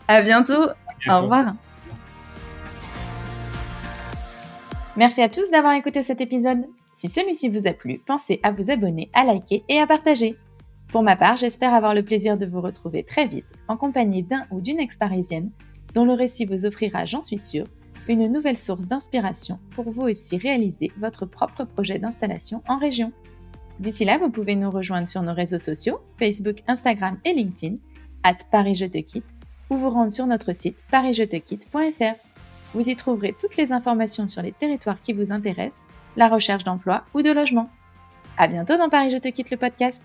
à 0.07 0.21
bientôt. 0.21 0.69
Au 1.07 1.21
revoir. 1.21 1.55
Merci 4.95 5.21
à 5.23 5.29
tous 5.29 5.49
d'avoir 5.49 5.73
écouté 5.73 6.03
cet 6.03 6.21
épisode. 6.21 6.65
Si 6.93 7.09
celui-ci 7.09 7.49
vous 7.49 7.65
a 7.65 7.73
plu, 7.73 7.99
pensez 8.05 8.39
à 8.43 8.51
vous 8.51 8.69
abonner, 8.69 9.09
à 9.13 9.23
liker 9.23 9.63
et 9.67 9.79
à 9.79 9.87
partager. 9.87 10.37
Pour 10.89 11.01
ma 11.01 11.15
part, 11.15 11.37
j'espère 11.37 11.73
avoir 11.73 11.95
le 11.95 12.03
plaisir 12.03 12.37
de 12.37 12.45
vous 12.45 12.61
retrouver 12.61 13.03
très 13.03 13.25
vite 13.25 13.45
en 13.67 13.77
compagnie 13.77 14.21
d'un 14.21 14.45
ou 14.51 14.61
d'une 14.61 14.79
ex-parisienne 14.79 15.49
dont 15.95 16.05
le 16.05 16.13
récit 16.13 16.45
vous 16.45 16.65
offrira, 16.65 17.05
j'en 17.05 17.23
suis 17.23 17.39
sûre, 17.39 17.65
une 18.07 18.31
nouvelle 18.31 18.57
source 18.57 18.87
d'inspiration 18.87 19.59
pour 19.71 19.91
vous 19.91 20.01
aussi 20.01 20.37
réaliser 20.37 20.91
votre 20.97 21.25
propre 21.25 21.65
projet 21.65 21.99
d'installation 21.99 22.63
en 22.67 22.77
région. 22.77 23.11
D'ici 23.79 24.05
là, 24.05 24.17
vous 24.17 24.29
pouvez 24.29 24.55
nous 24.55 24.69
rejoindre 24.69 25.09
sur 25.09 25.21
nos 25.21 25.33
réseaux 25.33 25.59
sociaux, 25.59 26.01
Facebook, 26.17 26.63
Instagram 26.67 27.17
et 27.25 27.33
LinkedIn, 27.33 27.77
at 28.23 28.37
Paris 28.51 28.75
Je 28.75 28.85
Te 28.85 28.99
Quitte, 28.99 29.25
ou 29.69 29.77
vous 29.77 29.89
rendre 29.89 30.13
sur 30.13 30.27
notre 30.27 30.53
site 30.53 30.77
parisjetequitte.fr. 30.91 32.15
Vous 32.73 32.89
y 32.89 32.95
trouverez 32.95 33.35
toutes 33.39 33.57
les 33.57 33.71
informations 33.71 34.27
sur 34.27 34.41
les 34.41 34.51
territoires 34.51 35.01
qui 35.01 35.13
vous 35.13 35.31
intéressent, 35.31 35.81
la 36.15 36.27
recherche 36.27 36.63
d'emploi 36.63 37.05
ou 37.13 37.21
de 37.21 37.31
logement. 37.31 37.69
À 38.37 38.47
bientôt 38.47 38.77
dans 38.77 38.89
Paris 38.89 39.11
Je 39.11 39.17
Te 39.17 39.29
Quitte 39.29 39.51
le 39.51 39.57
podcast. 39.57 40.01